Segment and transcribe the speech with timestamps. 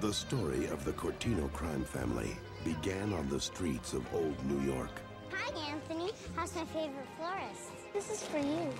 [0.00, 4.90] The story of the Cortino crime family began on the streets of old New York
[5.32, 6.12] Hi, Anthony.
[6.36, 7.72] How's my favorite florist?
[7.92, 8.72] This is for you.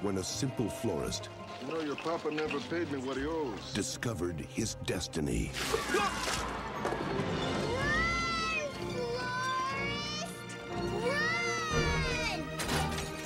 [0.00, 1.28] when a simple florist
[1.66, 3.72] You know, your papa never paid me what he owes.
[3.74, 5.50] discovered his destiny.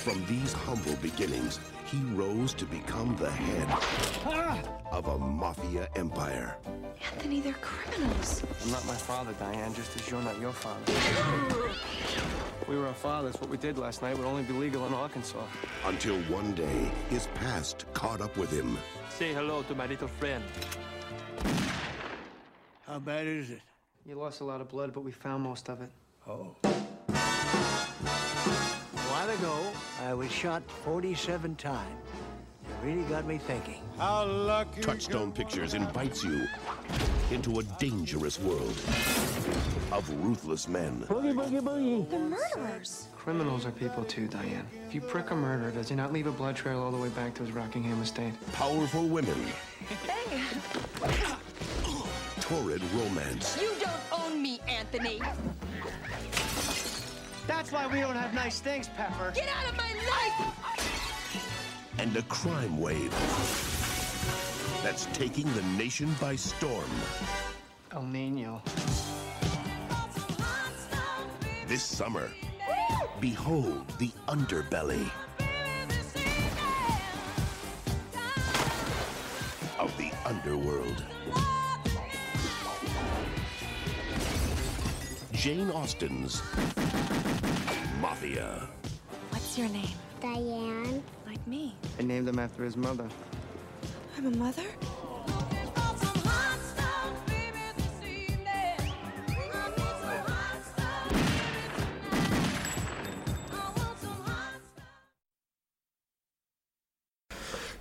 [0.03, 6.57] From these humble beginnings, he rose to become the head of a mafia empire.
[7.13, 8.43] Anthony, they're criminals.
[8.65, 10.91] I'm not my father, Diane, just as you're not your father.
[12.67, 13.39] we were our fathers.
[13.39, 15.45] What we did last night would only be legal in Arkansas.
[15.85, 18.77] Until one day, his past caught up with him.
[19.09, 20.43] Say hello to my little friend.
[22.85, 23.61] How bad is it?
[24.05, 25.89] You lost a lot of blood, but we found most of it.
[26.27, 26.57] Oh.
[29.13, 31.87] A while ago, I was shot 47 times.
[32.63, 33.79] It really got me thinking.
[33.95, 34.81] How lucky.
[34.81, 36.47] Touchstone Pictures invites you
[37.29, 38.75] into a dangerous world
[39.91, 43.09] of ruthless men Boogie, boogie, They're murderers.
[43.15, 44.65] Criminals are people too, Diane.
[44.87, 47.09] If you prick a murderer, does he not leave a blood trail all the way
[47.09, 48.33] back to his Rockingham estate?
[48.53, 49.37] powerful women,
[52.39, 55.21] torrid romance, You don't own me, Anthony.
[57.47, 59.31] That's why we don't have nice things, Pepper.
[59.35, 60.63] Get out of my life!
[61.99, 63.11] and a crime wave
[64.83, 66.89] that's taking the nation by storm.
[67.91, 68.61] El Nino.
[71.67, 72.29] This summer,
[73.21, 75.09] behold the underbelly
[79.79, 81.05] of the underworld.
[85.31, 86.41] Jane Austen's
[88.01, 88.67] Mafia.
[89.29, 89.95] What's your name?
[90.21, 91.03] Diane.
[91.25, 91.75] Like me.
[91.99, 93.07] I named him after his mother.
[94.17, 94.63] I'm a mother?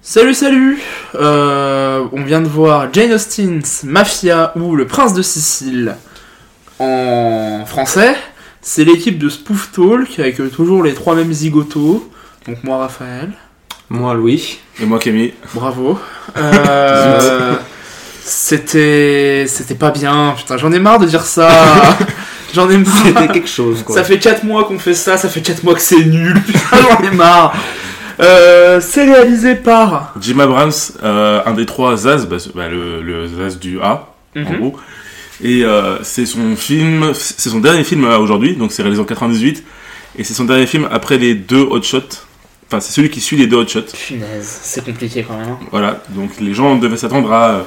[0.00, 0.78] Salut, salut
[1.14, 5.96] Euh, On vient de voir Jane Austen's Mafia ou Le Prince de Sicile
[6.78, 8.14] en français.
[8.62, 12.08] C'est l'équipe de Spoof Talk avec euh, toujours les trois mêmes zigotos.
[12.46, 13.30] Donc moi, Raphaël.
[13.90, 14.60] Moi, Louis.
[14.80, 15.34] Et moi, Camille.
[15.54, 15.98] Bravo.
[16.36, 17.56] Euh,
[18.24, 20.34] c'était c'était pas bien.
[20.36, 21.50] Putain, j'en ai marre de dire ça.
[22.54, 22.94] j'en ai marre.
[23.04, 23.94] C'était quelque chose, quoi.
[23.96, 26.40] Ça fait 4 mois qu'on fait ça, ça fait 4 mois que c'est nul.
[26.46, 27.54] Putain, j'en ai marre.
[28.20, 33.26] Euh, c'est réalisé par Jim Abrams, euh, un des trois Zaz, bah, bah, le, le
[33.26, 34.06] Zaz du A,
[34.36, 34.56] en Mhm.
[34.58, 34.76] gros.
[35.42, 39.04] Et euh, c'est son film, c'est son dernier film euh, aujourd'hui, donc c'est réalisé en
[39.06, 39.64] 98.
[40.18, 41.98] Et c'est son dernier film après les deux Hot Shots.
[42.68, 43.92] Enfin, c'est celui qui suit les deux Hot Shots.
[44.06, 45.48] Punaise, c'est compliqué quand même.
[45.50, 45.58] hein.
[45.70, 47.64] Voilà, donc les gens devaient s'attendre à,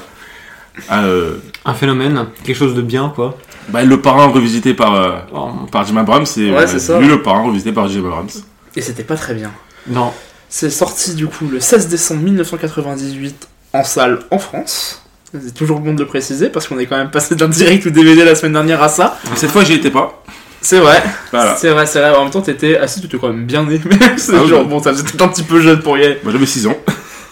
[0.89, 3.37] à euh, Un phénomène, quelque chose de bien, quoi.
[3.69, 6.99] bah, le parrain revisité par, euh, Oh, par Jim Abrams Ouais, c'est ça.
[6.99, 8.29] lui le parrain revisité par Jim Abrams.
[8.75, 9.51] Et c'était pas très bien.
[9.87, 10.13] non.
[10.47, 15.01] C'est sorti du coup le 16 décembre 1998 en salle en France.
[15.43, 17.89] C'est toujours bon de le préciser parce qu'on est quand même passé d'un direct ou
[17.89, 19.17] DVD la semaine dernière à ça.
[19.35, 20.23] Cette fois, j'y étais pas.
[20.61, 21.55] C'est vrai, Voilà.
[21.57, 22.09] c'est vrai, c'est vrai.
[22.15, 23.79] En même temps, t'étais assis, tu étais quand même bien né.
[24.17, 24.49] C'est Ah oui.
[24.49, 26.17] genre, bon, ça faisait peut-être un petit peu jeune pour y aller.
[26.23, 26.77] Moi, j'avais 6 ans.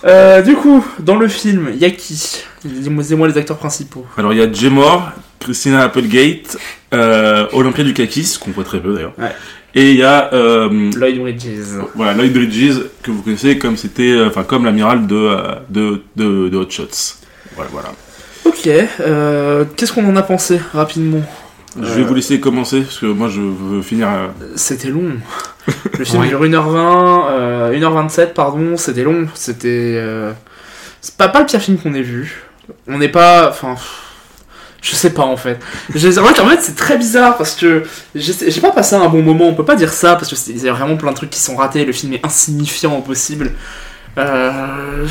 [0.06, 2.44] Euh, du coup, dans le film, y a qui?
[2.66, 4.06] Dis-moi les acteurs principaux.
[4.18, 6.58] Alors il y a Jemor, Christina Applegate,
[6.94, 9.14] euh, Olympia Dukakis, qu'on voit très peu d'ailleurs.
[9.18, 9.32] Ouais.
[9.76, 11.80] Et il y a euh, Lloyd Bridges.
[11.96, 15.30] voilà, Lloyd Bridges, que vous connaissez comme c'était, euh, enfin comme l'amiral de,
[15.70, 17.16] de, de, de Hot Shots.
[17.56, 17.90] Voilà, voilà.
[18.46, 18.68] Ok,
[19.00, 21.22] euh, qu'est-ce qu'on en a pensé rapidement
[21.80, 21.94] Je Euh.
[21.96, 24.08] vais vous laisser commencer parce que moi je veux finir.
[24.10, 25.12] euh, C'était long.
[25.98, 26.28] Le film Ouais.
[26.28, 29.28] dure 1h20, euh, 1h27, pardon, c'était long.
[29.34, 29.96] C'était.
[29.98, 30.34] euh,
[31.02, 32.44] C'est pas, pas le pire film qu'on ait vu.
[32.88, 33.50] On n'est pas.
[33.50, 33.74] Enfin.
[33.76, 34.00] pff,
[34.82, 35.60] Je sais pas en fait.
[35.96, 37.84] Je- en fait, en fait, c'est très bizarre parce que
[38.16, 39.46] j'ai pas passé un bon moment.
[39.48, 41.30] On peut pas dire ça parce que c'est- il y a vraiment plein de trucs
[41.30, 41.86] qui sont ratés.
[41.86, 43.52] Le film est insignifiant au possible.
[44.18, 45.06] Euh,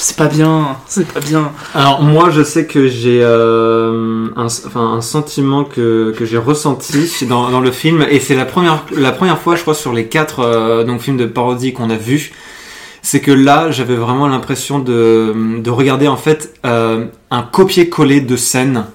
[0.00, 0.76] c'est pas bien.
[0.86, 1.52] C'est pas bien.
[1.74, 7.26] Alors, moi, je sais que j'ai euh, un, enfin, un sentiment que, que j'ai ressenti
[7.26, 10.06] dans, dans le film, et c'est la première, la première fois, je crois, sur les
[10.06, 12.32] quatre euh, donc, films de parodie qu'on a vus,
[13.02, 18.86] c'est que là, j'avais vraiment l'impression de, de regarder, en fait, un copier-coller de scène.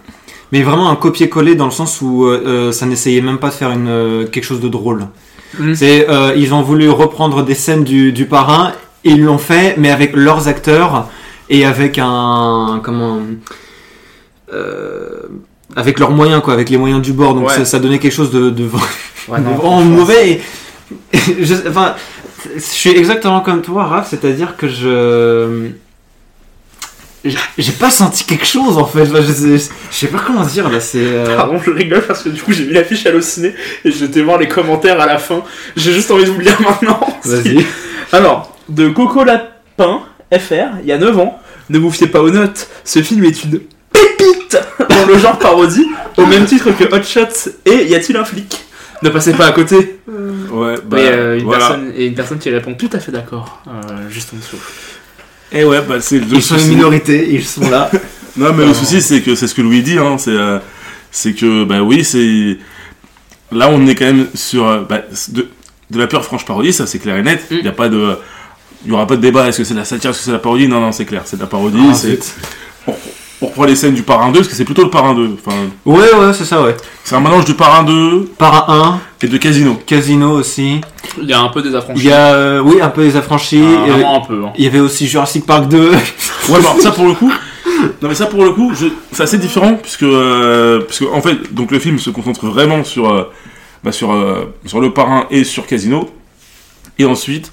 [0.51, 2.29] Mais vraiment un copier-coller dans le sens où
[2.71, 5.07] ça n'essayait même pas de faire une, quelque chose de drôle.
[5.59, 5.73] Mm.
[5.75, 8.73] C'est, euh, ils ont voulu reprendre des scènes du, du parrain,
[9.05, 11.09] et ils l'ont fait, mais avec leurs acteurs
[11.49, 13.19] et avec un comment
[14.53, 15.21] euh,
[15.75, 17.33] avec leurs moyens quoi, avec les moyens du bord.
[17.35, 17.55] Donc Ouais.
[17.55, 18.63] ça, ça donnait quelque chose de, de,
[19.27, 20.31] Ouais, de non, vraiment mauvais.
[20.31, 20.41] Et-
[21.17, 21.95] et je, enfin,
[22.55, 25.69] je suis exactement comme toi, Raph, c'est-à-dire que je
[27.57, 29.05] j'ai pas senti quelque chose en fait.
[29.05, 29.57] Je, sais,
[29.91, 30.81] je sais pas comment dire là.
[30.81, 30.97] C'est.
[31.01, 33.55] euh, Pardon, je rigole parce que du coup j'ai vu l'affiche hallucinée
[33.85, 35.41] et j'étais voir les commentaires à la fin.
[35.77, 36.99] J'ai juste envie de vous le dire maintenant.
[37.23, 37.65] Vas-y.
[38.11, 40.01] Alors, de Coco Lapin
[40.31, 41.39] FR, il y a 9 ans,
[41.69, 43.59] ne vous fiez pas aux notes, ce film est une
[43.91, 44.57] pépite
[44.89, 45.87] dans le genre parodie,
[46.17, 48.57] au même titre que Hot Shots et Y a-t-il un flic?
[49.01, 49.99] Ne passez pas à côté.
[50.07, 51.67] Ouais, bah, Mais euh, une, voilà.
[51.67, 54.57] personne, et une personne qui répond tout à fait d'accord, euh, juste en dessous.
[55.51, 57.89] Et ouais, bah, c'est le Ils sont une minorité, ils sont là.
[58.35, 60.57] Non, mais le souci, c'est que c'est ce que Louis dit, hein, c'est, euh,
[61.37, 62.57] que, bah oui, c'est.
[63.51, 65.47] Là, on est quand même sur euh, bah, de,
[65.91, 67.45] de la pure franche parodie, ça c'est clair et net.
[67.51, 67.61] Il Mm.
[67.61, 68.15] n'y a pas de.
[68.85, 70.31] Il y aura pas de débat, est-ce que c'est de la satire, est-ce que c'est
[70.31, 70.67] de la parodie?
[70.67, 71.77] Non, non, c'est clair, c'est de la parodie.
[71.89, 72.19] Ah, c'est...
[72.87, 72.93] On,
[73.41, 75.37] on reprend les scènes du Parrain 2, parce que c'est plutôt le Parrain 2.
[75.45, 76.75] Enfin, Ouais, ouais, c'est ça, ouais.
[77.03, 79.77] c'est un mélange du Parrain 2 Para 1, et de Casino.
[79.85, 80.81] Casino aussi.
[81.21, 82.01] Il y a un peu des affranchis.
[82.01, 83.61] Il y a, euh, oui, un peu les affranchis.
[83.63, 84.43] Ah, Il y avait- un peu.
[84.45, 84.51] hein.
[84.57, 85.91] il y avait aussi Jurassic Park 2.
[85.91, 85.97] Ouais,
[86.49, 87.31] mais alors, ça pour le coup.
[88.01, 91.53] Non, mais ça pour le coup, je- c'est assez différent, puisque, euh, puisque en fait,
[91.53, 93.29] donc le film se concentre vraiment sur, euh,
[93.81, 96.09] bah, sur, euh, sur le Parrain et sur Casino.
[96.99, 97.51] Et ensuite,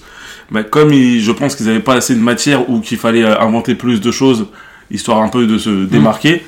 [0.51, 3.75] bah, comme je pense qu'ils n'avaient pas assez de matière ou qu'il fallait euh, inventer
[3.75, 4.47] plus de choses,
[4.91, 6.43] histoire un peu de se démarquer,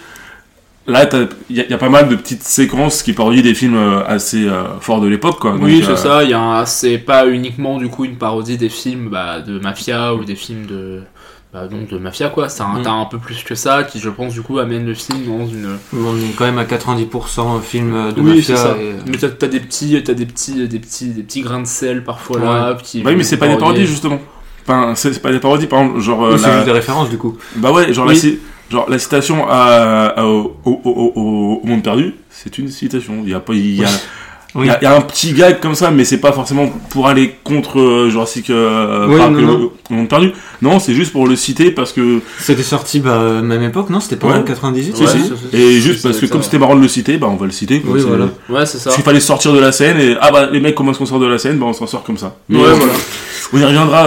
[0.87, 1.09] là,
[1.49, 3.77] il y, a- il y a pas mal de petites séquences qui parodient des films
[3.77, 5.55] euh, assez euh, forts de l'époque, quoi.
[5.55, 6.25] Oui, c'est euh, ça.
[6.25, 9.59] Il y a un- c'est pas uniquement du coup une parodie des films bah, de
[9.61, 11.03] mafia ou des films de
[11.53, 12.49] bah, donc de mafia quoi.
[12.49, 12.83] C'est un, Mm.
[12.83, 15.47] t'as un peu plus que ça qui, je pense, du coup, amène le film dans
[15.47, 15.77] une.
[15.95, 18.43] On est quand même à 90% film de oui, mafia.
[18.43, 18.77] c'est ça.
[18.81, 21.67] et- Mais t'as, t'as des petits, t'as des petits, des petits, des petits grains de
[21.67, 22.77] sel parfois là.
[22.83, 24.19] Qui Bah oui, mais c'est pas des parodies, justement.
[24.67, 26.25] Enfin, c'est pas des parodies, par exemple, genre.
[26.25, 27.37] euh, Ou c'est la- juste des références du coup.
[27.57, 28.15] Bah ouais, genre, Oui.
[28.15, 28.39] la, ci-
[28.71, 33.23] genre la citation à, à- au, au, au, au- au monde perdu, c'est une citation.
[33.25, 33.89] Il y a pas, il y a,
[34.55, 34.67] Oui.
[34.67, 36.69] il y a- il y a un petit gag comme ça, mais c'est pas forcément
[36.91, 39.73] pour aller contre euh, Jurassic euh, Oui, Park non, le- non.
[39.91, 40.33] monde perdu.
[40.61, 43.99] Non, c'est juste pour le citer parce que C'était sorti bah, même époque, non?
[44.01, 44.35] C'était pas Ouais.
[44.37, 46.45] en 98 si, Ouais, c'est- et juste parce que ça, comme ouais.
[46.45, 47.81] c'était marrant de le citer, bah on va le citer.
[47.81, 47.95] quoi.
[47.95, 48.27] Oui, C'est- voilà.
[48.51, 48.91] Ouais, c'est ça.
[48.91, 51.21] S'il fallait sortir de la scène et ah bah les mecs comment est-ce qu'on sort
[51.21, 52.37] de la scène, bah on s'en sort comme ça.
[52.49, 52.93] Mais, Ouais, euh, voilà.
[53.55, 54.07] On y reviendra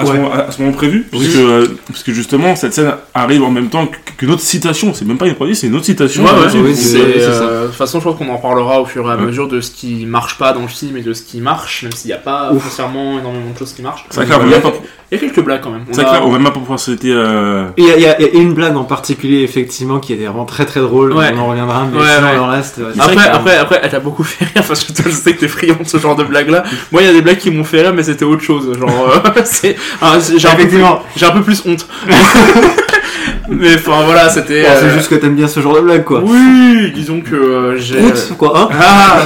[0.00, 3.50] à, ce moment, à ce moment prévu, puisque, euh, puisque justement cette scène arrive en
[3.50, 4.92] même temps qu'une autre citation.
[4.94, 6.24] C'est même pas une parodie, c'est une autre citation.
[6.24, 7.42] Ouais, ouais, oui, c'est, c'est- ouais, c'est ça.
[7.42, 9.22] euh, de toute façon, je crois qu'on en parlera au fur et à Ouais.
[9.22, 11.92] mesure de ce qui marche pas dans le film et de ce qui marche, même
[11.92, 14.04] s'il n'y a pas nécessairement énormément de choses qui marchent.
[14.10, 14.72] C'est clair, il, y a, pas,
[15.12, 15.82] il y a quelques blagues quand même.
[15.90, 17.10] C'est a- clair, on va même pas pouvoir citer.
[17.12, 17.64] Euh...
[17.76, 20.44] Il y, a, y a- y a une blague en particulier, effectivement, qui était vraiment
[20.44, 21.12] très très drôle.
[21.12, 21.32] Ouais.
[21.34, 22.34] On en reviendra, mais Ouais, sinon, ouais.
[22.36, 22.80] le reste.
[22.98, 25.40] Après, vrai après, après, elle t'a beaucoup fait rire parce que toi, je sais que
[25.40, 26.62] t'es friand de ce genre de blagues-là.
[26.92, 28.72] Moi, il y a des blagues qui m'ont fait rire, mais c'était autre chose.
[28.78, 31.02] Genre, euh, c'est, ah, j'ai un, peu plus, Effectivement.
[31.16, 31.86] j'ai un peu plus honte.
[33.48, 34.62] mais enfin, voilà, c'était.
[34.62, 36.22] Bon, c'est euh, juste que t'aimes bien ce genre de blague, quoi.
[36.24, 37.98] Oui, disons que euh, j'ai.
[38.38, 39.18] Quoi, hein Ah,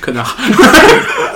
[0.00, 0.36] connard.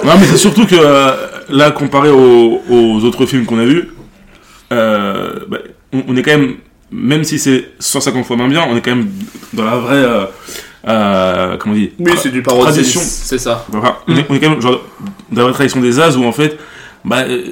[0.04, 1.12] Non, mais c'est surtout que euh,
[1.52, 3.88] là, comparé aux, aux autres films qu'on a vus,
[4.72, 5.58] euh, bah,
[5.93, 6.54] on, on est quand même,
[6.90, 9.08] même si c'est 150 fois moins bien, on est quand même
[9.52, 9.94] dans la vraie.
[9.96, 10.25] Euh,
[10.88, 12.84] euh, comment on dit Oui, c'est du parodie.
[12.84, 13.64] C'est ça.
[13.72, 14.81] Enfin, on, est, on est quand même genre,
[15.31, 16.58] dans la tradition des As où en fait,
[17.04, 17.44] bah, euh,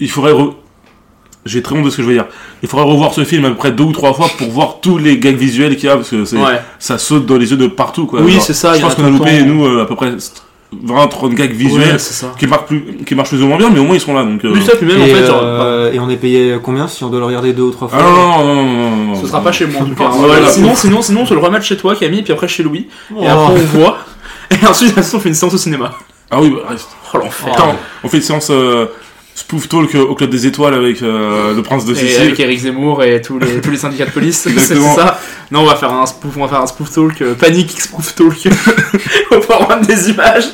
[0.00, 0.32] il faudrait.
[0.32, 0.54] re-
[1.44, 2.24] J'ai très honte de ce que je veux dire.
[2.62, 4.96] Il faudrait revoir ce film à peu près deux ou trois fois pour voir tous
[4.96, 6.58] les gags visuels qu'il y a parce que Ouais.
[6.78, 8.22] ça saute dans les yeux de partout quoi.
[8.22, 9.44] Oui, c'est ça, Je pense qu'on a loupé temps.
[9.46, 10.12] nous à peu près
[10.72, 12.34] 20 30 gags visuels Ouais, c'est ça.
[12.38, 14.24] qui marchent plus qui marchent plus ou moins bien mais au moins ils sont là
[14.24, 16.88] donc euh, ça, puis même en et, fait, genre, euh, et on est payé combien
[16.88, 18.86] si on doit le regarder deux ou trois fois ah non non non non non
[18.96, 20.08] non non Ce sera pas chez moi en tout cas.
[20.10, 22.62] Ouais, là, sinon, sinon, sinon, on se le remettre chez toi, Camille, puis après chez
[22.64, 22.88] Louis.
[23.14, 23.22] Oh.
[23.22, 23.98] Et après, on voit.
[24.50, 25.92] Et ensuite, on fait une séance au cinéma.
[26.30, 26.88] ah oui bah, reste.
[27.12, 27.52] Oh l'enfer.
[27.54, 28.86] Attends, on fait une séance euh,
[29.34, 32.60] spoof talk au club des étoiles avec euh, le prince de Et Sicile avec Eric
[32.60, 35.18] Zemmour et tous les, tous les syndicats de police, c'est ça.
[35.50, 38.14] Non, on va faire un spoof, on va faire un spoof talk, euh, panique spoof
[38.14, 38.48] talk
[39.32, 40.44] au format des images.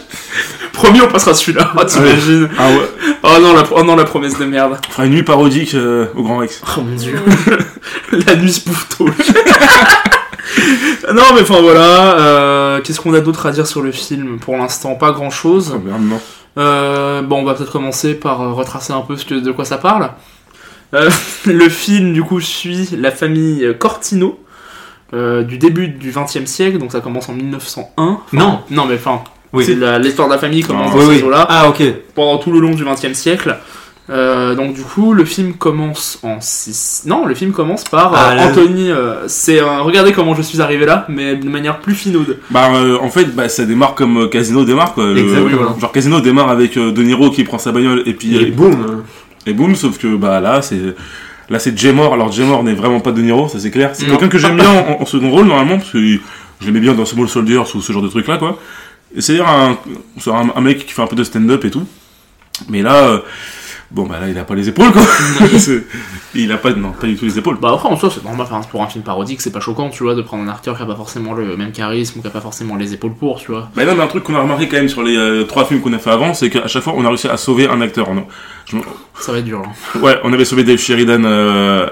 [0.73, 1.73] Promis, on passera celui-là.
[1.77, 2.89] Oh, t'imagines ah ouais
[3.23, 4.79] Oh non, la, oh non, la promesse de merde.
[4.89, 7.19] on fera une nuit parodique euh, au Grand Rex Oh mon dieu.
[8.27, 9.13] la nuit spoof talk.
[11.13, 12.19] non, mais enfin voilà.
[12.19, 14.39] euh, Qu'est-ce qu'on a d'autre à dire sur le film?
[14.39, 15.73] Pour l'instant, pas grand-chose.
[15.77, 16.21] oh merde non
[16.59, 19.65] Euh, bon, on va peut-être commencer par euh, retracer un peu ce que, de quoi
[19.65, 20.11] ça parle.
[20.95, 21.09] Euh,
[21.47, 24.39] le film, du coup, suit la famille Cortino
[25.13, 28.03] euh, du début du XXe siècle, donc ça commence en 1901.
[28.03, 28.61] Enfin, Non.
[28.71, 29.65] Non, mais enfin, Oui.
[29.65, 30.99] c'est l'histoire de la famille commence Non.
[31.01, 31.83] dans Oui, eaux-là, Ah, ok.
[32.15, 33.57] pendant tout le long du XXe siècle.
[34.11, 37.05] Euh, donc du coup, le film commence en 6...
[37.07, 38.91] Non, le film commence par euh, Ah, là- Anthony...
[38.91, 42.39] euh, c'est euh, Regardez comment je suis arrivé là, mais de manière plus finaude.
[42.51, 45.05] bah euh, en fait bah ça démarre comme euh, Casino démarre quoi.
[45.07, 45.75] Le- Exact, oui, voilà.
[45.81, 48.51] genre Casino démarre avec euh, De Niro qui prend sa bagnole et puis Et euh,
[48.53, 49.05] boum.
[49.47, 50.81] et boum sauf que bah là c'est
[51.49, 52.13] là c'est Jemor.
[52.15, 53.91] Alors Jemor n'est vraiment pas De Niro ça c'est clair.
[53.95, 56.95] C'est quelqu'un que j'aime bien en, en second rôle normalement parce que je l'aimais bien
[56.95, 58.59] dans Small Soldiers ou ce genre de truc là quoi.
[59.15, 59.77] Et c'est un,
[60.27, 61.85] un, un mec qui fait un peu de stand-up et tout.
[62.69, 63.19] Mais là euh,
[63.91, 65.03] Bon, bah là, il a pas les épaules, quoi.
[66.35, 67.59] Il a pas, non, pas du tout les épaules.
[67.61, 70.05] Bah après en soi c'est normal, enfin, pour un film parodique c'est pas choquant tu
[70.05, 72.31] vois de prendre un acteur qui a pas forcément le même charisme ou qui a
[72.31, 73.69] pas forcément les épaules pour tu vois.
[73.75, 75.81] Bah non, mais un truc qu'on a remarqué quand même sur les euh, trois films
[75.81, 78.07] qu'on a fait avant, c'est qu'à chaque fois, on a réussi à sauver un acteur.
[78.67, 78.77] Je
[79.19, 80.01] Ça va être dur là.
[80.01, 81.89] Ouais, on avait sauvé Dave Sheridan euh,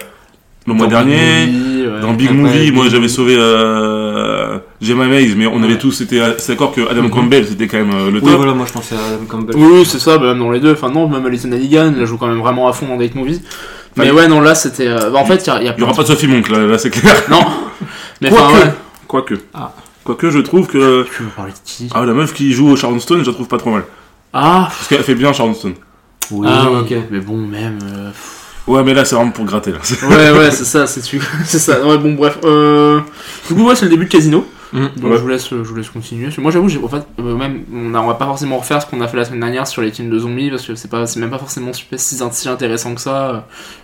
[0.69, 1.47] le mois Dans Big dernier.
[1.47, 2.01] Movie, ouais.
[2.01, 6.53] Dans Big Movie, moi j'avais sauvé euh, Gemma Maze, mais on avait tous été c'est
[6.53, 7.11] d'accord que Adam Mhm.
[7.11, 8.37] Campbell c'était quand même euh, le Oui, top.
[8.37, 9.57] voilà, moi je pensais à Adam Campbell.
[9.57, 10.73] Oui, oui, c'est ça, bah, même dans les deux.
[10.73, 13.41] Enfin, non, même Alison Hannigan, elle joue quand même vraiment à fond dans Date Movie.
[13.97, 14.87] Mais Enfin, ouais, non, là, c'était.
[14.87, 16.09] euh, bah, en fait, il y a, il y a Il y aura pas de
[16.09, 17.15] Sophie Monk là, là c'est clair.
[17.31, 17.41] Non
[18.21, 18.43] Mais Quoique.
[18.45, 18.73] enfin, ouais.
[19.09, 19.35] Quoique.
[19.55, 19.73] Ah.
[20.05, 21.89] Quoique je trouve que Tu veux parler de qui?
[21.95, 23.85] Ah, la meuf qui joue au Sharon Stone, je la trouve pas trop mal.
[24.33, 25.75] Ah Parce qu'elle fait bien Sharon Stone.
[26.31, 26.95] Oui, Ah, ok.
[27.11, 27.79] Mais bon, même.
[27.83, 28.11] euh,
[28.69, 29.79] Ouais, mais là c'est vraiment pour gratter là.
[30.09, 31.03] Ouais, ouais, c'est ça, c'est
[31.59, 31.87] ça.
[31.87, 32.39] Ouais, bon, bref.
[32.45, 33.01] Euh...
[33.49, 34.47] Du coup, ouais, c'est le début de Casino.
[34.73, 34.79] Mm.
[34.97, 35.17] Donc, Ouais.
[35.17, 36.29] je, vous laisse, je vous laisse continuer.
[36.39, 38.87] Moi, j'avoue, j'ai- en fait, euh, même, on, a, on va pas forcément refaire ce
[38.87, 41.07] qu'on a fait la semaine dernière sur les films de zombies, parce que c'est pas,
[41.07, 43.39] c'est même pas forcément super, si, si intéressant que ça euh,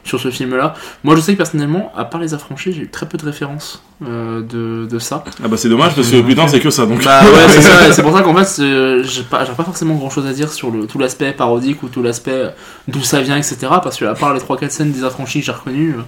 [0.04, 0.74] sur ce film-là.
[1.02, 3.82] Moi, je sais que personnellement, à part les affranchis, j'ai eu très peu de références
[4.06, 5.24] euh, de, de ça.
[5.42, 7.04] Ah bah c'est dommage parce que putain c'est que ça donc.
[7.04, 8.62] Bah ouais, c'est ça, et c'est pour ça qu'en fait,
[9.04, 11.88] j'ai pas, j'ai pas forcément grand chose à dire sur le, tout l'aspect parodique ou
[11.88, 12.50] tout l'aspect
[12.88, 13.56] d'où ça vient, etc.
[13.82, 16.02] Parce que à part les 3-4 scènes des affranchis que j'ai reconnues, euh,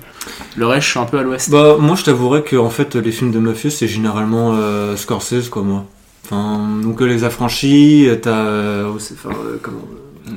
[0.56, 1.49] le reste, je suis un peu à l'ouest.
[1.50, 4.65] Bah, moi je t'avouerais que en fait, les films de mafieux c'est généralement euh,
[4.96, 5.85] Scorsese quoi, moi.
[6.25, 8.30] Enfin, donc euh, les affranchis, euh, t'as.
[8.46, 9.78] euh, enfin, euh, comment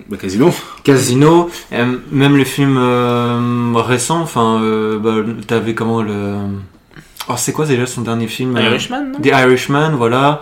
[0.07, 0.51] Bah Casino.
[0.83, 5.15] Casino, euh, même les films euh, récents, enfin, euh, bah,
[5.48, 6.36] t'avais comment le.
[7.27, 9.19] Oh, c'est quoi déjà son dernier film euh, Irishman, non?
[9.19, 10.41] The Irishman, voilà.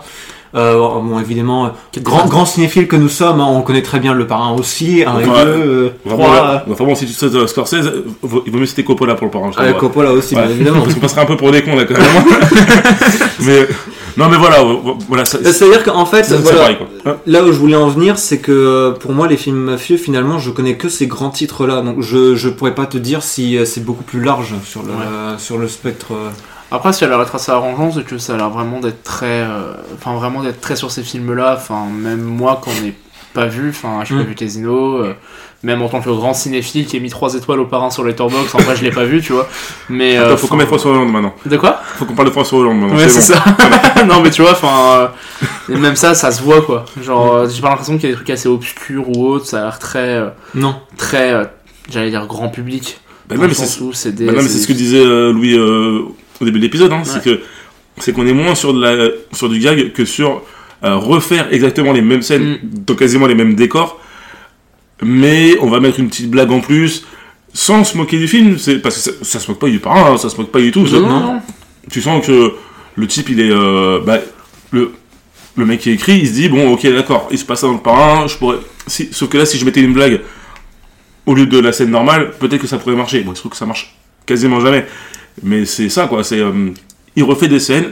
[0.54, 1.68] Euh, bon, évidemment, euh,
[2.02, 5.20] grand, grand cinéphile que nous sommes, hein, on connaît très bien le parrain aussi, un
[5.20, 5.44] et Ouais.
[5.44, 6.34] deux, euh, Vraiment, trois.
[6.36, 8.04] là, enfin, bon, si tu sais euh, Scorsese, euh,
[8.46, 9.50] il vaut mieux citer Coppola pour le parrain.
[9.52, 9.72] je Ah.
[9.74, 10.42] Coppola aussi, Ouais.
[10.46, 10.80] bien évidemment.
[10.82, 12.02] Parce qu'on passerait un peu pour des cons là quand même.
[13.40, 13.68] mais
[14.16, 14.74] non mais voilà, euh,
[15.08, 15.22] voilà.
[15.22, 16.76] Euh, C'est-à-dire qu'en fait, voilà, pareil.
[17.06, 19.96] Hein là où je voulais en venir, c'est que euh, pour moi, les films mafieux,
[19.96, 21.82] finalement, je connais que ces grands titres-là.
[21.82, 24.88] Donc je, je pourrais pas te dire si euh, c'est beaucoup plus large sur le,
[24.88, 25.38] Ouais.
[25.38, 26.12] sur le spectre.
[26.72, 26.76] Euh.
[26.76, 29.02] Après, ce qui a l'air d'être assez arrangeant, c'est que ça a l'air vraiment d'être
[29.02, 29.26] très.
[29.42, 31.54] euh, Enfin, vraiment d'être très sur ces films-là.
[31.56, 32.90] Enfin, même moi, quand on
[33.34, 34.18] pas vu, enfin, j'ai Mm.
[34.18, 34.96] pas vu Casino.
[35.02, 35.14] euh,
[35.64, 38.54] même en tant que grand cinéphile qui a mis 3 étoiles au parrain sur Letterboxd,
[38.54, 39.48] en vrai, je l'ai pas vu, tu vois.
[39.88, 40.16] Mais.
[40.16, 41.34] euh, Attends, faut qu'on mette François Hollande maintenant.
[41.44, 41.80] De quoi?
[41.96, 42.96] Faut qu'on parle de François Hollande maintenant.
[42.96, 43.40] Ouais, c'est bon.
[43.40, 44.04] ça.
[44.06, 45.10] non, mais tu vois, enfin.
[45.68, 46.84] euh, même ça, ça se voit, quoi.
[47.02, 49.46] Genre, euh, j'ai pas l'impression qu'il y a des trucs assez obscurs ou autres.
[49.46, 49.98] Ça a l'air très.
[50.16, 50.76] euh, Non.
[50.96, 51.32] très.
[51.32, 51.44] euh,
[51.90, 53.00] J'allais dire grand public.
[53.28, 53.54] Bah, non, mais
[53.94, 54.26] c'est des.
[54.26, 56.02] bah, non, mais c'est ce que disait euh, Louis euh,
[56.40, 56.92] au début de l'épisode.
[56.92, 57.40] Hein, C'est que
[57.98, 60.42] c'est qu'on est moins sur de la sur du gag que sur
[60.84, 62.58] euh, refaire exactement les mêmes scènes Mm.
[62.86, 64.00] dans quasiment les mêmes décors,
[65.02, 67.04] mais on va mettre une petite blague en plus
[67.52, 68.58] sans se moquer du film.
[68.58, 70.60] C'est parce que ça, ça se moque pas du parrain, hein, ça se moque pas
[70.60, 70.86] du tout.
[70.86, 71.40] Non, non, non.
[71.90, 72.52] tu sens que
[72.96, 74.18] le type il est euh, bah,
[74.70, 74.92] le
[75.56, 77.72] le mec qui écrit il se dit bon ok d'accord il se passe ça dans
[77.72, 80.20] le parrain je pourrais si, sauf que là si je mettais une blague
[81.26, 83.50] au lieu de la scène normale peut-être que ça pourrait marcher bon il se trouve
[83.52, 84.86] que ça marche quasiment jamais
[85.42, 86.70] mais c'est ça quoi c'est euh,
[87.16, 87.90] il refait des scènes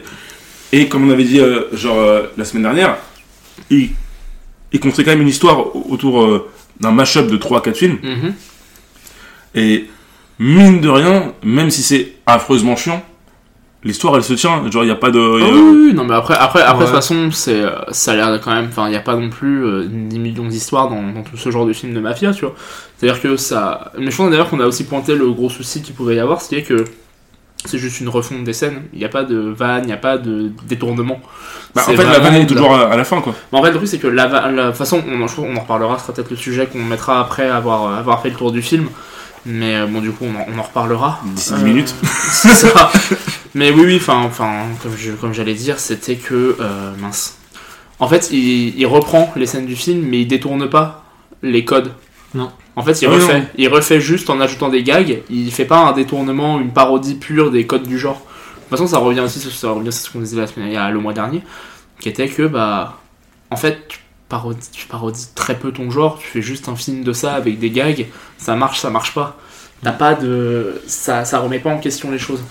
[0.72, 2.96] et comme on avait dit euh, genre euh, la semaine dernière
[3.70, 3.90] il
[4.72, 6.48] il construit quand même une histoire autour euh,
[6.80, 8.34] d'un mash-up de 3-4 films Mhm.
[9.54, 9.86] et
[10.38, 13.02] mine de rien, même si c'est affreusement chiant,
[13.84, 14.68] l'histoire elle se tient.
[14.70, 15.18] Genre, il n'y a pas de.
[15.18, 16.80] A- oui, oui, oui, non mais après, après, après Ouais.
[16.80, 19.16] de toute façon, c'est, euh, ça a l'air quand même, enfin, il n'y a pas
[19.16, 22.32] non plus euh, 10 millions d'histoires dans, dans tout ce genre de film de mafia,
[22.34, 22.54] tu vois.
[22.98, 25.94] C'est-à-dire que ça, mais je pense d'ailleurs qu'on a aussi pointé le gros souci qu'il
[25.94, 26.84] pouvait y avoir, c'est que
[27.64, 28.82] c'est juste une refonte des scènes.
[28.92, 31.20] Il n'y a pas de vanne, il n'y a pas de détournement.
[31.74, 33.34] Bah, en fait, la vanne est la- toujours à, la fin, quoi.
[33.52, 35.56] Mais en fait, le truc, c'est que la, la de toute façon, on, en- on
[35.56, 38.52] en reparlera, ce sera peut-être le sujet qu'on mettra après avoir, avoir fait le tour
[38.52, 38.86] du film.
[39.48, 41.20] Mais euh, bon, du coup, on en, on en reparlera.
[41.24, 41.94] D'ici Euh, 10 minutes.
[42.02, 42.90] c'est ça.
[43.54, 44.50] Mais oui, oui, enfin, enfin,
[44.82, 47.36] comme je, comme j'allais dire, c'était que euh, mince.
[47.98, 51.04] En fait, il, il reprend les scènes du film, mais il détourne pas
[51.42, 51.92] les codes.
[52.34, 52.50] Non.
[52.76, 53.40] En fait, il Ah oui, refait.
[53.40, 53.46] non.
[53.56, 55.22] Il refait juste en ajoutant des gags.
[55.30, 58.16] Il fait pas un détournement, une parodie pure des codes du genre.
[58.20, 60.74] De toute façon, ça revient aussi, ça revient sur ce qu'on disait la semaine, il
[60.74, 61.42] y a le mois dernier,
[62.00, 62.98] qui était que bah,
[63.50, 66.18] en fait, tu parodies, tu parodies très peu ton genre.
[66.18, 68.06] Tu fais juste un film de ça avec des gags.
[68.38, 69.36] Ça marche, ça marche pas.
[69.82, 70.80] T'as pas de.
[70.86, 72.42] Ça, ça remet pas en question les choses.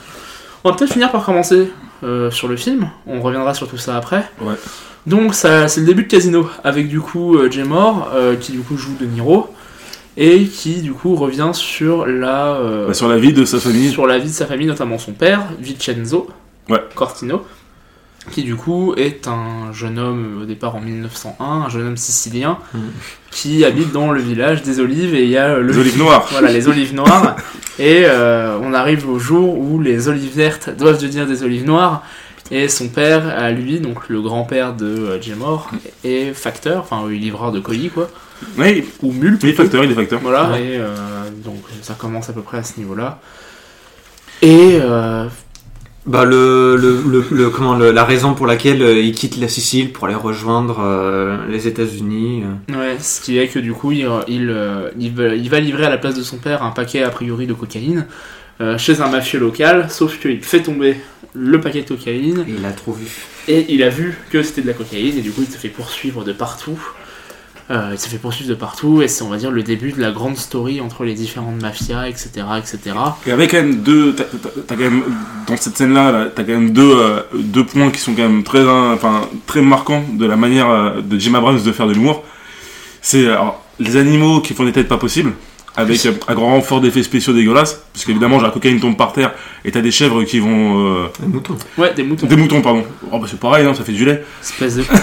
[0.64, 1.70] On va peut-être finir par commencer
[2.04, 2.90] euh, sur le film.
[3.06, 4.28] On reviendra sur tout ça après.
[4.42, 4.56] Ouais.
[5.06, 8.54] Donc, ça, c'est le début de Casino, avec du coup euh, Jay Moore, euh, qui
[8.54, 9.54] du coup joue De Niro,
[10.18, 12.56] et qui du coup revient sur la.
[12.56, 13.90] euh, Bah, sur la vie de sa famille.
[13.92, 16.30] sur la vie de sa famille, notamment son père, Vincenzo
[16.70, 16.80] Ouais.
[16.96, 17.46] Cortino,
[18.32, 22.58] qui du coup est un jeune homme au départ en 1901, un jeune homme sicilien,
[22.74, 22.82] Mhm.
[23.30, 26.26] qui habite dans le village des Olives et il y a le Les olives noires.
[26.32, 27.36] voilà, les olives noires.
[27.78, 32.04] Et euh, on arrive au jour où les olives vertes doivent devenir des olives noires.
[32.50, 35.70] Et son père, à lui, donc le grand-père de euh, Jim Moore,
[36.06, 38.10] est facteur, enfin, euh, livreur de colis, quoi.
[38.58, 39.38] Oui, ou mule.
[39.42, 40.20] il est facteur, il est facteur.
[40.22, 40.62] Voilà, Ouais.
[40.64, 40.88] et euh,
[41.44, 43.20] donc ça commence à peu près à ce niveau-là.
[44.42, 45.26] Et euh,
[46.06, 49.48] Bah le, le, le, le- comment le- la raison pour laquelle euh, il quitte la
[49.48, 52.44] Sicile pour aller rejoindre euh, les États-Unis.
[52.70, 54.56] ouais, ce qui est que du coup, il, il,
[55.00, 57.48] il va, il va livrer à la place de son père un paquet a priori
[57.48, 58.06] de cocaïne
[58.62, 60.98] euh, chez un mafieux local, sauf qu'il fait tomber
[61.34, 63.08] le paquet de cocaïne Et il a trop vu.
[63.48, 65.70] et il a vu que c'était de la cocaïne et du coup il se fait
[65.70, 66.80] poursuivre de partout.
[67.72, 70.00] Euh, il se fait poursuivre de partout et c'est on va dire le début de
[70.00, 72.30] la grande story entre les différentes mafias, etc.
[72.60, 72.78] etc.
[73.26, 75.02] Et avec quand même deux, t'as, t'as- t'as quand même,
[75.48, 78.44] dans cette scène-là, là, t'as quand même deux, euh, deux points qui sont quand même
[78.44, 81.94] très, hein, enfin, très marquants de la manière euh, de Jim Abrams de faire de
[81.94, 82.24] l'humour.
[83.02, 85.34] C'est alors, les animaux qui font des têtes pas possibles,
[85.76, 89.34] avec un grand renfort d'effets spéciaux dégueulasses, parce qu'évidemment, genre, la cocaïne tombe par terre
[89.66, 91.58] et t'as des chèvres qui vont, euh, Un mouton.
[91.80, 92.28] Ouais, des moutons.
[92.28, 92.84] des moutons, pardon.
[93.12, 94.24] Oh, bah, c'est pareil, hein, ça fait du lait.
[94.44, 94.84] Espèce de...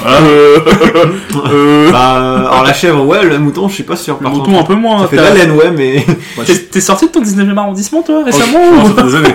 [0.00, 0.18] Voilà.
[1.50, 4.16] Euh, Bah, euh, alors la chèvre, ouais, le mouton, je suis pas sûr.
[4.18, 4.60] le par mouton contre.
[4.60, 5.02] un peu moins.
[5.02, 6.04] Ça fait la laine, ouais, mais.
[6.36, 9.34] Bah, T'es t'es sorti de ton 19e arrondissement toi récemment Oh, ou- fait des années.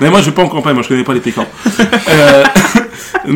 [0.00, 1.46] Mais moi, je vais pas en campagne, moi, je connais pas les pécans.
[2.08, 2.44] Euh,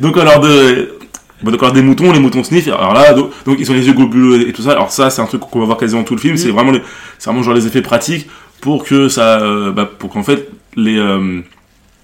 [0.00, 0.98] donc, alors, de,
[1.42, 2.66] bon, donc, alors, des moutons, les moutons sniff.
[2.68, 4.72] Alors là, donc, donc, ils ont les yeux globuleux et tout ça.
[4.72, 6.36] Alors, ça, c'est un truc qu'on va voir quasiment tout le film.
[6.36, 6.82] C'est vraiment, les-
[7.18, 8.28] c'est vraiment genre les effets pratiques
[8.60, 11.40] pour que ça, euh, bah, pour qu'en fait, les, euh,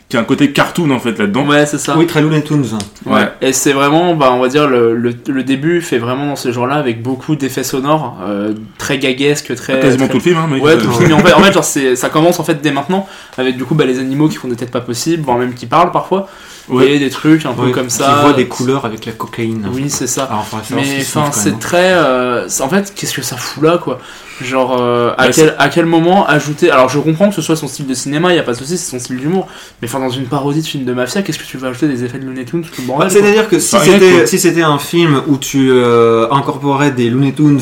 [0.08, 1.44] qu'il y ait un côté cartoon, en fait, là-dedans.
[1.46, 1.96] Ouais, c'est ça.
[1.96, 2.64] Oui, très Looney Tunes.
[3.06, 3.28] Ouais.
[3.40, 6.52] Et c'est vraiment, bah, on va dire, le, le, le début fait vraiment dans ce
[6.52, 9.80] genre-là avec beaucoup d'effets sonores, euh, très gaguesques, très.
[9.80, 10.62] Quasiment très- tout le film, hein, mec.
[10.62, 11.06] Ouais, tout le film.
[11.08, 13.64] Mais en fait, en fait genre, c'est- ça commence en fait dès maintenant, avec du
[13.64, 16.28] coup bah, les animaux qui font des têtes pas possibles, voire même qui parlent parfois,
[16.68, 16.92] Ouais.
[16.94, 18.20] et des trucs un peu Ouais, comme qui ça.
[18.22, 19.68] voit des couleurs avec la cocaïne.
[19.72, 20.24] Oui, c'est ça.
[20.24, 21.58] Alors, Mais enfin, c'est même.
[21.60, 21.92] très.
[21.94, 23.98] euh, en fait, qu'est-ce que ça fout là, quoi
[24.42, 26.70] Genre, euh, à, Bah, quel, à quel moment ajouter.
[26.70, 28.58] Alors, je comprends que ce soit son style de cinéma, il y a pas de
[28.58, 29.46] souci, c'est son style d'humour.
[29.80, 32.04] Mais enfin, dans une parodie de film de mafia, qu'est-ce que tu vas ajouter des
[32.04, 35.22] effets de Looney Tunes, tout le Bah, C'est-à-dire que si c'était si c'était un film
[35.26, 37.60] où tu euh, incorporais des Looney Tunes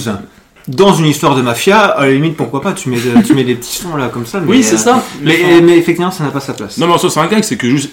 [0.67, 3.45] dans une histoire de mafia, à la limite pourquoi pas, tu mets, de- tu mets
[3.45, 4.41] des petits sons là comme ça.
[4.41, 5.03] Mais, Oui, c'est euh, ça.
[5.23, 6.79] Mais, enfin, mais effectivement, ça n'a pas sa place.
[6.79, 7.91] Non, mais en soi, c'est un gag, c'est que juste,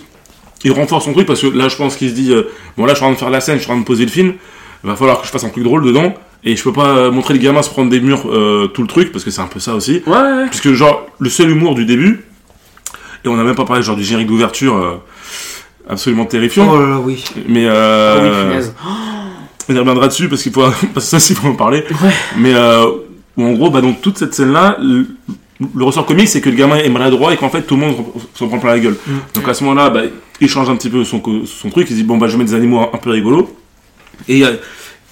[0.64, 2.44] il renforce son truc parce que là, je pense qu'il se dit, euh,
[2.78, 3.86] bon, là, je suis en train de faire la scène, je suis en train de
[3.86, 4.34] poser le film,
[4.84, 7.12] il va falloir que je fasse un truc drôle dedans, et je peux pas euh,
[7.12, 9.48] montrer les gamins se prendre des murs euh, tout le truc, parce que c'est un
[9.48, 10.02] peu ça aussi.
[10.08, 10.48] Ouais, ouais, ouais.
[10.48, 12.26] Puisque, genre, le seul humour du début,
[13.24, 14.96] et on n'a même pas parlé, genre, du générique d'ouverture, euh,
[15.88, 17.24] absolument terrifiant, Oh là là, oui.
[17.48, 18.76] mais euh, oui, punaise.
[19.70, 20.62] on y reviendra dessus parce qu'il faut,
[20.94, 21.84] parce que ça, il faut en parler.
[22.02, 22.10] Ouais.
[22.38, 22.88] Mais, euh,
[23.38, 25.08] en gros, bah, donc, toute cette scène-là, le,
[25.76, 27.96] le ressort comique, c'est que le gamin est maladroit et qu'en fait, tout le monde
[28.34, 28.98] s'en prend plein la gueule.
[29.06, 29.12] Mm.
[29.36, 30.02] Donc, à ce moment-là, bah,
[30.40, 32.56] il change un petit peu son, son truc, il dit, bon, bah, je mettre des
[32.56, 33.56] animaux un, un peu rigolos.
[34.28, 34.44] Et,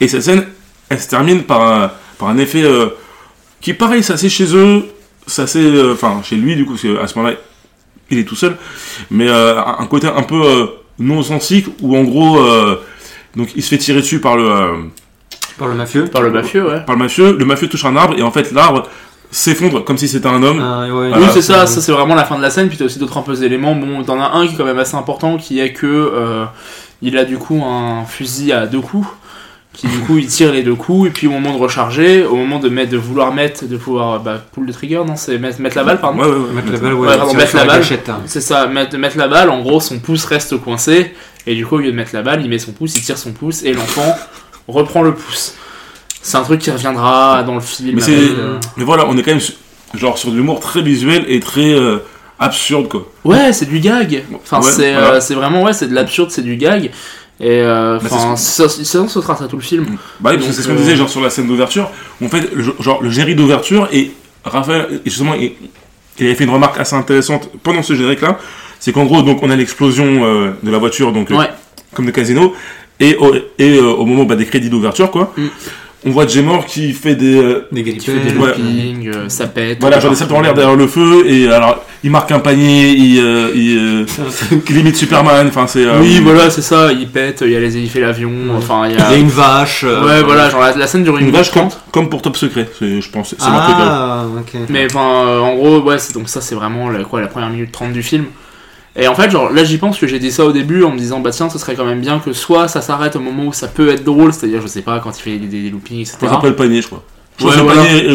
[0.01, 0.45] et cette scène,
[0.89, 2.88] elle se termine par un, par un effet, euh,
[3.62, 4.86] qui, pareil, c'est assez chez eux,
[5.28, 7.36] c'est assez, euh, enfin, chez lui, du coup, parce qu'à ce moment-là,
[8.12, 8.58] il est tout seul,
[9.12, 10.65] mais euh, un côté un peu euh,
[10.97, 12.82] non sensique où en gros, euh,
[13.36, 14.75] donc il se fait tirer dessus par le, euh,
[15.58, 16.06] Par le mafieux.
[16.06, 16.84] Par le mafieux, ouais.
[16.86, 18.88] par le mafieux, le mafieux touche un arbre et en fait l'arbre
[19.32, 20.60] s'effondre comme si c'était un homme.
[20.60, 22.86] Ah, ouais, Oui, c'est ça, ça c'est vraiment la fin de la scène, puis t'as
[22.86, 23.75] aussi d'autres un peu éléments.
[23.75, 26.45] Bon, t'en as un qui est quand même assez important, qui est que euh,
[27.02, 29.08] il a du coup un fusil à deux coups,
[29.79, 32.35] qui du coup il tire les deux coups, et puis au moment de recharger, au
[32.35, 35.61] moment de mettre, de vouloir mettre, de pouvoir bah, pull le trigger, non, c'est mettre,
[35.61, 36.19] mettre la balle, pardon.
[36.19, 36.53] Ouais, ouais, ouais.
[36.53, 37.83] Mettre la balle, ouais, Ouais, pardon, sur- mettre la balle.
[38.09, 38.19] hein.
[38.25, 41.13] C'est ça, mettre, mettre la balle, en gros son pouce reste coincé,
[41.47, 43.17] et du coup au lieu de mettre la balle, il met son pouce, il tire
[43.17, 44.15] son pouce, et l'enfant
[44.67, 45.53] reprend le pouce.
[46.21, 47.95] C'est un truc qui reviendra dans le film.
[47.95, 49.55] Mais, euh, mais voilà, on est quand même sur-
[49.95, 51.99] genre sur de l'humour très visuel et très euh,
[52.37, 53.09] absurde quoi.
[53.23, 54.23] Ouais, c'est du gag.
[54.35, 55.13] Enfin, Ouais, c'est voilà.
[55.13, 56.91] euh, c'est vraiment ouais, c'est de l'absurde, c'est du gag.
[57.41, 59.86] Et euh, Bah, enfin, ça, ça, ça trace à tout le film.
[60.19, 61.89] Bah oui, parce que c'est ce qu'on euh, disait genre sur la scène d'ouverture.
[62.21, 64.12] où, En fait, le- genre le générique d'ouverture et
[64.43, 65.54] Raphaël, justement, il,
[66.19, 68.38] avait fait une remarque assez intéressante pendant ce générique là.
[68.80, 71.49] C'est qu'en gros, donc on a l'explosion euh, de la voiture, donc euh, Ouais.
[71.93, 72.54] comme de casino,
[72.99, 75.34] et au, et, euh, au moment bah, des crédits d'ouverture quoi.
[75.38, 75.47] Mm.
[76.06, 78.38] On voit Jemor qui fait des, euh, Des Qui fait des.
[78.38, 78.54] Ouais.
[79.13, 79.80] euh, ça pète.
[79.82, 82.91] Voilà, genre des saltos en l'air derrière le feu, et alors, il marque un panier,
[82.91, 84.05] il, euh, il, euh,
[84.69, 85.85] il limite Superman, enfin, c'est...
[85.85, 86.91] euh, Oui, voilà, c'est ça.
[86.93, 88.31] Il pète, il y a les il fait l'avion.
[88.57, 89.07] Enfin, il y Il y a.
[89.09, 89.83] a une vache.
[89.85, 91.83] euh, Ouais, voilà, genre la, la scène dure une Une minute vache comme, 30.
[91.91, 93.81] comme pour Top Secret, je pense, c'est marqué comme...
[93.81, 94.53] Ah, ok.
[94.69, 97.49] Mais enfin, euh, en gros, ouais, c'est donc ça, c'est vraiment la, quoi, la première
[97.49, 98.25] minute 30 du film.
[98.95, 100.97] Et en fait, genre là, j'y pense que j'ai dit ça au début en me
[100.97, 103.53] disant, bah tiens, ce serait quand même bien que soit ça s'arrête au moment où
[103.53, 106.17] ça peut être drôle, c'est-à-dire, je sais pas, quand il fait des, des, loopings, etc.
[106.21, 107.03] Pense après le panier, je crois.
[107.47, 107.82] Ouais, voilà.
[107.84, 108.08] rigolo.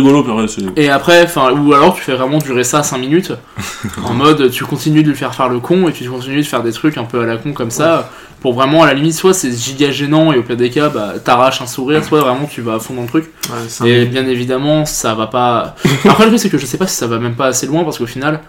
[0.77, 3.33] Et après, enfin, ou alors tu fais vraiment durer ça 5 minutes,
[4.05, 6.63] en mode tu continues de lui faire faire le con et tu continues de faire
[6.63, 8.11] des trucs un peu à la con comme ça,
[8.41, 11.15] pour vraiment à la limite, soit c'est giga gênant et au pire des cas, bah
[11.25, 13.31] t'arraches un sourire, soit vraiment tu vas à fond dans le truc.
[13.51, 15.75] Ouais, Et bien évidemment, ça va pas.
[16.05, 17.85] Après, le truc c'est que je sais pas si ça va même pas assez loin
[17.85, 18.41] parce qu'au final,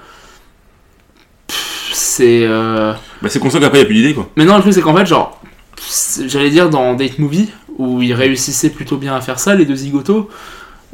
[1.93, 2.43] c'est.
[2.45, 4.29] euh, Bah, c'est comme ça qu'après, il a plus d'idée, quoi.
[4.35, 5.39] Mais non, le truc c'est qu'en fait, genre,
[6.27, 9.75] j'allais dire dans Date Movie, où ils réussissaient plutôt bien à faire ça, les deux
[9.75, 10.29] zigotos,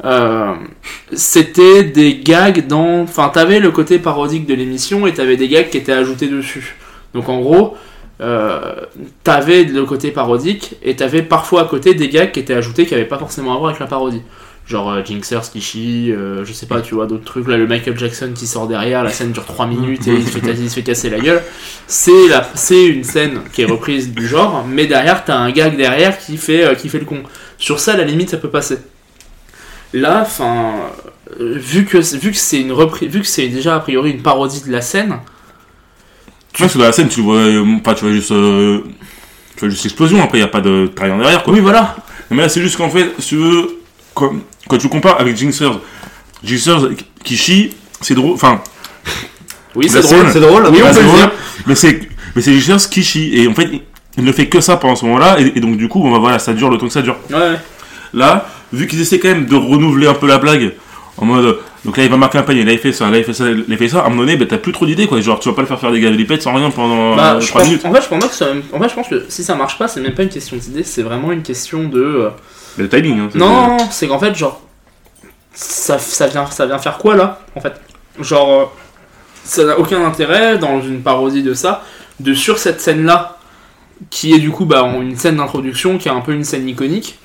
[0.04, 0.54] euh,
[1.12, 3.02] c'était des gags dans.
[3.02, 6.76] Enfin, t'avais le côté parodique de l'émission et t'avais des gags qui étaient ajoutés dessus.
[7.14, 7.76] Donc en gros,
[8.20, 8.74] euh,
[9.24, 12.94] t'avais le côté parodique et t'avais parfois à côté des gags qui étaient ajoutés qui
[12.94, 14.22] n'avaient pas forcément à voir avec la parodie.
[14.66, 17.48] Genre euh, Jinxers qui chie, euh, je sais pas, tu vois, d'autres trucs.
[17.48, 20.38] Là, le Michael Jackson qui sort derrière, la scène dure 3 minutes et il se
[20.38, 21.42] fait, il fait casser la gueule.
[21.88, 25.76] C'est la- c'est une scène qui est reprise du genre, mais derrière, t'as un gag
[25.76, 27.22] derrière qui fait, qui fait le con.
[27.58, 28.78] Sur ça, la limite, ça peut passer.
[29.92, 30.72] Là, enfin,
[31.40, 34.22] euh, vu que vu que c'est une reprise, vu que c'est déjà a priori une
[34.22, 35.18] parodie de la scène,
[36.52, 38.80] Tu vois, parce que dans la scène, tu vois, euh, pas, tu vois juste, euh,
[39.54, 40.22] tu vois juste l'explosion.
[40.22, 41.52] Après, il y a pas de rien derrière, quoi.
[41.52, 41.96] oui, voilà.
[42.30, 43.78] Mais là, c'est juste qu'en fait, si tu veux,
[44.14, 44.32] quand,
[44.68, 45.78] quand tu compares avec Jinxers,
[46.42, 46.88] Jinxers
[47.22, 48.32] qui chie, c'est drôle.
[48.32, 48.62] Enfin,
[49.74, 50.30] Oui, c'est drôle.
[50.32, 50.66] C'est drôle.
[50.70, 51.30] Oui, on peut drôle,
[51.66, 53.30] mais c'est mais c'est Jinxers qui chie.
[53.34, 53.68] Et en fait,
[54.16, 55.38] il, ne fait que ça pendant ce moment-là.
[55.38, 57.16] Et, et donc, du coup, bon, voilà, ça dure le temps que ça dure.
[57.30, 57.58] Ouais, ouais.
[58.14, 60.72] Là, vu qu'ils essaient quand même de renouveler un peu la blague,
[61.18, 63.24] en mode, donc là il va marquer un panier, là il fait ça, là il
[63.24, 65.06] fait ça, là il fait ça, à un moment donné, bah, t'as plus trop d'idées
[65.06, 65.20] quoi.
[65.20, 67.48] Genre, tu vas pas le faire faire des galipettes sans rien pendant Bah, euh, je
[67.48, 67.84] 3 pense- minutes.
[67.84, 70.00] en fait, je pense que en fait, je pense que si ça marche pas, c'est
[70.00, 72.00] même pas une question d'idée, c'est vraiment une question de.
[72.02, 72.30] euh,
[72.78, 73.28] Mais le timing, hein.
[73.34, 74.60] Non, c'est qu'en fait, genre,
[75.52, 77.74] ça, ça, vient, ça vient faire quoi là En fait,
[78.20, 78.64] genre, euh,
[79.44, 81.84] ça n'a aucun intérêt dans une parodie de ça,
[82.20, 83.36] de sur cette scène-là,
[84.10, 87.18] qui est du coup bah, une scène d'introduction, qui est un peu une scène iconique.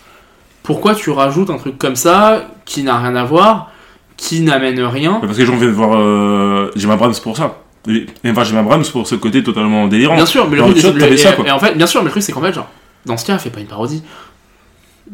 [0.68, 3.72] Pourquoi tu rajoutes un truc comme ça, qui n'a rien à voir,
[4.18, 7.60] qui n'amène rien Parce que les gens viennent voir euh, Jim Abrams pour ça.
[7.88, 10.16] Et, enfin, Jim Abrams pour ce côté totalement délirant.
[10.16, 11.48] Bien sûr, mais le Dans truc, c'est- t'avais et- ça, quoi.
[11.48, 12.68] et en fait, bien sûr, mais le truc c'est qu'en fait, genre,
[13.06, 14.04] dans ce cas, fais pas une parodie.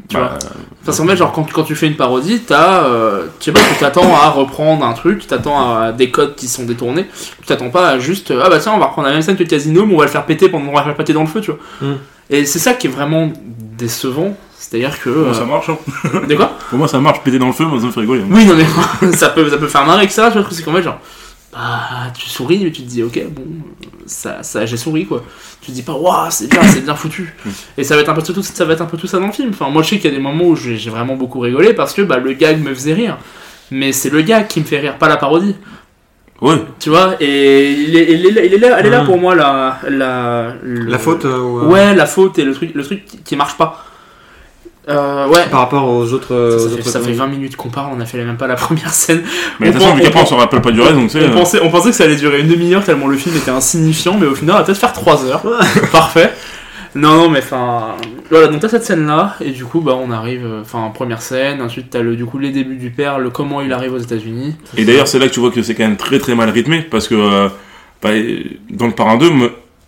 [0.09, 0.49] Tu Bah, vois
[0.83, 2.85] Parce qu'en fait, genre, quand, quand tu fais une parodie, t'as.
[2.85, 6.33] Euh, tu sais pas, tu t'attends à reprendre un truc, tu t'attends à des codes
[6.33, 7.05] qui sont détournés,
[7.41, 8.31] tu t'attends pas à juste.
[8.31, 9.99] euh, Ah bah tiens, on va reprendre la même scène que le casino, mais on
[9.99, 10.69] va le faire péter pendant.
[10.69, 11.59] On va le faire péter dans le feu, tu vois.
[11.87, 11.93] Mm.
[12.31, 13.31] Et c'est ça qui est vraiment
[13.77, 14.35] décevant.
[14.69, 15.10] C'est-à-dire que.
[15.10, 15.69] Pour moi, euh, ça marche.
[15.69, 15.78] hein.
[16.30, 17.21] De quoi Pour moi, ça marche.
[17.21, 18.21] Péter dans le feu, moi, ça me fait rigoler.
[18.21, 18.28] hein.
[18.32, 20.58] Oui, non mais ça peut, ça peut faire marrer que ça, tu vois, le truc,
[20.58, 20.99] c'est qu'en fait, genre,
[21.52, 23.43] bah, tu souris, mais tu te dis, ok, bon,
[24.06, 25.23] ça, ça j'ai souri, quoi.
[25.62, 27.36] Tu te dis pas, waouh, c'est bien, c'est bien foutu.
[27.78, 29.28] Et ça va être un peu tout, ça va être un peu tout ça dans
[29.28, 29.49] le film.
[29.54, 31.93] Enfin, moi, je sais qu'il y a des moments où j'ai vraiment beaucoup rigolé parce
[31.93, 33.17] que, bah, le gag me faisait rire.
[33.69, 35.56] Mais c'est le gag qui me fait rire, pas la parodie.
[36.41, 36.56] Ouais.
[36.80, 39.06] Tu vois, et il est, il est, là- il est là, elle est là Mhm.
[39.06, 42.54] pour moi, la, la, le- La faute euh, ou, euh, Ouais, la faute et le
[42.54, 43.86] truc, le truc qui, qui marche pas.
[44.89, 45.45] Euh, ouais.
[45.49, 46.27] par rapport aux autres.
[46.27, 47.19] Ça, aux ça fait, autres ça fait comédies.
[47.19, 49.23] 20 minutes qu'on parle, on a fait même pas la première scène.
[49.59, 51.19] Mais de toute façon, vu qu'après, on on se rappelle pas du reste, donc tu
[51.19, 51.25] sais.
[51.25, 53.51] On euh, pensait, on pensait que ça allait durer une demi-heure tellement le film était
[53.51, 55.43] insignifiant, mais au final, on va peut-être faire 3 heures.
[55.91, 56.31] Parfait.
[56.95, 57.95] Non, non, mais enfin.
[58.29, 60.45] Voilà, donc t'as cette scène-là, et du coup, bah, on arrive.
[60.45, 63.61] euh, Enfin, première scène, ensuite t'as le, du coup, les débuts du père, le comment
[63.61, 64.55] il arrive aux États-Unis.
[64.77, 66.81] Et d'ailleurs, c'est là que tu vois que c'est quand même très très mal rythmé
[66.81, 67.47] parce que euh,
[68.01, 68.09] bah,
[68.69, 69.29] dans le Parrain 2,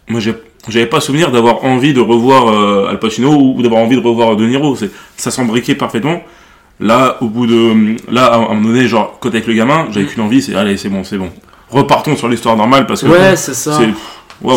[0.07, 0.19] moi,
[0.67, 4.35] j'avais pas souvenir d'avoir envie de revoir euh, Al Pacino ou d'avoir envie de revoir
[4.35, 4.75] De Niro.
[4.75, 6.21] C'est, ça s'embriquait parfaitement.
[6.79, 7.95] Là, au bout de.
[8.11, 10.75] Là, à un moment donné, genre, quand avec le gamin, j'avais qu'une envie, c'est allez,
[10.77, 11.29] c'est bon, c'est bon.
[11.69, 13.07] Repartons sur l'histoire normale parce que.
[13.07, 13.79] Ouais, c'est ça.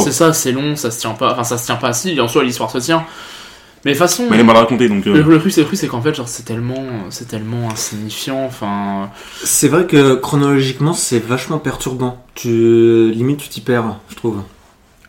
[0.05, 0.13] c'est.
[0.13, 1.33] Ça, c'est long, ça se tient pas.
[1.33, 3.05] Enfin, ça se tient pas si, en soi, l'histoire se tient.
[3.85, 4.25] Mais de toute façon.
[4.29, 5.07] Mais elle est mal racontée donc.
[5.07, 7.69] euh, Le, le truc, c'est le truc, c'est qu'en fait, genre, c'est tellement, c'est tellement
[7.71, 8.45] insignifiant.
[8.45, 9.11] Enfin,
[9.45, 12.21] C'est vrai que chronologiquement, c'est vachement perturbant.
[12.35, 14.39] Tu limite, tu t'y perds, je trouve.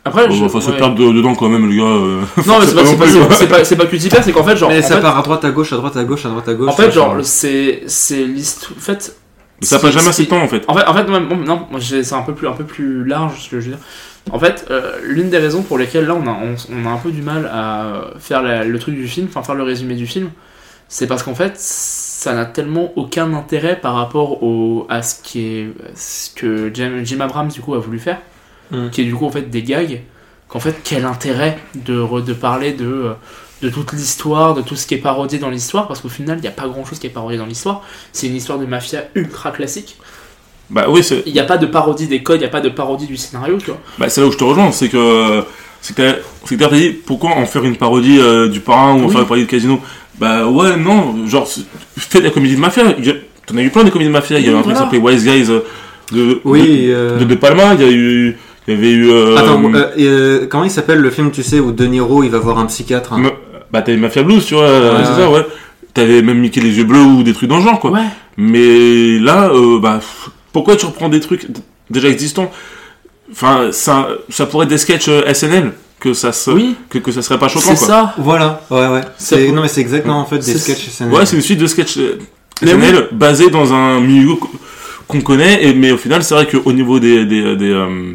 [0.09, 1.83] Après, bon, je- se perdre de- dedans quand même, le gars.
[1.83, 4.23] euh, Non, mais c'est pas, pas, pas, c'est pas, c'est pas que tu t'y perds,
[4.23, 4.69] c'est qu'en fait, genre.
[4.69, 6.47] Mais en ça fait, part à droite, à gauche, à droite, à gauche, à droite,
[6.49, 6.69] à gauche.
[6.69, 8.73] En fait, genre, c'est, c'est l'histoire.
[8.77, 9.15] En fait,
[9.61, 10.63] Mais ça passe jamais assez de temps en fait.
[10.67, 13.59] En fait, en fait, non, c'est un peu plus, un peu plus large ce que
[13.59, 13.83] je veux dire.
[14.31, 16.97] En fait, euh, l'une des raisons pour lesquelles là on a, on, on a un
[16.97, 20.05] peu du mal à faire la- le truc du film, enfin faire le résumé du
[20.05, 20.29] film,
[20.87, 25.45] c'est parce qu'en fait, ça n'a tellement aucun intérêt par rapport au, à ce qui
[25.47, 28.19] est, ce que Jim, Jim Abrams du coup a voulu faire,
[28.71, 28.89] Mm.
[28.91, 30.01] qui est du coup en fait des gags.
[30.47, 33.13] Qu'en fait, quel intérêt de, de parler de euh,
[33.61, 36.41] de toute l'histoire, de tout ce qui est parodié dans l'histoire, parce qu'au final, il
[36.41, 37.83] n'y a pas grand chose qui est parodié dans l'histoire.
[38.13, 39.97] C'est une histoire de mafia ultra classique.
[40.71, 42.69] Bah oui, Il n'y a pas de parodie des codes, il n'y a pas de
[42.69, 43.79] parodie du scénario, tu vois.
[43.97, 45.43] bah, c'est là où je te rejoins, c'est que.
[45.81, 48.95] C'est que t'as c'est que t'as dit pourquoi en faire une parodie euh, du parrain
[48.95, 49.11] ou en Oui.
[49.11, 49.79] faire une parodie de casino?
[50.19, 51.47] Bah ouais, non, genre,
[51.97, 52.87] fais de la comédie de mafia.
[52.87, 52.93] A-
[53.45, 54.39] T'en as eu plein de comédies de mafia.
[54.39, 55.45] Il y Oui, un truc qui s'appelait Wise Guys
[56.11, 57.73] de, Oui, de, euh, de, De Palma.
[57.75, 58.37] Il y a eu.
[58.69, 59.09] Il y avait eu.
[59.09, 62.29] euh, Attends, euh, euh, comment il s'appelle le film, tu sais, où De Niro il
[62.29, 63.13] va voir un psychiatre?
[63.13, 63.31] Hein Ma-
[63.71, 65.15] Bah t'avais Mafia Blues, tu vois, Ouais, c'est ouais.
[65.17, 65.45] ça, ouais.
[65.93, 67.91] T'avais même Mickey les yeux bleus ou des trucs dans le genre, quoi.
[67.91, 68.05] Ouais.
[68.37, 71.47] Mais là, euh, bah, pff, pourquoi tu reprends des trucs
[71.89, 72.51] déjà existants?
[73.31, 77.11] Enfin, ça, ça pourrait être des sketchs euh, SNL, que ça, se, Oui, que, que
[77.11, 78.13] ça serait pas choquant, c'est ça.
[78.17, 79.01] Voilà, ouais, ouais.
[79.17, 81.11] C'est- Non, mais c'est exactement en fait des sketchs SNL.
[81.13, 82.17] Ouais, c'est une suite de sketchs euh,
[82.63, 84.47] SNL basés dans un milieu qu-
[85.07, 88.13] qu'on connaît, et, mais au final, c'est vrai qu'au niveau des, des, des, euh,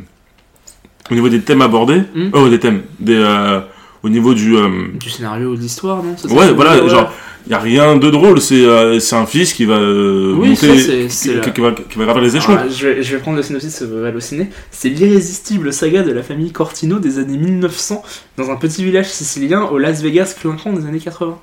[1.11, 2.31] au niveau des thèmes abordés, Hmm.
[2.33, 3.61] oh, des thèmes, des, euh,
[4.03, 4.57] au niveau du.
[4.57, 6.17] euh, Du scénario de l'histoire, non?
[6.17, 6.89] Ça Ouais, voilà, ouais.
[6.89, 7.13] genre,
[7.47, 11.09] il y a rien de drôle, c'est euh, c'est un fils qui va Oui, monter,
[11.11, 12.57] ça, qui, qui va, qui va gravir les échelons.
[12.57, 14.49] Alors, je, vais, je vais prendre le synopsis de Allociné.
[14.71, 18.03] C'est l'irrésistible saga de la famille Cortino des années 1900
[18.39, 21.39] dans un petit village sicilien au Las Vegas clinquant des années 80.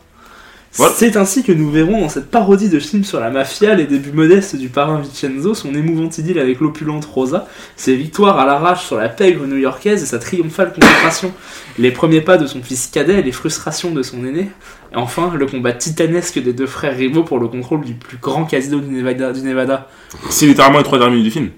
[0.76, 0.94] Voilà.
[0.96, 4.14] C'est ainsi que nous verrons dans cette parodie de film sur la mafia les débuts
[4.14, 8.96] modestes du parrain Vincenzo, son émouvante idylle avec l'opulente Rosa, ses victoires à l'arrache sur
[8.96, 11.34] la pègre new-yorkaise et sa triomphale consécration,
[11.78, 14.50] les premiers pas de son fils cadet, les frustrations de son aîné,
[14.94, 18.46] et enfin le combat titanesque des deux frères rivaux pour le contrôle du plus grand
[18.46, 19.34] casino du Nevada.
[19.34, 19.90] Du Nevada.
[20.30, 21.50] C'est littéralement les trois dernières minutes du film.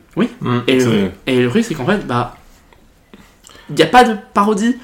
[0.41, 0.57] Mm.
[0.67, 2.35] Et C'est- le, et le truc, c'est qu'en fait, bah.
[3.69, 4.75] Il n'y a pas de parodie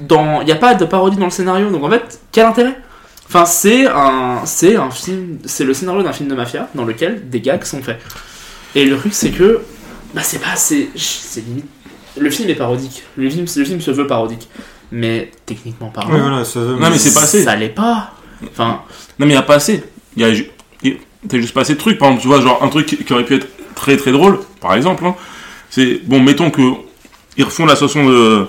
[0.00, 0.40] dans.
[0.40, 2.76] Il a pas de parodie dans le scénario, donc en fait, quel intérêt?
[3.26, 5.38] Enfin, c'est un, c'est un film.
[5.44, 8.00] C'est le scénario d'un film de mafia dans lequel des gags sont faits.
[8.74, 9.60] Et le truc, c'est que.
[10.14, 10.56] Bah, c'est pas.
[10.56, 11.66] C'est c'est limite.
[12.16, 13.02] Le film est parodique.
[13.16, 14.48] Le film, le film se veut parodique.
[14.92, 16.14] Mais techniquement parlant.
[16.14, 17.42] Oui, voilà, ça veut- Non, mais c'est pas assez.
[17.42, 18.12] Ça l'est pas.
[18.48, 18.82] Enfin.
[19.18, 19.82] Non, mais il a pas assez.
[20.16, 20.94] Il y a,
[21.28, 21.98] T'as juste pas assez de trucs.
[21.98, 24.74] Par exemple, tu vois, genre un truc qui, aurait pu être très très drôle, par
[24.74, 25.14] exemple, hein,
[25.70, 26.62] c'est bon, mettons que
[27.36, 28.46] ils refont l'association de.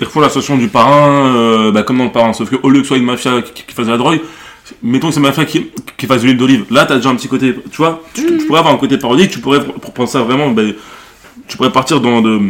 [0.00, 2.78] Ils refont l'association du parrain, euh, bah, comme dans le parrain, sauf que au lieu
[2.80, 4.20] que ce soit une mafia qui, qui fasse de la drogue,
[4.82, 6.64] mettons que c'est une mafia qui, qui fasse de l'huile d'olive.
[6.70, 9.30] Là, t'as déjà un petit côté, tu vois, tu, tu pourrais avoir un côté parodique,
[9.30, 10.62] tu pourrais, pour prendre ça vraiment, bah,
[11.46, 12.40] tu pourrais partir dans de.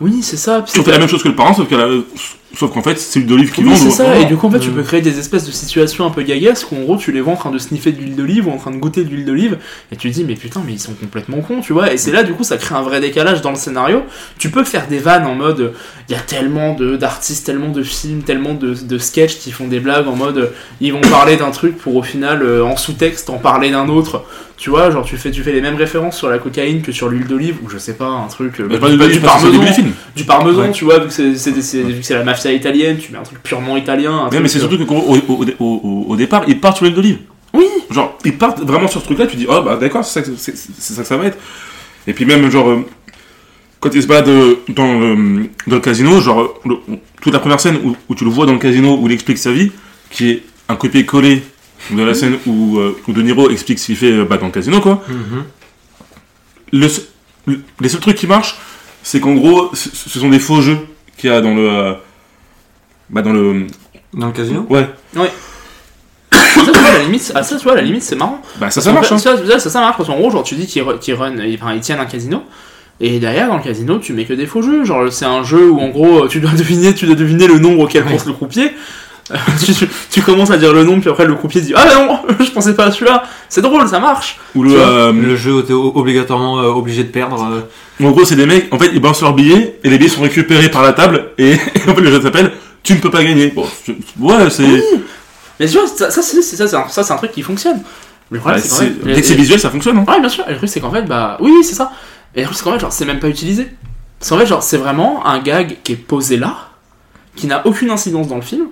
[0.00, 0.62] Oui, c'est ça.
[0.62, 1.88] Tu fais la même chose que le parrain, sauf qu'elle a-
[2.54, 3.76] sauf qu'en fait, c'est l'huile d'olive qui Oui, vend.
[3.76, 6.10] c'est ça, et du coup, en fait, tu peux créer des espèces de situations un
[6.10, 8.48] peu gagasques où en gros, tu les vois en train de sniffer de l'huile d'olive
[8.48, 9.58] ou en train de goûter de l'huile d'olive,
[9.90, 12.12] et tu te dis, mais putain, mais ils sont complètement cons, tu vois, et c'est
[12.12, 14.02] là, du coup, ça crée un vrai décalage dans le scénario.
[14.38, 15.72] Tu peux faire des vannes en mode,
[16.08, 19.80] il y a tellement d'artistes, tellement de films, tellement de, de sketchs qui font des
[19.80, 23.38] blagues en mode, ils vont parler d'un truc pour au final, euh, en sous-texte, en
[23.38, 24.24] parler d'un autre.
[24.58, 27.08] Tu vois, genre, tu fais, tu fais les mêmes références sur la cocaïne que sur
[27.08, 28.60] l'huile d'olive, ou je sais pas, un truc.
[28.60, 29.50] euh, Bah, bah, du, du parmesan,
[30.14, 30.70] du parmesan, Ouais.
[30.70, 34.12] tu vois, vu que c'est la mafia italienne, tu mets un truc purement italien.
[34.12, 36.86] un Ouais, truc, mais c'est euh, surtout que au, au, au, départ, ils partent sur
[36.86, 37.18] l'huile d'olive.
[37.52, 37.66] Oui.
[37.90, 41.02] Genre, ils partent vraiment sur ce truc-là, tu dis, oh bah d'accord, c'est ça, ça
[41.02, 41.38] que ça va être.
[42.06, 42.84] Et puis même, genre, euh,
[43.78, 47.38] quand il se balade euh, dans le, dans le casino, genre, euh, le- toute la
[47.38, 49.70] première scène où, où tu le vois dans le casino, où il explique sa vie,
[50.10, 51.42] qui est un copier-coller
[51.90, 54.46] de la scène où, euh, où De Niro explique ce qu'il fait euh, bah, dans
[54.46, 55.02] le casino, quoi.
[55.08, 55.44] Mhm.
[56.72, 56.88] Le,
[57.46, 58.56] le- les seuls trucs qui marchent,
[59.02, 60.78] c'est qu'en gros, ce, ce sont des faux jeux
[61.16, 61.94] qu'il y a dans le...
[63.12, 63.66] bah, dans le...
[64.14, 64.86] Dans le casino Ouais.
[66.30, 68.40] Ça, tu vois, à la limite, ah, ça, tu vois, à la limite, c'est marrant.
[68.60, 69.18] Bah ça, ça marche, fait, hein.
[69.18, 71.72] Ça, ça, ça, ça marche parce qu'en gros, genre, tu dis qu'ils run, ils, enfin,
[71.74, 72.42] ils tiennent un casino.
[73.00, 74.84] Et derrière, dans le casino, tu mets que des faux jeux.
[74.84, 77.80] Genre, c'est un jeu où, en gros, tu dois deviner, tu dois deviner le nombre
[77.80, 78.70] auquel pense le croupier.
[79.30, 81.86] Euh, tu, tu- tu commences à dire le nombre, puis après, le croupier dit Ah,
[81.86, 83.24] bah non, je pensais pas à celui-là.
[83.48, 84.38] C'est drôle, ça marche.
[84.54, 87.42] Ou le, euh, Le jeu où t'es obligatoirement euh, obligé de perdre.
[87.50, 88.04] euh.
[88.06, 90.22] En gros, c'est des mecs, en fait, ils balancent leurs billets et les billets sont
[90.22, 91.54] récupérés par la table et, et
[91.88, 93.48] en fait, le jeu s'appelle Tu ne peux pas gagner.
[93.48, 94.82] Bon, je- ouais, c'est.
[95.60, 97.80] Mais tu vois, ça, ça, c'est ça, c'est un, ça, c'est un truc qui fonctionne.
[98.30, 99.14] Mais le bah, problème, c'est qu'en c'est- fait.
[99.14, 99.98] dès que c'est visuel, ça fonctionne.
[99.98, 100.04] Hein.
[100.08, 100.44] Ouais, bien sûr.
[100.48, 101.36] Et le truc, c'est qu'en fait, bah.
[101.40, 101.92] Oui, oui, c'est ça.
[102.34, 103.68] Et le truc, c'est qu'en fait, genre, c'est même pas utilisé.
[104.18, 106.56] Parce qu'en fait, genre, c'est vraiment un gag qui est posé là,
[107.36, 108.66] qui n'a aucune incidence dans le film.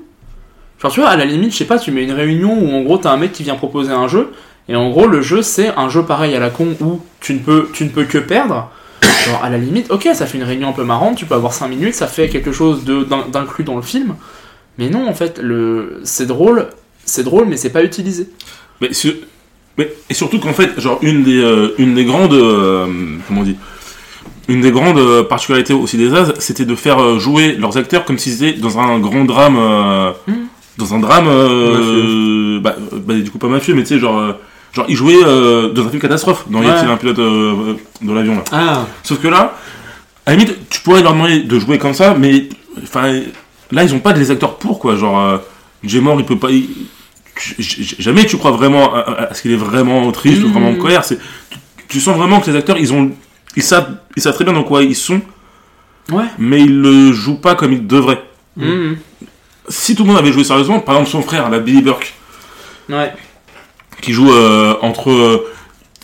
[0.82, 2.80] Genre, tu vois, à la limite, je sais pas, tu mets une réunion où en
[2.82, 4.32] gros, t'as un mec qui vient proposer un jeu,
[4.68, 7.38] et en gros, le jeu, c'est un jeu pareil à la con où tu ne
[7.40, 8.70] peux, tu ne peux que perdre.
[9.26, 11.52] Genre, à la limite, ok, ça fait une réunion un peu marrante, tu peux avoir
[11.52, 14.14] 5 minutes, ça fait quelque chose d'inclus dans le film.
[14.78, 16.00] Mais non, en fait, le...
[16.04, 16.68] c'est drôle,
[17.04, 18.28] c'est drôle, mais c'est pas utilisé.
[18.80, 19.14] Mais, sur-
[19.76, 22.32] mais- et surtout qu'en fait, genre, une des, euh, une des grandes.
[22.32, 22.86] euh,
[23.28, 23.56] comment on dit
[24.48, 28.18] Une des grandes euh, particularités aussi des As, c'était de faire jouer leurs acteurs comme
[28.18, 29.56] s'ils étaient dans un grand drame.
[29.58, 30.34] euh, Mhm.
[30.78, 32.60] Dans un drame.
[32.62, 34.34] bah, bah, du coup, pas mafieux, mais tu sais, genre.
[34.72, 36.70] Genre, ils jouaient euh, dans un film catastrophe, dans Y Ouais.
[36.72, 39.54] a-t-il un pilote euh, dans l'avion là Ah, Sauf que là,
[40.26, 42.48] à la limite, tu pourrais leur demander de jouer comme ça, mais
[42.82, 43.20] enfin,
[43.72, 44.94] là, ils ont pas des acteurs pour quoi.
[44.96, 45.38] Genre, euh,
[45.82, 46.50] il peut pas.
[46.50, 46.68] il-
[47.98, 50.52] jamais tu crois vraiment à, à- à ce qu'il est vraiment triste ou Mhm.
[50.52, 51.04] vraiment en colère.
[51.04, 51.16] C'est,
[51.50, 53.10] tu, tu sens vraiment que les acteurs, ils ont,
[53.56, 55.20] ils savent, ils savent très bien dans quoi ils sont,
[56.12, 56.24] Ouais.
[56.38, 58.22] mais ils le jouent pas comme ils devraient.
[58.56, 58.98] Mhm.
[59.68, 62.12] Si tout le monde avait joué sérieusement, par exemple son frère, la Billy Burke,
[62.88, 63.12] Ouais.
[64.00, 65.10] Qui joue euh, entre.
[65.10, 65.46] euh,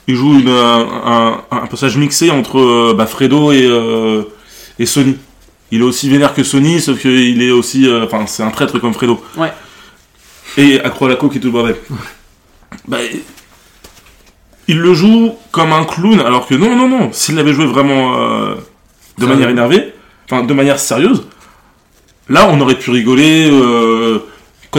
[0.09, 4.23] il joue une, un, un, un personnage mixé entre euh, bah, Fredo et, euh,
[4.79, 5.17] et Sony.
[5.73, 7.89] Il est aussi vénère que Sony, sauf qu'il est aussi.
[7.89, 9.21] euh, Enfin, c'est un traître comme Fredo.
[9.37, 9.53] Ouais.
[10.57, 11.77] Et la coke et tout le bordel.
[12.87, 12.99] bah,
[14.69, 17.11] il le joue comme un clown, alors que non, non, non.
[17.13, 18.55] S'il l'avait joué vraiment euh,
[19.19, 19.93] de manière énervée,
[20.31, 21.27] enfin, de manière sérieuse,
[22.29, 23.51] là, on aurait pu rigoler.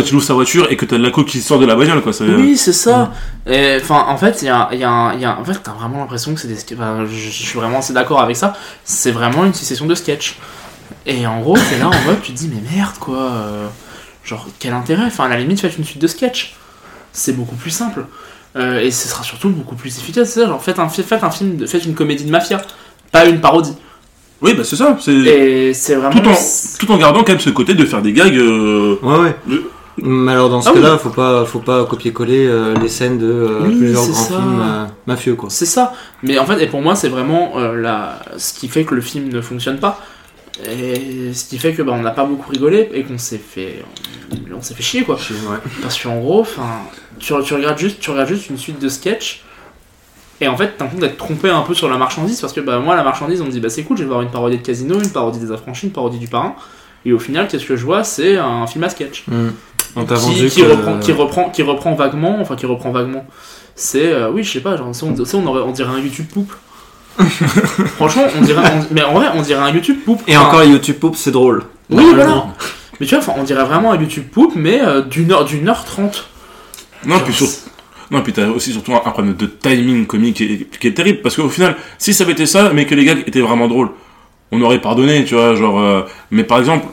[0.02, 1.76] Quand il ouvre sa voiture et que t'as de la coke qui sort de la
[1.76, 2.14] bagnole, quoi.
[2.14, 3.12] c'est- Oui, c'est ça.
[3.46, 5.44] Et, Enfin, en fait, il y a, il y a un- il y a- en
[5.44, 6.58] fait, t'as vraiment l'impression que c'est des.
[6.76, 8.54] enfin, je, je suis vraiment assez d'accord avec ça.
[8.84, 10.38] C'est vraiment une succession de sketchs.
[11.06, 13.18] Et en gros, c'est là en mode, tu te dis, mais merde, quoi.
[13.18, 13.68] euh.
[14.24, 15.06] Genre, quel intérêt?
[15.08, 16.56] Enfin, à la limite, faites une suite de sketch.
[17.14, 18.06] C'est beaucoup plus simple.
[18.58, 20.30] Euh, et ce sera surtout beaucoup plus efficace.
[20.32, 22.62] C'est ça, genre, faites un, faites un film, de- faites une comédie de mafia,
[23.12, 23.74] pas une parodie.
[24.42, 24.98] Oui, bah c'est ça.
[25.00, 26.12] C'est Et c'est vraiment.
[26.22, 26.36] tout en
[26.80, 28.36] tout en gardant quand même ce côté de faire des gags.
[28.38, 29.36] euh, Ouais, ouais.
[29.48, 30.82] le- Mais alors dans ce Ah oui.
[30.82, 34.28] cas-là, faut pas, faut pas copier-coller euh, les scènes de euh, Oui, plusieurs grands ça.
[34.36, 35.50] films euh, mafieux quoi.
[35.50, 35.94] C'est ça.
[36.24, 38.20] Mais en fait, et pour moi, c'est vraiment la...
[38.38, 40.00] ce qui fait que le film ne fonctionne pas.
[40.68, 43.84] Et ce qui fait que bah, on n'a pas beaucoup rigolé et qu'on s'est fait,
[44.56, 45.16] on s'est fait chier quoi.
[45.16, 45.58] Ouais.
[45.84, 46.68] Parce qu'en gros, enfin,
[47.20, 49.44] tu, tu regardes juste, tu regardes juste une suite de sketchs.
[50.42, 52.80] Et en fait, t'as l'impression d'être trompé un peu sur la marchandise parce que bah,
[52.80, 54.64] moi, la marchandise, on me dit bah c'est cool, je vais voir une parodie de
[54.64, 56.56] Casino, une parodie des Affranchis, une parodie du Parrain.
[57.06, 58.04] Et au final, qu'est-ce que je vois?
[58.04, 59.50] C'est un film à sketch Hmm.
[59.96, 62.92] On t'a qui, vendu qui que- reprend, qui reprend, qui reprend vaguement, enfin qui reprend
[62.92, 63.26] vaguement.
[63.76, 66.54] C'est, euh, oui, je sais pas, genre, on, on, dirait un YouTube poupe.
[67.96, 70.22] Franchement, on dirait, on- mais en vrai, on dirait un YouTube poupe.
[70.28, 71.64] Et Enfin, encore YouTube Poop, c'est drôle.
[71.90, 72.48] Oui, voilà.
[73.00, 75.84] Mais tu vois, on dirait vraiment un YouTube poupe, mais euh, d'une heure, d'une heure
[75.86, 76.28] trente.
[77.06, 77.48] Non, Genre, puis sur-
[78.12, 80.94] Non, puis t'as aussi surtout un, un problème de timing comique qui est, qui est
[80.94, 83.68] terrible, parce qu'au final, si ça avait été ça, mais que les gags étaient vraiment
[83.68, 83.90] drôles,
[84.52, 85.80] on aurait pardonné, tu vois, genre...
[85.80, 86.86] euh, mais par exemple,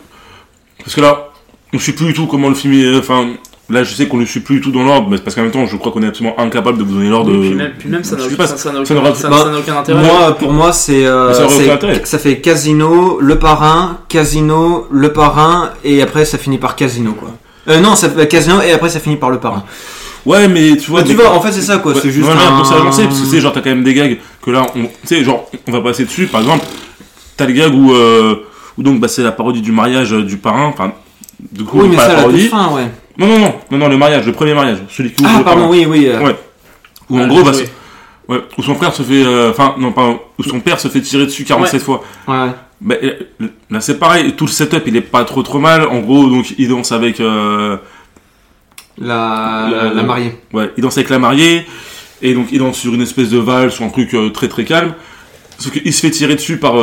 [0.78, 1.28] parce que là,
[1.74, 2.96] on suit plus du tout comment le film est...
[2.96, 3.26] Enfin,
[3.70, 5.42] là, je sais qu'on ne suit plus du tout dans l'ordre, mais c'est parce qu'en
[5.42, 7.32] même temps, je crois qu'on est absolument incapable de vous donner l'ordre.
[7.32, 10.02] Oui, puis même, puis même ça n'a aucun, intérêt.
[10.02, 12.02] Moi, pour moi, c'est, euh, ça aurait c'est- aucun intérêt.
[12.04, 17.30] ça fait Casino, Le Parrain, Casino, Le Parrain, et après ça finit par Casino quoi.
[17.68, 19.64] Euh, non, ça fait Casino et après ça finit par Le Parrain.
[20.26, 21.02] Ouais, mais tu vois...
[21.02, 21.92] Bah, tu vois, en fait c'est ça quoi.
[21.92, 22.56] Ouais, c'est juste mais un...
[22.56, 24.66] pour ça avancer, parce que tu sais, genre, t'as quand même des gags que là,
[24.74, 26.64] on, tu sais, genre, on va passer dessus, par exemple,
[27.36, 28.36] t'as les gags où, euh,
[28.78, 30.92] où donc, bah, c'est la parodie du mariage euh, du parrain, enfin,
[31.52, 32.86] du coup, Oui, mais ça la toute fin, ouais.
[33.18, 35.86] Non, non, non, non, non, le mariage, le premier mariage, celui qui Ah, pardon, oui,
[35.88, 36.06] oui.
[36.08, 36.36] euh, Ouais.
[37.10, 37.52] Où en Ah, gros, bah,
[38.28, 41.00] ouais, où son frère se fait, euh, enfin, non, pas, où son père se fait
[41.00, 42.02] tirer dessus 47 fois.
[42.28, 42.48] ouais.
[42.80, 42.96] Bah,
[43.70, 45.86] là, c'est pareil, tout le setup, il est pas trop trop mal.
[45.86, 47.76] En gros, donc, il danse avec, euh,
[48.98, 50.38] La, La- la, la mariée.
[50.52, 51.66] Ouais, il danse avec la mariée,
[52.22, 54.94] et donc il danse sur une espèce de valse ou un truc très très calme.
[55.58, 56.74] Sauf qu'il se fait tirer dessus par,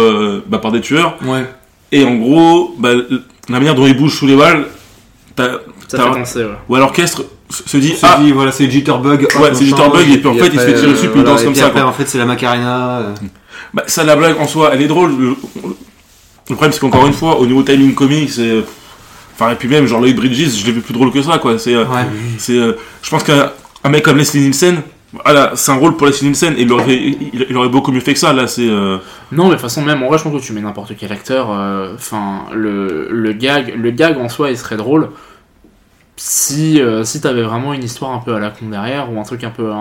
[0.48, 1.46] bah, par des tueurs, Ouais.
[1.92, 2.92] et en gros, bah,
[3.50, 4.66] la manière dont il bouge sous les balles,
[5.36, 6.52] t'as- Ça fait penser, ouais.
[6.70, 9.28] ou alors l'orchestre se dit Ah, dit, voilà, c'est Jitterbug.
[9.40, 11.32] Ouais, c'est Jitterbug, et puis en fait, il se fait tirer dessus, puis il voilà,
[11.32, 11.90] danse et comme puis ça, Après, quoi.
[11.90, 12.98] en fait, c'est la Macarena.
[13.00, 13.14] euh.
[13.74, 15.12] bah, ça, la blague en soi, elle est drôle.
[15.20, 15.36] Le,
[16.56, 18.64] problème, c'est qu'encore une fois, au niveau timing comique, c'est.
[19.34, 21.58] Enfin, et puis même, genre Lloyd Bridges, je l'ai vu plus drôle que ça, quoi.
[21.60, 21.74] C'est.
[21.76, 22.06] euh, Ouais.
[22.38, 23.52] c'est euh, je pense qu'un
[23.84, 24.82] un mec comme Leslie Nielsen,
[25.14, 26.72] voilà, c'est un rôle pour Leslie Nielsen, et il
[27.58, 28.68] aurait, beaucoup mieux fait que ça, là, c'est.
[28.70, 28.98] euh,
[29.32, 31.12] Non, mais de toute façon, même en vrai, je pense que tu mets n'importe quel
[31.12, 31.52] acteur.
[31.52, 35.10] euh, Enfin, le, le, gag, le gag en soi, il serait drôle
[36.18, 39.24] si, euh, si t'avais vraiment une histoire un peu à la con derrière ou un
[39.24, 39.72] truc un peu.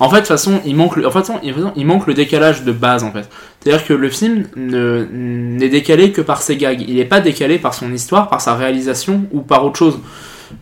[0.00, 2.72] En fait, de façon, il manque le, en fait, il, il manque le décalage de
[2.72, 3.28] base en fait.
[3.60, 6.82] C'est-à-dire que le film ne- n'est décalé que par ses gags.
[6.88, 10.00] Il n'est pas décalé par son histoire, par sa réalisation ou par autre chose.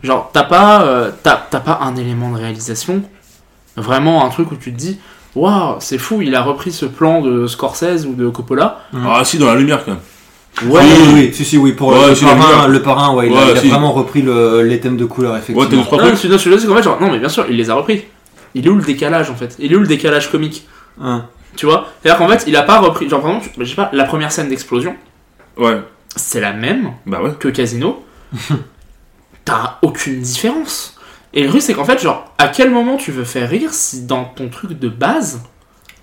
[0.03, 3.01] Genre, t'as pas, pas un élément de réalisation,
[3.77, 4.99] vraiment un truc où tu te dis.
[5.35, 8.79] Waouh, c'est fou, il a repris ce plan de Scorsese ou de Coppola.
[9.05, 10.71] Ah, si, dans la lumière, quand même.
[10.71, 13.27] Ouais, oui, oui, oui, si, si, oui, pour Ouais, le, si, parrain, le parrain, ouais,
[13.27, 13.67] il a, Ouais, il a si.
[13.67, 15.83] vraiment repris le, les thèmes de couleur, Ouais, effectivement.
[15.83, 18.05] trois Non, celui-là, c'est qu'en fait, genre, non, mais bien sûr, il les a repris.
[18.53, 19.53] Il est où le décalage en fait?
[19.59, 20.65] Il est où le décalage comique?
[21.01, 21.25] Hein.
[21.57, 21.87] Tu vois?
[22.01, 23.09] C'est-à-dire qu'en fait, il a pas repris.
[23.09, 24.95] Genre, par exemple, je sais pas, la première scène d'explosion,
[25.57, 25.81] Ouais,
[26.15, 27.31] c'est la même bah ouais.
[27.37, 28.05] que Casino.
[29.45, 30.94] T'as aucune différence.
[31.35, 34.03] Et le truc, c'est qu'en fait, genre, à quel moment tu veux faire rire si
[34.03, 35.41] dans ton truc de base,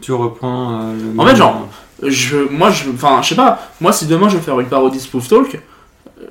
[0.00, 0.80] Tu reprends.
[0.82, 1.68] euh, le En fait, genre,
[2.02, 5.00] je, moi, je, enfin, je sais pas, moi, si demain je veux faire une parodie
[5.00, 5.58] Spoof Talk,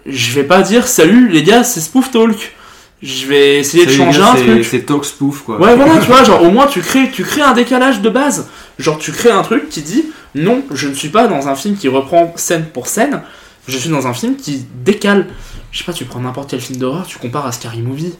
[0.05, 2.53] je vais pas dire salut les gars, c'est Spoof Talk.
[3.01, 4.63] Je vais essayer de changer un truc.
[4.63, 5.59] C'est talk spoof, quoi.
[5.59, 8.47] Ouais, voilà, tu vois, genre au moins tu crées, tu crées un décalage de base.
[8.77, 11.75] Genre tu crées un truc qui dit non, je ne suis pas dans un film
[11.75, 13.23] qui reprend scène pour scène,
[13.67, 15.25] je suis dans un film qui décale.
[15.71, 18.13] Je sais pas, tu prends n'importe quel film d'horreur, tu compares à Scary Movie.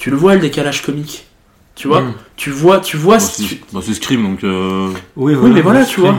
[0.00, 1.26] Tu le vois le décalage comique.
[1.76, 2.14] Tu vois, Mm.
[2.36, 3.16] tu vois, tu vois.
[3.16, 4.42] Bah, si c'est tu- bah, c'est Scream, donc.
[4.44, 6.14] euh, Oui, mais voilà, tu vois.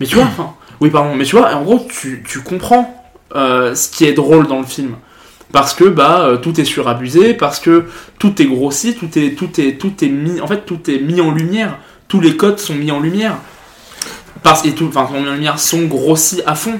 [0.00, 3.74] Mais tu vois, enfin, oui, pardon, mais tu vois, en gros, tu, tu comprends euh,
[3.74, 4.96] ce qui est drôle dans le film.
[5.52, 7.84] Parce que bah euh, tout est surabusé, parce que
[8.18, 11.20] tout est grossi, tout est tout est tout est mis en fait tout est mis
[11.20, 11.78] en lumière,
[12.08, 13.36] tous les codes sont mis en lumière.
[14.42, 16.78] Parce et tout enfin sont mis en lumière sont grossis à fond.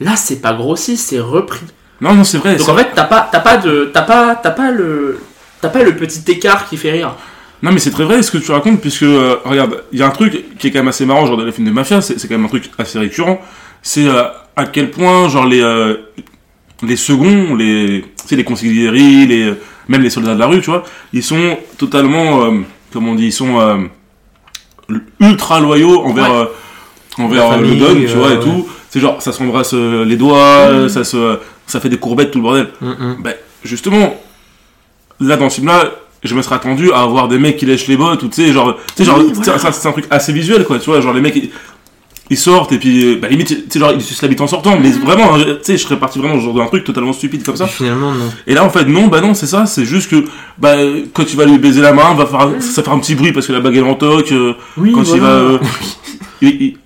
[0.00, 1.64] Là, c'est pas grossi, c'est repris.
[2.02, 2.56] Non, non, c'est vrai.
[2.56, 5.18] Donc en fait, t'as pas t'as pas de t'as pas t'as pas le
[5.66, 7.14] t'as pas le petit écart qui fait rire.
[7.62, 10.06] Non, mais c'est très vrai ce que tu racontes, puisque, euh, regarde, il y a
[10.06, 12.18] un truc qui est quand même assez marrant, genre dans les films de mafia, c'est
[12.18, 13.40] c'est quand même un truc assez récurrent.
[13.82, 14.24] C'est euh,
[14.56, 15.96] à quel point, genre, les, euh,
[16.82, 19.54] les seconds, les, sais, les consiglieri, les,
[19.88, 22.52] même les soldats de la rue, tu vois, ils sont totalement,
[22.92, 23.88] comment on dit, ils sont
[25.20, 26.48] ultra loyaux envers,
[27.18, 27.24] Ouais.
[27.24, 28.68] envers le dog, tu vois, et tout.
[28.90, 32.42] C'est genre, ça s'embrasse les doigts, euh, ça se, ça fait des courbettes, tout le
[32.44, 32.68] bordel.
[32.80, 33.16] Mm, mm.
[33.22, 34.14] Ben, justement,
[35.20, 35.90] là, dans ce film-là,
[36.24, 38.52] je me serais attendu à avoir des mecs qui lèchent les bottes, ou tu sais,
[38.52, 39.58] genre, tu sais, genre, Oui, c'est- voilà.
[39.58, 41.50] c'est c'est un truc assez visuel, quoi, tu vois, genre, les mecs, ils,
[42.28, 44.48] ils sortent, et puis, euh, bah, limite, tu sais, genre, ils sucent la bite en
[44.48, 47.44] sortant, mais vraiment, hein, tu sais, je serais parti vraiment genre d'un truc totalement stupide
[47.44, 47.68] comme ça.
[47.68, 48.32] Finalement, non.
[48.48, 50.24] Et là, en fait, non, bah non, c'est ça, c'est juste que,
[50.58, 50.74] bah,
[51.12, 53.46] quand tu vas lui baiser la main, va faire, ça fait un petit bruit parce
[53.46, 55.58] que la bague elle en toque, euh, Oui, quand il va, euh,
[56.42, 56.76] il- il-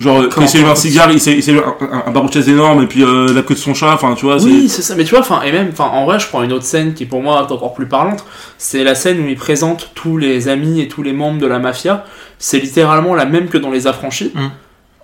[0.00, 3.02] genre, quand Comment- il s'allume un cigare, il s'allume un, un, chaise énorme, et puis
[3.02, 4.42] euh, la queue de son chat, enfin, tu vois.
[4.42, 4.94] Oui, c'est ça.
[4.94, 7.04] Mais tu vois, enfin, et même, enfin, en vrai, je prends une autre scène qui
[7.06, 8.24] pour moi est encore plus parlante.
[8.58, 11.58] C'est la scène où il présente tous les amis et tous les membres de la
[11.58, 12.04] mafia.
[12.38, 14.48] C'est littéralement la même que dans Les Affranchis, Mm.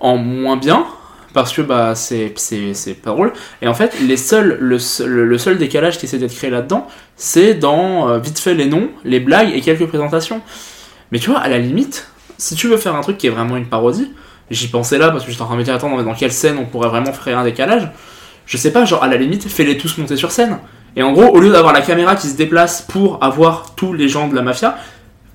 [0.01, 0.85] en moins bien.
[1.33, 5.11] Parce que bah c'est c'est c'est pas drôle et en fait les seuls le seul,
[5.11, 6.87] le seul décalage qui essaie d'être créé là-dedans
[7.17, 10.41] c'est dans euh, vite fait les noms les blagues et quelques présentations
[11.11, 12.07] mais tu vois à la limite
[12.39, 14.13] si tu veux faire un truc qui est vraiment une parodie
[14.51, 16.59] j'y pensais là parce que j'étais en train de me dire attends dans quelle scène
[16.59, 17.91] on pourrait vraiment faire un décalage
[18.47, 20.59] je sais pas, genre à la limite, fais-les tous monter sur scène.
[20.97, 24.09] Et en gros, au lieu d'avoir la caméra qui se déplace pour avoir tous les
[24.09, 24.77] gens de la mafia,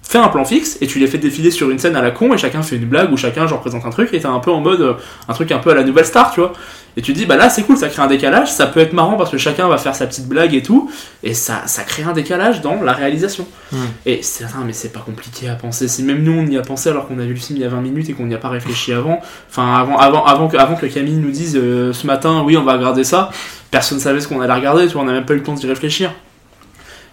[0.04, 2.34] fais un plan fixe et tu les fais défiler sur une scène à la con
[2.34, 4.52] et chacun fait une blague ou chacun genre présente un truc et t'es un peu
[4.52, 4.94] en mode euh,
[5.28, 6.54] un truc un peu à la nouvelle star, tu vois.
[7.00, 8.92] Et tu te dis, bah là c'est cool, ça crée un décalage, ça peut être
[8.92, 10.92] marrant parce que chacun va faire sa petite blague et tout,
[11.24, 13.48] et ça, ça crée un décalage dans la réalisation.
[13.72, 13.78] Mm.
[14.06, 15.88] Et c'est mais c'est pas compliqué à penser.
[15.88, 17.66] Si même nous on y a pensé alors qu'on a vu le film il y
[17.66, 20.58] a 20 minutes et qu'on n'y a pas réfléchi avant, enfin avant, avant, avant, que,
[20.58, 23.32] avant que Camille nous dise euh, ce matin, oui on va regarder ça,
[23.72, 25.54] personne savait ce qu'on allait regarder, tu vois, on n'a même pas eu le temps
[25.54, 26.12] d'y réfléchir.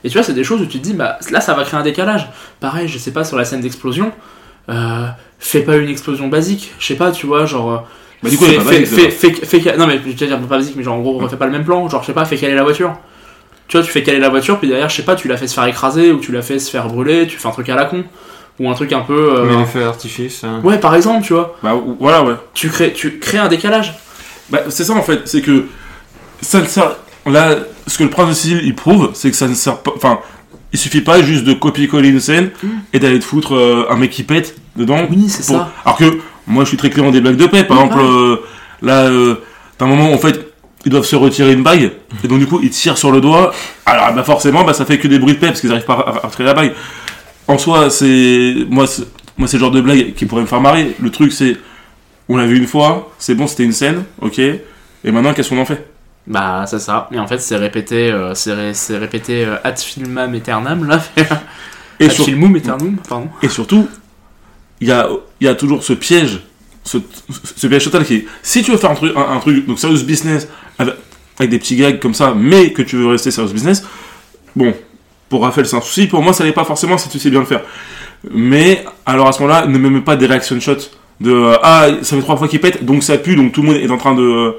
[0.02, 1.78] Et tu vois, c'est des choses où tu te dis, bah là ça va créer
[1.78, 2.28] un décalage.
[2.58, 4.10] Pareil, je sais pas, sur la scène d'explosion,
[4.68, 5.06] euh,
[5.38, 7.86] fais pas une explosion basique, je sais pas, tu vois, genre.
[8.22, 8.62] Bah, du coup, alors.
[9.10, 11.36] fais- fais ca- non mais je veux dire pas basique, mais genre en gros, refais
[11.36, 12.94] pas le même plan, genre je sais pas, fais caler la voiture.
[13.68, 15.46] Tu vois, tu fais caler la voiture, puis derrière, je sais pas, tu la fais
[15.48, 17.74] se faire écraser ou tu la fais se faire brûler, tu fais un truc à
[17.74, 18.04] la con.
[18.58, 19.34] Ou un truc un peu.
[19.36, 20.42] euh, Mais les feux d'artifice.
[20.44, 20.60] hein.
[20.64, 21.56] Ouais, par exemple, tu vois.
[21.62, 22.36] Bah, ou- voilà, ouais.
[22.54, 23.92] Tu crées, tu crées un décalage.
[24.48, 25.66] Bah, c'est ça en fait, c'est que
[26.40, 26.96] ça ne sert.
[27.26, 27.56] Là,
[27.86, 29.90] ce que le prince de Sicile il prouve, c'est que ça ne sert pas.
[29.96, 30.20] Enfin,
[30.72, 32.50] il suffit pas juste de copier-coller une scène
[32.94, 35.06] et d'aller te foutre euh, un mec qui pète dedans.
[35.10, 35.72] Oui, c'est pour- ça.
[35.84, 37.64] Alors que moi je suis très client des blagues de paix.
[37.64, 38.36] Par exemple, euh,
[38.82, 39.36] là, euh,
[39.78, 40.52] t'as un moment en fait.
[40.84, 41.90] Ils doivent se retirer une bague,
[42.22, 43.52] et donc du coup ils tirent sur le doigt.
[43.86, 45.94] Alors bah forcément, bah ça fait que des bruits de paix parce qu'ils arrivent pas
[45.94, 46.74] à, à retirer la bague.
[47.48, 49.02] En soi, c'est moi, c'est-
[49.36, 50.94] moi c'est le genre de blague qui pourrait me faire marrer.
[51.00, 51.56] Le truc c'est,
[52.28, 54.38] on l'a vu une fois, c'est bon, c'était une scène, ok.
[54.38, 54.60] Et
[55.10, 55.88] maintenant, qu'est-ce qu'on en fait?
[56.28, 57.08] Bah, c'est ça.
[57.12, 61.00] Et en fait, c'est répété, euh, c'est ré- c'est répété euh, ad filmam aeternam, là.
[61.98, 63.28] et, ad sur- filmum aeternum, pardon.
[63.42, 63.88] et surtout,
[64.80, 65.08] il y a,
[65.40, 66.40] y a toujours ce piège,
[66.84, 66.98] ce,
[67.66, 70.48] piège total qui est, si tu veux faire un truc, donc serious business,
[70.78, 73.84] avec, des petits gags comme ça, mais que tu veux rester serious business,
[74.54, 74.74] bon,
[75.28, 77.40] pour Raphaël c'est un souci, pour moi ça n'est pas forcément si tu sais bien
[77.40, 77.62] le faire.
[78.30, 81.88] Mais, alors à ce moment-là, ne me mets pas des reaction shots de, euh, ah,
[82.02, 83.98] ça fait trois fois qu'il pète, donc ça pue, donc tout le monde est en
[83.98, 84.52] train de, euh,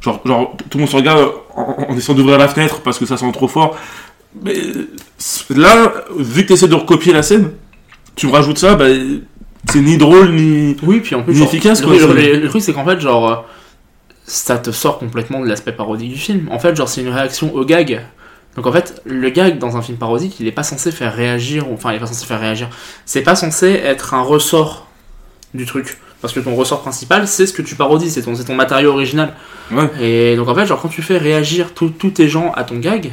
[0.00, 3.06] genre, genre tout le monde se regarde en, en essayant d'ouvrir la fenêtre parce que
[3.06, 3.76] ça sent trop fort.
[4.42, 4.54] Mais
[5.50, 7.50] là, vu que tu essaies de recopier la scène,
[8.14, 8.86] tu me rajoutes ça, bah,
[9.70, 10.76] c'est ni drôle ni.
[10.82, 13.36] Oui, puis en plus, Ni genre, efficace, le, quoi, truc, c'est qu'en fait, genre, euh,
[14.24, 16.48] ça te sort complètement de l'aspect parodique du film.
[16.50, 18.02] En fait, genre, c'est une réaction au gag.
[18.56, 21.66] Donc en fait, le gag dans un film parodique, il est pas censé faire réagir,
[21.72, 22.68] enfin, il est pas censé faire réagir.
[23.06, 24.88] C'est pas censé être un ressort
[25.54, 25.98] du truc.
[26.20, 29.34] Parce que ton ressort principal, c'est ce que tu parodies, c'est ton, ton matériau original.
[29.70, 29.88] Ouais.
[30.00, 33.12] Et donc en fait, genre, quand tu fais réagir tous tes gens à ton gag,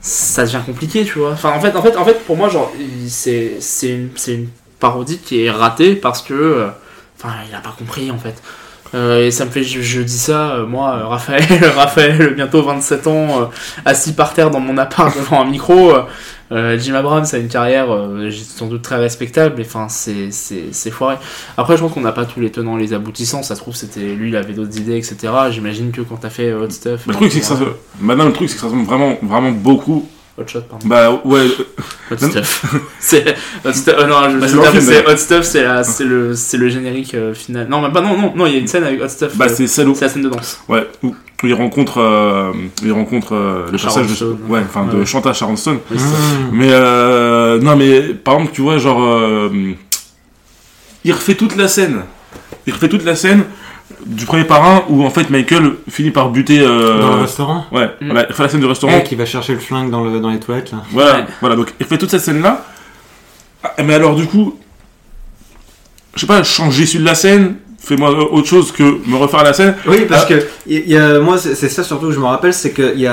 [0.00, 1.32] ça devient compliqué, tu vois.
[1.32, 2.72] Enfin, en fait, en fait, en fait pour moi, genre,
[3.08, 4.48] c'est une, une
[4.78, 6.34] parodie qui est ratée parce que.
[6.34, 6.68] euh,
[7.22, 8.42] Enfin, il a pas compris, en fait.
[8.94, 11.44] Euh, et ça me fait, je, dis ça, euh, moi, euh, Raphaël,
[11.76, 13.50] Raphaël, bientôt 27 ans,
[13.84, 15.92] assis par terre dans mon appart devant un micro.
[16.52, 20.72] Euh, Jim Abrams a une carrière euh, sans doute très respectable, mais enfin, c'est c'est-
[20.72, 21.16] c'est foiré.
[21.56, 23.42] Après, je pense qu'on n'a pas tous les tenants et les aboutissants.
[23.42, 25.16] Ça se trouve, c'était lui, il avait d'autres idées, etc.
[25.50, 27.06] J'imagine que quand t'as fait euh, Hot Stuff.
[27.06, 27.64] Le truc, c'est que ça se.
[28.00, 30.08] Maintenant, le truc, c'est que ça ressemble vraiment, vraiment beaucoup.
[30.38, 30.88] Hot Shot, pardon.
[30.88, 31.46] Bah, ouais.
[32.10, 32.64] Hot Stuff.
[32.98, 33.34] c'est
[33.64, 33.96] Hot Stuff.
[34.08, 34.46] non, je Bah,
[34.80, 35.06] c'est.
[35.06, 37.68] Hot Stuff, c'est la- c'est le, c'est le générique euh, final.
[37.68, 39.36] Non, mais pas non, non, non, il y a une scène avec Hot Stuff.
[39.36, 39.94] Bah, c'est celle où.
[39.94, 40.60] c'est la scène de danse.
[40.68, 44.38] Ouais, où, où il rencontre, euh, il rencontre euh, le Sharon personnage de, Stone.
[44.48, 45.06] ouais, enfin, de Ouais.
[45.06, 45.78] Chanta Sharon Stone.
[45.90, 45.96] Oui.
[45.96, 46.00] Mmh.
[46.52, 49.48] Mais euh, non, mais par exemple, tu vois, genre, euh,
[51.04, 52.02] il refait toute la scène.
[52.66, 53.44] Il refait toute la scène
[54.06, 56.60] du premier parrain où en fait Michael finit par buter.
[56.60, 58.06] euh, Dans le restaurant Ouais, Mm.
[58.06, 58.92] voilà, il refait la scène du restaurant.
[58.92, 60.78] mec qui va chercher le flingue dans, le, dans les toilettes là.
[60.92, 61.24] Voilà, Ouais.
[61.40, 62.64] voilà, donc il fait toute cette scène-là.
[63.62, 64.58] Ah, mais alors, du coup,
[66.14, 69.52] je sais pas, change l'issue de la scène, fais-moi autre chose que me refaire la
[69.52, 69.74] scène.
[69.86, 70.28] Oui, parce Ah.
[70.28, 73.10] que il y a, moi, c'est ça surtout que je me rappelle, c'est qu'ils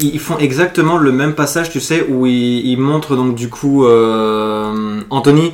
[0.00, 3.84] ils font exactement le même passage, tu sais, où ils, ils montrent donc du coup
[3.86, 5.52] euh, Anthony,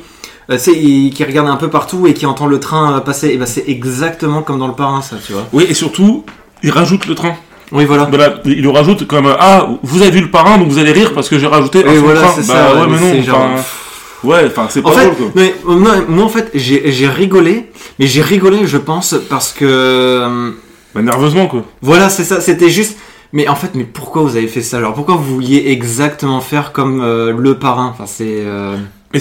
[0.51, 3.01] euh, tu sais, il- qui regarde un peu partout et qui entend le train euh,
[3.01, 3.29] passer.
[3.29, 5.47] Et ben c'est exactement comme dans le parrain, ça, tu vois.
[5.53, 6.25] Oui, et surtout,
[6.63, 7.35] il rajoute le train.
[7.73, 8.05] Oui, voilà.
[8.05, 10.79] Bah là, il le rajoute comme euh, ah vous avez vu le parrain donc vous
[10.79, 12.33] allez rire parce que j'ai rajouté un voilà, train.
[12.37, 12.75] c'est bah ça.
[12.81, 13.63] ouais mais non genre- enfin,
[14.25, 17.71] ouais enfin c'est pas En fait, drôle quoi mais, moi, en fait, j'ai j'ai rigolé,
[17.99, 20.51] mais j'ai rigolé, je pense, parce que euh,
[20.95, 22.41] bah, nerveusement quoi voilà, c'est ça.
[22.41, 22.99] C'était juste.
[23.35, 24.77] Mais en fait, mais pourquoi vous avez fait ça?
[24.77, 27.89] Alors, pourquoi vous vouliez exactement faire comme euh, le parrain?
[27.93, 28.43] Enfin, c'est.
[28.45, 28.77] euh,
[29.15, 29.21] mais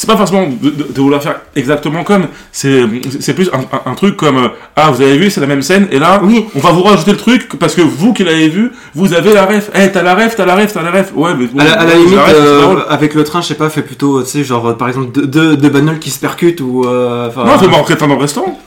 [0.00, 3.94] c'est pas forcément de, de- de vouloir faire exactement comme c'est plus un, un- un
[3.94, 6.46] truc comme euh, ah vous avez vu c'est la même scène et là Oui.
[6.54, 9.44] on va vous rajouter le truc parce que vous qui l'avez vu vous avez la
[9.44, 11.64] ref eh t'as la ref t'as la ref t'as la ref ouais mais bon, À
[11.64, 13.82] la, à la ouais, j'ai limite, ref, euh, avec le train, je sais pas, fait
[13.82, 16.84] plutôt, tu sais, genre, par exemple, deux, deux, deux bagnoles qui se percutent ou.
[16.86, 18.58] euh, non fais-moi rentrer dans le restaurant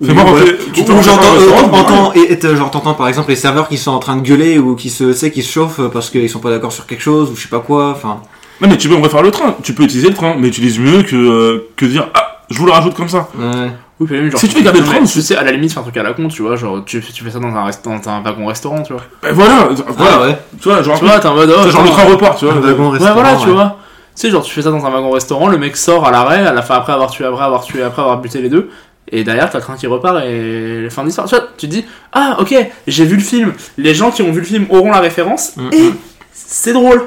[0.00, 0.44] ou- fais-moi voilà.
[0.44, 4.76] rentrer tu Ou j'entends, par exemple les serveurs qui sont en train de gueuler ou
[4.76, 7.30] qui se, tu sais, qui se chauffent parce qu'ils sont pas d'accord sur quelque chose
[7.30, 7.90] ou je sais pas quoi.
[7.96, 8.20] Enfin,
[8.60, 10.48] non mais tu peux on va faire le train tu peux utiliser le train mais
[10.48, 13.70] utilises mieux que euh, que dire ah je vous le rajoute comme ça ouais.
[13.98, 15.70] Oui, puis même, genre, Si tu veux garder le train, tu- sais, à la limite,
[15.70, 17.64] c'est un truc à la con, tu vois, genre, tu, tu fais ça dans un,
[17.64, 19.00] rest- dans un wagon restaurant, tu vois.
[19.22, 20.38] ben voilà voilà Ah ouais.
[20.60, 22.52] tu vois genre Tu vois, t'es en mode, oh, genre le train repart tu vois
[22.56, 23.78] Un wagon Ouais, voilà, tu vois.
[24.14, 26.44] Tu sais, genre, tu fais ça dans un wagon restaurant, le mec sort à l'arrêt,
[26.46, 28.68] à la fin, après avoir tué, après avoir tué, après avoir buté les deux,
[29.10, 31.26] et derrière, t'as le train qui repart et fin d'histoire.
[31.26, 32.54] Tu vois, tu te dis, ah, ok,
[32.86, 35.70] j'ai vu le film, les gens qui ont vu le film auront la référence, Mm,
[35.72, 35.94] et mm.
[36.34, 37.02] c'est drôle.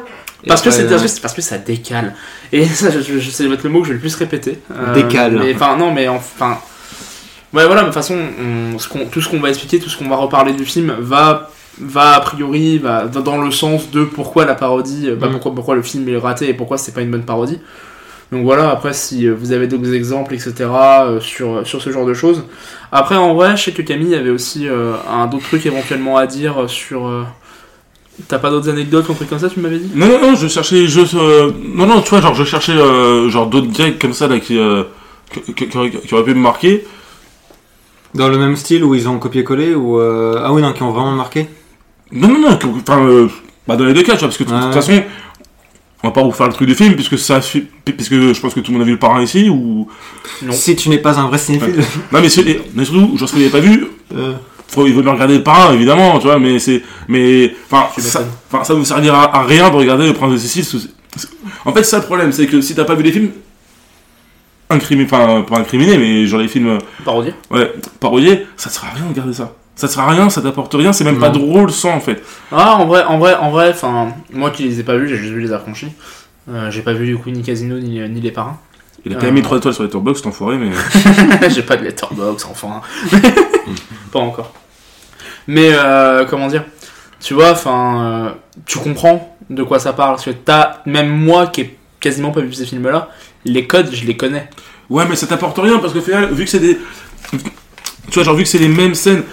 [0.48, 1.02] Parce que, c'est, euh, parce,
[1.34, 2.16] que, c'est- ça décale.
[2.52, 4.60] Et ça, je, je, je sais être le mot que je vais le plus répéter.
[4.74, 5.38] Euh, Décale.
[5.40, 6.58] Mais enfin, non, mais enfin.
[7.54, 9.98] Ouais, voilà, de toute façon, on- ce qu'on- tout ce qu'on va expliquer, tout ce
[9.98, 11.50] qu'on va reparler du film va,
[11.82, 15.32] va a priori va dans- le sens de pourquoi la parodie, euh, bah, Mm.
[15.32, 17.60] pourquoi, pourquoi le film est raté et pourquoi c'est pas une bonne parodie.
[18.32, 22.06] Donc voilà, après, si euh, vous avez d'autres exemples, etc., euh, sur, sur ce genre
[22.06, 22.44] de choses.
[22.92, 26.28] Après, en vrai, je sais que Camille avait aussi euh, un d'autres trucs éventuellement à
[26.28, 27.08] dire sur.
[28.28, 29.90] T'as pas d'autres anecdotes ou un truc comme ça, tu m'avais dit?
[29.96, 31.14] Non, non, non, je cherchais juste.
[31.16, 34.40] euh, Non, non, tu vois, genre, je cherchais euh, genre d'autres gags comme ça là,
[34.40, 34.84] qui, euh,
[35.32, 36.86] qui, qui- qui auraient- qui auraient pu me marquer.
[38.16, 40.00] Dans le même style où ils ont copié-collé ou.
[40.00, 41.48] euh, Ah oui, non, qui ont vraiment marqué?
[42.12, 43.28] Non, non, non, que- enfin, euh,
[43.68, 45.04] bah, dans les deux cas, tu vois, parce que de toute façon,
[46.04, 48.54] on va pas vous faire le truc du film, puisque ça fait- puisque je pense
[48.54, 49.88] que tout le monde a vu le parrain ici, ou.
[50.42, 50.52] Non.
[50.54, 51.76] Si tu n'es pas un vrai cinéphile.
[52.12, 54.34] Non, mais, c'est- mais surtout, je ne l'avais pas vu, euh,
[54.70, 56.82] faut, il vaut mieux regarder le parrain, évidemment, tu vois, mais c'est.
[57.08, 57.54] Mais.
[57.72, 58.22] Enfin, ça,
[58.64, 60.64] ça vous servira à rien de regarder le prince de Sicile.
[60.66, 60.88] sous-
[61.66, 63.32] En fait, c'est ça le problème, c'est que si t'as pas vu les films.
[64.72, 66.78] Incriminés, enfin, pas incriminés, mais genre les films.
[67.04, 69.54] Parodier Ouais, parodier, ça te sert à rien de regarder ça.
[69.76, 72.22] Ça te sert à rien, ça t'apporte rien, c'est même pas drôle sans en fait.
[72.52, 75.16] Ah, en vrai, en vrai, en vrai, enfin, moi qui les ai pas vus, j'ai
[75.18, 75.88] juste vu les affranchis.
[76.52, 78.58] Euh, j'ai pas vu du coup ni Casino ni, ni les parrains.
[79.06, 79.26] Il a quand Euh.
[79.28, 80.70] même mis 3 étoiles sur les Letterboxd, cet enfoiré, mais.
[81.50, 82.82] j'ai pas de letterbox, enfin.
[84.12, 84.54] Pas encore.
[85.48, 86.64] Mais euh, comment dire?
[87.20, 88.30] Tu vois, enfin, euh,
[88.66, 90.12] tu comprends de quoi ça parle.
[90.16, 93.10] Parce que t'as, même moi qui ai quasiment pas vu ces films-là,
[93.46, 94.50] les codes, je les connais.
[94.90, 96.78] Ouais, mais ça t'apporte rien parce qu'au final, vu que c'est des.
[97.32, 99.24] Tu vois, genre, vu que c'est les mêmes scènes,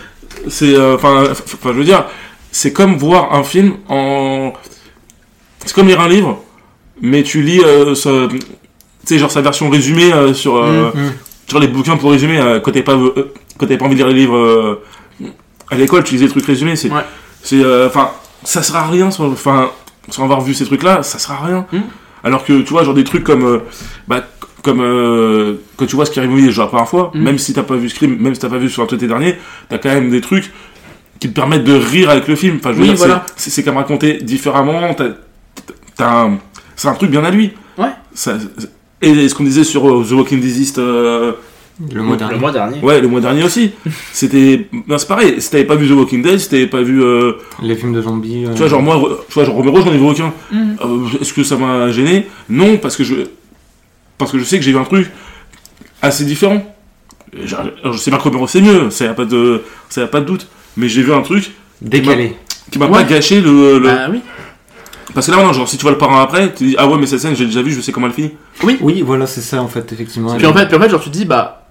[0.49, 0.75] c'est.
[0.75, 1.25] euh, Enfin,
[1.65, 2.05] je veux dire,
[2.51, 4.53] c'est comme voir un film en.
[5.65, 6.43] C'est comme lire un livre,
[7.01, 7.61] mais tu lis.
[7.95, 8.39] ce- Tu
[9.05, 10.57] sais, genre sa version résumée sur.
[10.57, 11.13] euh, Mhm.
[11.49, 12.97] Sur les bouquins pour résumer, quand t'as pas,
[13.59, 14.83] quand t'avais pas envie de lire les livres euh,
[15.71, 16.77] à l'école, tu lisais des trucs résumés.
[16.77, 16.91] C'est.
[16.91, 17.03] Ouais.
[17.43, 17.63] C'est.
[17.63, 18.11] euh, Enfin,
[18.45, 19.71] ça sert à rien, sans- enfin,
[20.11, 21.67] sans avoir vu ces trucs-là, ça sert à rien.
[21.73, 21.83] Mhm.
[22.25, 23.45] Alors que, tu vois, genre des trucs comme.
[23.45, 23.59] euh,
[24.09, 24.23] bah,
[24.63, 27.23] comme euh, quand tu vois Scary Movie genre la première fois, Mhm.
[27.23, 29.37] même si t'as pas vu Scream, même si t'as pas vu sur un été dernier,
[29.69, 30.53] t'as quand même des trucs
[31.21, 32.57] qui te permettent de rire avec le film.
[32.59, 33.25] Enfin, je veux Oui, dire, voilà.
[33.37, 34.93] c'est c'est comme raconté différemment.
[34.95, 35.15] t'as-
[35.97, 36.39] t'as un-
[36.75, 37.53] C'est un truc bien à lui.
[37.79, 37.89] Ouais.
[38.13, 38.37] Ça-
[39.01, 41.33] et ce qu'on disait sur euh, The Walking Dead, euh,
[41.93, 42.35] Le mois dernier.
[42.35, 42.81] Le mois dernier.
[42.81, 43.73] ouais, le mois dernier aussi,
[44.13, 45.41] c'était, non, c'est pareil.
[45.43, 48.01] Si t'avais pas vu The Walking Dead, si t'avais pas vu, euh, Les films de
[48.01, 48.47] zombies.
[48.47, 48.99] euh, tu vois, genre moi,
[49.29, 50.33] tu vois, genre Romero, j'en ai vu aucun.
[50.51, 50.77] Mhm.
[50.83, 52.27] Euh, Est-ce que ça m'a gêné?
[52.49, 53.15] Non, parce que je,
[54.17, 55.11] parce que je sais que j'ai vu un truc
[56.01, 56.63] assez différent.
[57.45, 57.61] Genre,
[57.93, 60.07] je sais pas que Romero c'est mieux, ça y a pas de, ça y a
[60.07, 60.47] pas de doute.
[60.79, 61.53] Mais j'ai vu un truc
[61.83, 62.37] Décalé.
[62.71, 62.93] qui m'a Ouais.
[62.93, 64.21] pas gâché le, le- Bah oui.
[65.15, 66.97] parce que là, non, genre si tu vois le parrain après, tu dis ah ouais
[66.99, 68.33] mais cette scène j'ai déjà vu, je sais comment elle finit.
[68.63, 70.35] Oui, voilà, c'est ça en fait, effectivement.
[70.37, 71.66] Puis en fait, puis en fait, genre tu te dis bah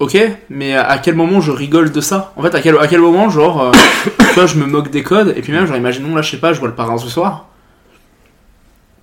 [0.00, 0.16] ok,
[0.50, 3.28] mais à quel moment je rigole de ça En fait, à quel, à quel moment
[3.30, 3.70] genre euh,
[4.18, 6.36] tu vois, je me moque des codes et puis même genre imaginons là je sais
[6.38, 7.46] pas, je vois le parrain ce soir.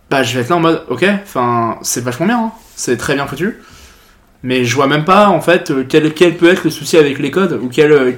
[0.10, 2.52] Bah je vais être là en mode ok, enfin c'est vachement bien, hein.
[2.76, 3.60] c'est très bien foutu.
[4.44, 7.18] Mais je vois même pas en fait euh, quel, quel peut être le souci avec
[7.20, 8.12] les codes ou quel euh,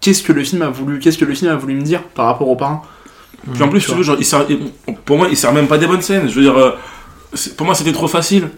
[0.00, 2.26] qu'est-ce que le film a voulu qu'est-ce que le film a voulu me dire par
[2.26, 2.82] rapport au parrain.
[3.52, 4.70] Puis en plus, tu veux, genre, il sert- il-
[5.04, 6.30] pour moi, il sert même pas des bonnes scènes.
[6.30, 6.70] Je veux dire, euh,
[7.58, 8.48] pour moi, c'était trop facile.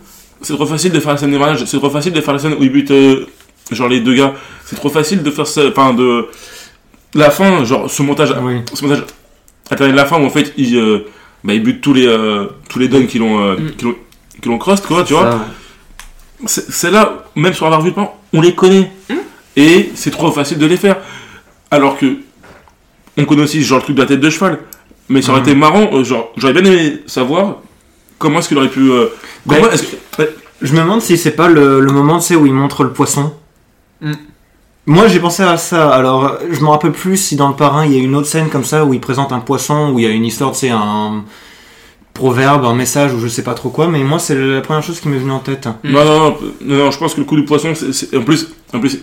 [0.43, 1.65] C'est trop facile de faire la scène des mariages.
[1.65, 3.27] C'est trop facile de faire la scène où ils butent, euh,
[3.71, 4.35] genre, les deux gars.
[4.65, 6.27] C'est trop facile de faire ça, enfin, de.
[7.15, 8.61] La fin, genre, ce montage, Oui.
[8.75, 9.05] ce montage
[9.81, 11.07] de la fin où en fait, ils, euh,
[11.45, 13.71] bah, ils butent tous les, euh, tous les dons qui l'ont, euh, Mm.
[13.77, 13.95] qui l'ont,
[14.43, 15.31] qui l'ont crust, quoi, tu vois.
[15.31, 15.41] Ça,
[16.47, 18.91] C'est c'est là, même sur avoir vu le plan, on les connaît.
[19.09, 19.15] Hmm.
[19.57, 20.97] Et c'est trop facile de les faire.
[21.71, 22.19] Alors que,
[23.17, 24.59] on connaît aussi genre le truc de la tête de cheval.
[25.09, 25.47] Mais ça aurait Mhm.
[25.49, 27.57] été marrant, euh, genre, j'aurais bien aimé savoir
[28.19, 28.91] comment est-ce qu'il aurait pu.
[29.49, 29.71] comment Ben,
[30.19, 30.31] que-
[30.63, 32.91] Je me demande si c'est pas le, le moment, tu sais, où il montre le
[32.93, 33.33] poisson.
[34.01, 34.13] Mm.
[34.89, 35.91] Moi, j'ai pensé à ça.
[35.93, 38.49] Alors, je me rappelle plus si dans le parrain, il y a une autre scène
[38.51, 40.71] comme ça où il présente un poisson, où il y a une histoire, tu sais,
[40.71, 41.25] un
[42.15, 43.89] proverbe, un message ou je sais pas trop quoi.
[43.89, 45.67] Mais moi, c'est la première chose qui m'est venue en tête.
[45.85, 45.91] Mm.
[45.93, 48.23] Non, non, non, non, non, je pense que le coup du poisson, c'est, c'est- en
[48.23, 49.01] plus, en plus,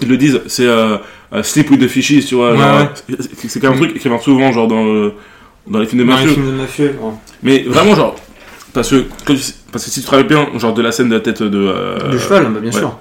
[0.00, 0.98] ils le disent, c'est euh,
[1.32, 2.52] euh, sleep with the fishies, tu vois.
[2.52, 3.16] Ouais, genre, ouais.
[3.36, 5.14] c'est, c'est quand même un truc qui revient souvent, genre dans, le-
[5.66, 6.34] dans les films de Dans les mafieux.
[6.34, 6.98] films de mafieux.
[7.00, 7.12] ouais.
[7.42, 8.16] Mais vraiment, genre,
[8.74, 9.06] parce que,
[9.72, 11.58] parce que si tu te rappelles bien, genre de la scène de la tête de.
[11.58, 12.78] euh, du cheval, bah, bien ouais.
[12.78, 12.98] sûr.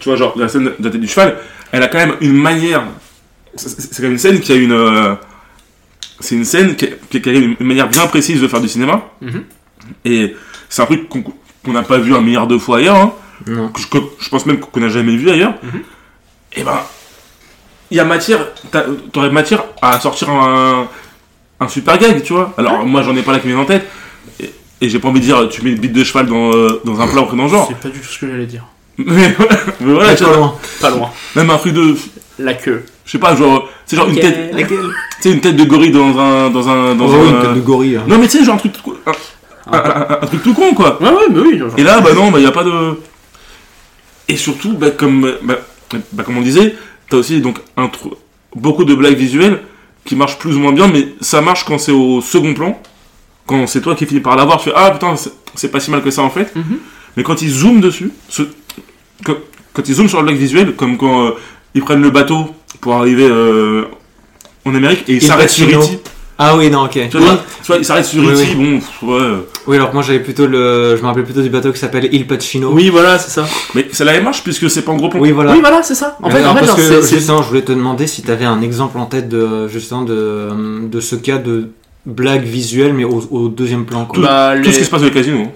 [0.00, 1.36] Tu vois, genre, la scène de la tête du cheval,
[1.72, 2.84] elle a quand même une manière.
[3.56, 4.72] C'est, quand même une scène qui a une.
[4.72, 5.14] euh,
[6.20, 6.88] c'est une scène qui a,
[7.20, 9.02] qui a une, manière bien précise de faire du cinéma.
[9.22, 9.44] Mhm.
[10.04, 10.36] Et
[10.68, 12.96] c'est un truc qu'on n'a pas vu un milliard de fois ailleurs.
[12.96, 13.12] Hein.
[13.44, 15.82] Que je, que je pense même qu'on n'a jamais vu ailleurs, Mhm.
[16.54, 16.80] et ben,
[17.90, 18.46] il y a matière,
[19.12, 20.88] t'aurais matière à sortir un,
[21.60, 22.54] un super gag, tu vois.
[22.56, 23.86] Alors, moi, j'en ai pas là qui vient en tête,
[24.40, 26.80] et, et j'ai pas envie de dire, tu mets une bite de cheval dans, euh,
[26.84, 27.66] dans un plat auprès d'un genre.
[27.68, 28.64] C'est pas du tout ce que j'allais dire.
[28.98, 30.54] Mais, voilà, mais pas loin.
[30.80, 31.10] Pas loin.
[31.34, 31.94] même un truc de,
[32.38, 32.84] La queue.
[33.04, 34.78] je sais pas, genre, c'est genre une tête, Laquelle?
[34.78, 37.54] Tu sais, une tête de gorille dans un, dans un, dans Oh, un, une tête
[37.54, 38.00] de gorille.
[38.06, 39.12] non mais tu sais, genre un truc, tout- un,
[39.72, 41.00] un- un- un truc tout con, quoi.
[41.02, 41.58] Ouais, ouais, mais oui.
[41.58, 42.98] genre- Et là, bah non, bah y a pas de.
[44.28, 45.56] Et surtout, bah comme, bah,
[46.12, 46.74] bah, comme on disait,
[47.08, 48.14] t'as aussi donc un tr-
[48.54, 49.60] beaucoup de blagues visuelles
[50.04, 52.80] qui marchent plus ou moins bien, mais ça marche quand c'est au second plan.
[53.46, 56.02] Quand c'est toi qui finis par l'avoir, tu fais ah putain, c'est- pas si mal
[56.02, 56.54] que ça en fait.
[56.56, 56.78] Mhm.
[57.16, 58.42] Mais quand ils zooment dessus, ce-
[59.24, 59.34] quand,
[59.72, 61.30] quand ils zooment sur la blague visuelle, comme quand euh,
[61.74, 62.46] ils prennent le bateau
[62.80, 63.84] pour arriver euh,
[64.64, 65.82] en Amérique et ils Il s'arrêtent sur Pacino.
[65.84, 66.00] E.T.
[66.38, 66.98] Ah oui, non, ok.
[67.10, 68.42] Tu vois, tu vois, ils s'arrêtent sur Oui, E.T.
[68.42, 68.54] oui.
[68.56, 69.14] Bon, pff, ouais.
[69.14, 69.36] euh,
[69.66, 70.94] Oui, alors que moi j'avais plutôt le.
[70.96, 72.72] Je me rappelais plutôt du bateau qui s'appelle Il Pacino.
[72.72, 73.46] Oui, voilà, c'est ça.
[73.74, 75.18] Mais ça la marche puisque c'est pas en gros plan.
[75.20, 75.52] Oui, voilà.
[75.52, 76.18] Oui, voilà, c'est ça.
[76.22, 78.06] En fait, Alors, en fait, parce genre, que c'est- c'est- justement, je voulais te demander
[78.06, 80.50] si tu avais un exemple en tête de justement de,
[80.88, 81.70] de ce cas de
[82.04, 84.04] blague visuelle, mais au, au deuxième plan.
[84.04, 84.22] Quoi.
[84.22, 85.38] Bah, Tout les- ce qui se passe au casino.
[85.40, 85.50] hein.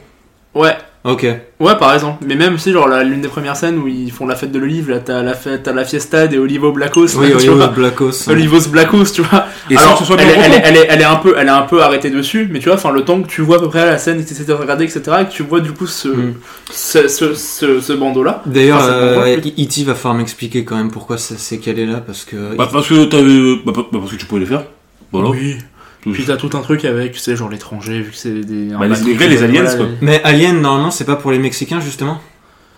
[0.54, 1.22] Ouais, Ok.
[1.61, 2.24] ouais, par exemple.
[2.26, 4.59] Mais même, si genre, la- l'une des premières scènes où ils font la fête de
[4.59, 7.07] l'olive, là, t'as la fête, t'as la fiesta des Olivo Blackos.
[7.16, 7.68] Oui, là, tu vois.
[7.68, 8.28] Blackos.
[8.28, 9.46] Olivos Blackos, tu vois.
[9.70, 11.05] Et sans Alors, que ce soit elle, bien est, elle, est, elle, est, elle est
[11.05, 13.28] un peu, elle est un peu arrêtée dessus, mais tu vois, enfin, le temps que
[13.28, 15.30] tu vois à peu près la scène, que tu essaies de regarder, etc., et que
[15.32, 16.34] tu vois du coup ce, Mm.
[16.70, 18.42] ce, ce, ce, ce bandeau-là.
[18.44, 18.86] D'ailleurs, Enfin,
[19.24, 19.84] c'est euh, E.T.
[19.84, 22.57] va falloir m'expliquer quand même pourquoi ça s'est calé là, parce que.
[22.57, 23.62] Bah parce que t'avais...
[23.64, 24.64] Bah, bah, parce que tu pouvais les faire.
[25.12, 25.30] Voilà.
[25.30, 25.57] Oui.
[26.03, 28.68] Tout- Puis t'as tout un truc avec, tu sais, genre l'étranger, vu que c'est des.
[28.74, 29.86] Bah, les aliens, voilà, quoi.
[29.86, 32.20] les- Mais Alien, normalement, c'est pas pour les Mexicains, justement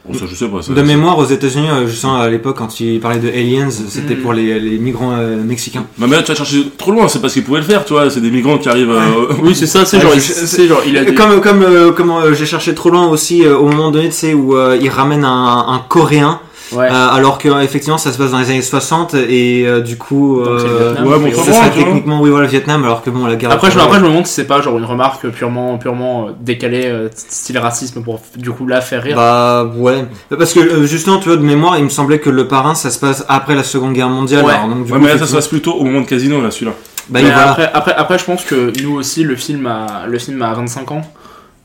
[0.05, 0.61] Bon, ça je sais pas.
[0.63, 3.71] Ça, De ça- mémoire, aux États-Unis, euh, justement, à l'époque, quand ils parlaient de Aliens,
[3.71, 4.23] c'était Mm.
[4.23, 5.85] pour les, les migrants euh, mexicains.
[5.97, 7.93] Non mais là tu vas chercher trop loin, c'est parce qu'ils pouvaient le faire, tu
[7.93, 8.91] vois, c'est des migrants qui arrivent...
[8.91, 11.93] euh, Oui, c'est ça, c'est Ouais, genre, je- genre, il a des- Comme, comme, euh,
[11.93, 14.77] comme euh, j'ai cherché trop loin aussi, euh, au moment donné, tu sais, où euh,
[14.81, 16.41] ils ramènent un, un Coréen,
[16.75, 16.87] Ouais.
[16.91, 20.39] euh, alors que effectivement ça se passe dans les années 60, et euh, du coup,
[20.41, 23.11] Donc, euh, Vietnam, ouais, bon, ça loin, serait techniquement, oui, voilà, le Vietnam, alors que
[23.11, 23.51] bon, la guerre.
[23.51, 26.29] Après, je, a- après, je me demande si c'est pas genre une remarque purement, purement
[26.29, 29.17] euh, décalée, euh, style racisme, pour du coup là faire rire.
[29.17, 32.49] Bah ouais, parce que euh, justement, tu vois, de mémoire, il me semblait que le
[32.49, 34.45] parrain, ça se passe après la Seconde Guerre mondiale.
[34.45, 34.53] Ouais.
[34.55, 36.41] alors, donc, du Ouais coup, mais là ça se passe plutôt au moment de casino
[36.41, 36.73] là, celui-là.
[37.09, 40.55] Bah, après, après, après, je pense que nous aussi, le film a, le film a
[40.55, 41.03] 25 ans,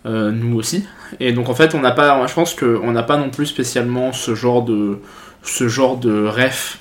[0.07, 0.85] euh, nous aussi.
[1.19, 4.13] Et donc en fait, on n'a pas, je pense qu'on n'a pas non plus spécialement
[4.13, 4.99] ce genre de,
[5.43, 6.79] ce genre de ref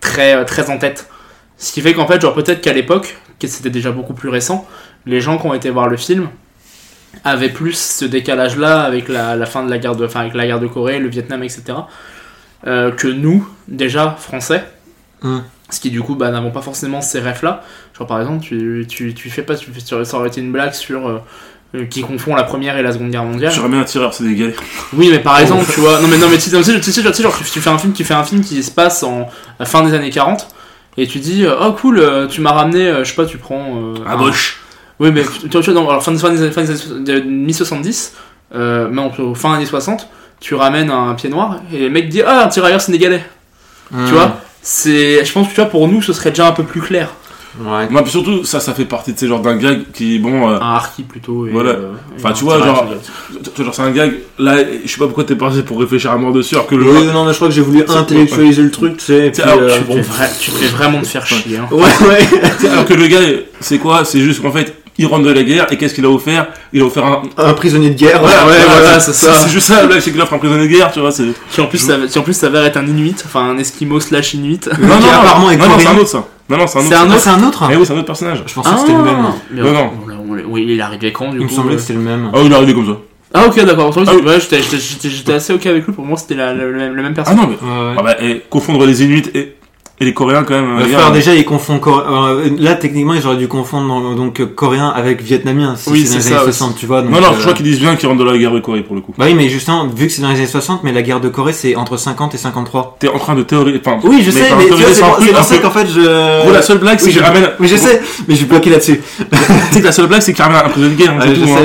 [0.00, 1.08] très, très en tête.
[1.56, 4.66] Ce qui fait qu'en fait, genre peut-être qu'à l'époque, que c'était déjà beaucoup plus récent,
[5.06, 6.28] les gens qui ont été voir le film
[7.24, 10.46] avaient plus ce décalage-là avec la, la fin de la guerre de, enfin avec la
[10.46, 11.62] guerre de Corée, le Vietnam, etc.
[12.66, 14.64] euh, que nous, déjà français.
[15.22, 15.40] Hmm.
[15.70, 17.62] Ce qui du coup bah, n'avons pas forcément ces refs là.
[17.96, 21.06] Genre par exemple, tu, tu, tu fais pas, tu ça aurait été une blague sur
[21.06, 21.20] euh, euh,
[21.90, 23.52] qui confond la première et la seconde guerre mondiale.
[23.52, 24.58] J'aurais bien un tireur, c'est des galères.
[24.94, 26.92] Oui, mais par exemple, tu vois, non mais non mais tu sais, tu sais, tu
[26.92, 29.28] sais, genre, tu fais un film qui fait un film qui se passe en
[29.60, 30.48] la fin des années 40
[30.96, 33.36] et tu dis euh, oh cool, euh, tu m'as ramené, euh, je sais pas, tu
[33.38, 34.60] prends euh, Ah un- boche.
[34.98, 37.20] Oui, mais tu tu vois, non, alors fin des fin des fin des années de
[37.20, 38.12] mi-70,
[38.54, 40.08] euh, mais on- fin années 60,
[40.40, 43.22] tu ramènes un pied noir et le mec dit ah un tirailleur sénégalais.
[43.90, 44.06] Hmm.
[44.06, 46.64] Tu vois, c'est, je pense que tu vois pour nous ce serait déjà un peu
[46.64, 47.10] plus clair.
[47.60, 47.88] Ouais.
[47.90, 50.48] Moi puis surtout ça ça fait partie de ces genres d'un gag qui bon...
[50.50, 51.46] euh, Un harki plutôt.
[51.46, 51.70] Et, Voilà.
[51.70, 52.84] euh, Enfin, tu vois, genre-
[53.72, 56.54] c'est un gag, là je sais pas pourquoi t'es parti pour réfléchir à mort dessus
[56.54, 56.84] alors que le...
[56.84, 59.26] Oui, non, mais je crois que j'ai voulu C'est- intellectualiser le truc, tu sais.
[59.26, 59.78] et puis, alors, euh,
[60.40, 61.58] Tu fais tu vraiment te faire chier.
[61.58, 61.68] Hein.
[61.70, 62.68] Ouais, ouais.
[62.70, 63.18] Alors que le gars
[63.60, 64.04] c'est quoi?
[64.04, 66.48] C'est juste qu'en fait il rentre de la guerre et qu'est-ce qu'il a offert?
[66.72, 67.22] Il a offert un...
[67.36, 68.18] Un prisonnier de guerre.
[68.20, 69.32] Voilà, ouais, voilà, c'est ça.
[69.32, 71.22] C'est juste ça, là, c'est qu'il offre un prisonnier de guerre, tu vois, c'est...
[71.52, 74.34] Qui en plus, ça, qui en plus s'avère être un inuit, enfin un esquimau slash
[74.34, 74.68] inuit.
[74.80, 75.98] Non, non, Qui apparemment est non, non, c'est coréen.
[75.98, 76.26] un autre ça.
[76.48, 76.88] Non, non, c'est un autre.
[76.88, 77.18] C'est un Ah, autre.
[77.20, 78.42] c'est un autre Eh oui, c'est un autre personnage.
[78.46, 79.16] Je pensais que c'était le même.
[79.50, 79.72] mais Non, on-
[80.06, 80.42] non.
[80.48, 82.30] oui, il est arrivé quand du Il me coup semblait euh, que c'était le même.
[82.32, 82.98] Ah, il est arrivé comme ça.
[83.34, 84.22] Ah ok d'accord, Ah oui.
[84.26, 86.72] ouais, j'étais- j'étais j'étais- j'étais assez ok avec lui, pour moi c'était la- la- le,
[86.72, 87.48] même, le même Ah non, mais.
[87.48, 87.94] Ouais, ouais.
[87.98, 89.54] Ah bah, et confondre les Inuits et,
[90.00, 90.78] et les Coréens quand même.
[90.78, 91.78] Euh, frère, gars, déjà, il confond.
[91.78, 95.74] Coré- euh, là, techniquement, ils auraient dû confondre donc euh, coréen avec vietnamien.
[95.76, 96.58] Si Oui, c'est dans les années aussi.
[96.58, 97.02] 60, tu vois.
[97.02, 98.60] donc, Non, non, euh, je crois qu'ils disent bien qu'ils rentrent dans la guerre de
[98.60, 99.12] Corée pour le coup.
[99.18, 101.28] Bah oui, mais justement, vu que c'est dans les années 60, mais la guerre de
[101.28, 102.96] Corée, c'est entre 50 et 53.
[103.00, 103.80] T'es en train de théoriser.
[103.84, 106.42] Enfin, Oui, je sais, mais vois, théoriser c'est pour, pour ça qu'en fait, je.
[106.42, 107.50] Gros, la seule blague, c'est qu'il je- ramène.
[107.58, 109.00] Mais je sais, mais je suis bloqué là-dessus.
[109.68, 111.12] Tu sais que la seule blague, c'est qu'il ramène un prisonnier de guerre.
[111.12, 111.56] hein, c'est je sais, hein,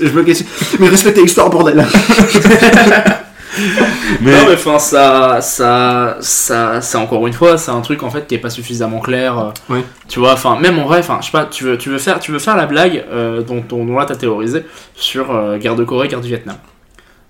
[0.00, 0.44] je là-dessus.
[0.80, 1.86] Mais respectez l'histoire, bordel.
[4.20, 8.10] Mais Non mais enfin ça ça ça c'est encore une fois c'est un truc en
[8.10, 9.38] fait qui est pas suffisamment clair.
[9.38, 9.80] euh, Oui.
[10.08, 12.20] Tu vois enfin même en vrai enfin je sais pas tu veux tu veux faire
[12.20, 15.76] tu veux faire la blague euh, dont dont, dont là t'as théorisé sur euh, guerre
[15.76, 16.56] de Corée guerre du Vietnam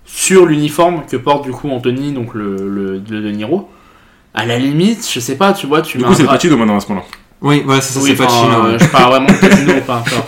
[0.05, 3.69] sur l'uniforme que porte du coup Anthony donc le le, le De Niro.
[4.33, 6.33] À la limite je sais pas tu vois tu du mets coup, un c'est dra-
[6.33, 7.07] Pacino maintenant à ce moment-là.
[7.39, 8.31] Oui, ouais, c'est ça, oui, c'est pas
[8.65, 10.25] euh, je parle vraiment de Pacino, pas, pas,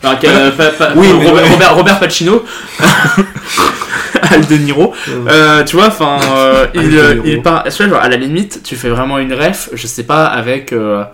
[0.00, 1.48] que- pas- Oui, Robert, ouais.
[1.50, 2.44] Robert, Robert Pacino,
[4.30, 4.94] Al De Niro.
[5.28, 7.64] Euh, tu vois, enfin, euh, il, euh, il part.
[7.64, 10.72] tu vois, genre, à la limite, tu fais vraiment une ref, je sais pas, avec.
[10.72, 11.04] euh,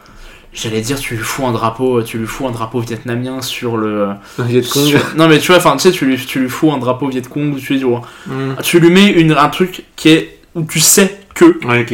[0.57, 4.11] J'allais dire, tu lui fous un drapeau, tu lui fous un drapeau vietnamien sur le.
[4.39, 4.85] Viet Cong.
[4.87, 7.09] sur- Non mais tu vois, enfin, tu sais, tu lui, tu lui fous un drapeau
[7.09, 7.99] Viet Cong, tu lui dis, ouais.
[8.28, 8.55] Mm.
[8.62, 11.85] tu lui mets une, un truc qui est où tu sais que Ouais,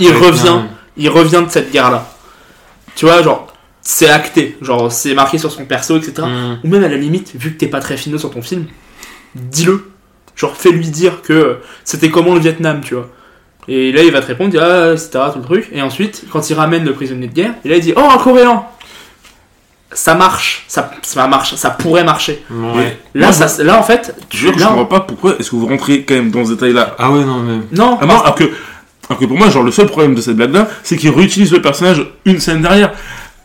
[0.00, 0.42] Il revient.
[0.42, 0.66] bien.
[0.98, 2.06] il revient de cette guerre-là.
[2.94, 3.46] Tu vois, genre,
[3.90, 6.22] c'est acté, genre, c'est marqué sur son perso, etc.
[6.22, 6.58] Mm.
[6.62, 8.66] Ou même à la limite, vu que t'es pas très finot sur ton film,
[9.34, 9.90] dis-le.
[10.36, 13.08] Genre, fais-lui dire que c'était comment le Vietnam, tu vois.
[13.66, 15.68] Et là, il va te répondre, il dit, ah, etc., tout le truc.
[15.72, 18.16] Et ensuite, quand il ramène le prisonnier de guerre, et là, il dit, oh, un
[18.18, 18.62] coréen
[19.92, 22.44] Ça marche, ça, ça marche, ça pourrait marcher.
[22.48, 22.96] Ouais.
[23.14, 25.56] Là, ça, là en fait, Je jure que je là, comprends pas pourquoi est-ce que
[25.56, 26.94] vous rentrez quand même dans ce détail-là.
[26.96, 27.58] Ah ouais, non, mais.
[27.72, 28.44] non, Ah non, alors que,
[29.08, 31.60] alors que pour moi, genre, le seul problème de cette blague-là, c'est qu'il réutilise le
[31.60, 32.92] personnage une scène derrière.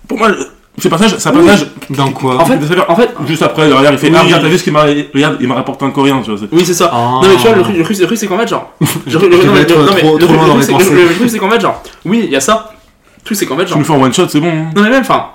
[0.08, 0.30] Pour moi,
[0.78, 1.46] ce personnage, c'est un Oui.
[1.46, 1.68] personnage.
[1.90, 4.16] Dans quoi en fait, en fait, Juste après, derrière, il fait Oui.
[4.18, 4.84] Ah, regarde, t'as vu ce qu'il m'a.
[4.84, 6.48] Regarde, il m'a rapporté un coréen, tu vois.
[6.52, 6.90] oui, c'est ça.
[6.92, 7.20] Ah.
[7.22, 8.86] Non mais tu vois le truc, le truc, le truc, c'est qu'en fait genre le,
[9.06, 10.72] le- Je non, vais mais- être non, mais trop- le trop loin dans truc, c'est-
[10.74, 10.90] pensées.
[10.94, 12.72] le- le truc c'est qu'en fait genre oui il y a ça
[13.18, 14.50] le truc c'est qu'en fait Tu genre nous fais en one shot, c'est bon.
[14.50, 14.72] hein.
[14.76, 15.28] non mais même enfin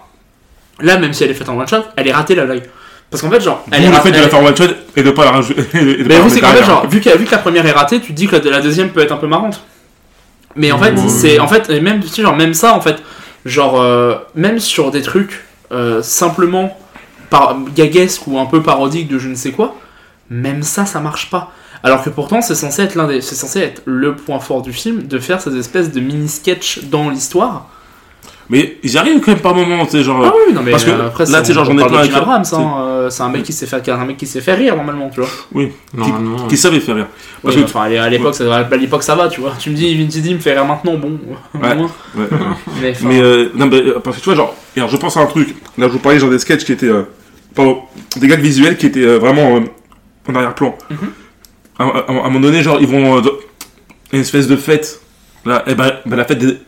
[0.81, 2.63] là même si elle est faite en one shot elle est ratée la blague
[3.11, 4.65] parce qu'en fait genre elle est le fait de la faire en one shot
[4.97, 5.63] et de pas la rajouter.
[5.75, 5.83] mais
[6.23, 8.17] le c'est qu'en fait genre vu que, vu que la première est ratée tu te
[8.17, 9.61] dis que la, deuxième peut être un peu marrante
[10.57, 12.97] mais en fait c'est en fait même tu genre même ça en fait
[13.45, 16.77] genre euh, même sur des trucs euh, simplement
[17.31, 17.57] par
[18.27, 19.77] ou un peu parodiques de je ne sais quoi
[20.31, 21.53] même ça ça marche pas.
[21.83, 24.73] Alors que pourtant c'est censé être l'un des c'est censé être le point fort du
[24.73, 27.69] film de faire ces espèces de mini sketch dans l'histoire
[28.53, 30.25] Mais ils y arrivent quand même par moment, tu sais, genre.
[30.27, 31.99] ah oui non mais parce que après là, c'est- tu sais, genre, j'en ai plein
[32.01, 34.55] avec- Abrams hein, euh, c'est un mec qui s'est fait un mec qui s'est fait
[34.55, 35.29] rire normalement tu vois
[35.95, 36.47] Normalement.
[36.49, 37.07] qui savait faire rire.
[37.43, 39.77] Parce Oui, que- enfin à l'époque ça, à l'époque ça va tu vois tu me
[39.77, 41.17] dis Vinci me fait rire maintenant bon
[41.55, 41.75] au Ouais.
[41.77, 41.91] moins.
[42.17, 42.25] Ouais,
[42.83, 42.95] ouais.
[43.05, 45.27] mais, euh, non, mais, euh, parce que tu vois, genre, alors je pense à un
[45.27, 45.55] truc.
[45.79, 47.05] Là, je vous parlais genre des sketchs qui étaient, euh,
[47.55, 47.83] pardon,
[48.17, 49.61] des gags visuels qui étaient euh, vraiment
[50.29, 50.77] en arrière-plan.
[50.91, 50.97] Mhm.
[51.79, 53.23] à, à- à un moment donné, genre, ils vont
[54.13, 55.01] une espèce de fête.
[55.45, 56.59] Là, et ben, ben, la fête des,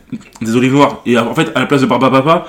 [0.41, 1.01] des olives noires.
[1.05, 2.45] Et en fait, à la place de Barba Papa,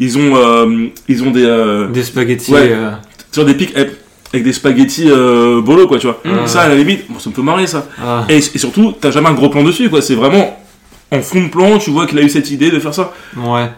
[0.00, 2.52] ils ont, euh, ils ont des, euh, Des spaghettis.
[2.52, 2.70] Ouais.
[2.72, 2.90] euh,
[3.32, 6.20] sur des pics avec des spaghettis euh, bolo, quoi, tu vois.
[6.46, 7.86] Ça, à la limite, bon, ça me fait marrer, ça.
[8.02, 8.24] ah.
[8.28, 10.00] Et, et surtout, t'as jamais un gros plan dessus, quoi.
[10.02, 10.58] C'est vraiment
[11.12, 13.12] en fond de plan, tu vois qu'il a eu cette idée de faire ça.
[13.36, 13.70] Ouais.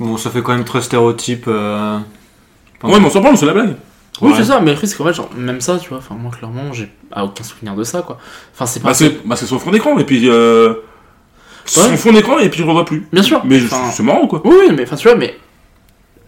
[0.00, 1.44] Bon, ça fait quand même très stéréotype.
[1.48, 1.98] euh,
[2.82, 3.76] Ouais, mais on s'en parle, c'est la blague.
[4.20, 4.36] oui ouais.
[4.36, 6.30] c'est ça mais le truc c'est qu'en fait genre même ça tu vois enfin moi
[6.38, 8.18] clairement j'ai ah, aucun souvenir de ça quoi
[8.54, 10.28] enfin c'est pas Bah, c'est bah, c'est son fond d'écran, et puis.
[10.28, 10.74] Euh.
[11.66, 13.06] Son fond d'écran, et puis je le revois plus.
[13.12, 14.40] bien sûr Mais Enfin, c'est marrant, quoi.
[14.44, 15.34] Oui, oui, mais enfin, tu vois, mais.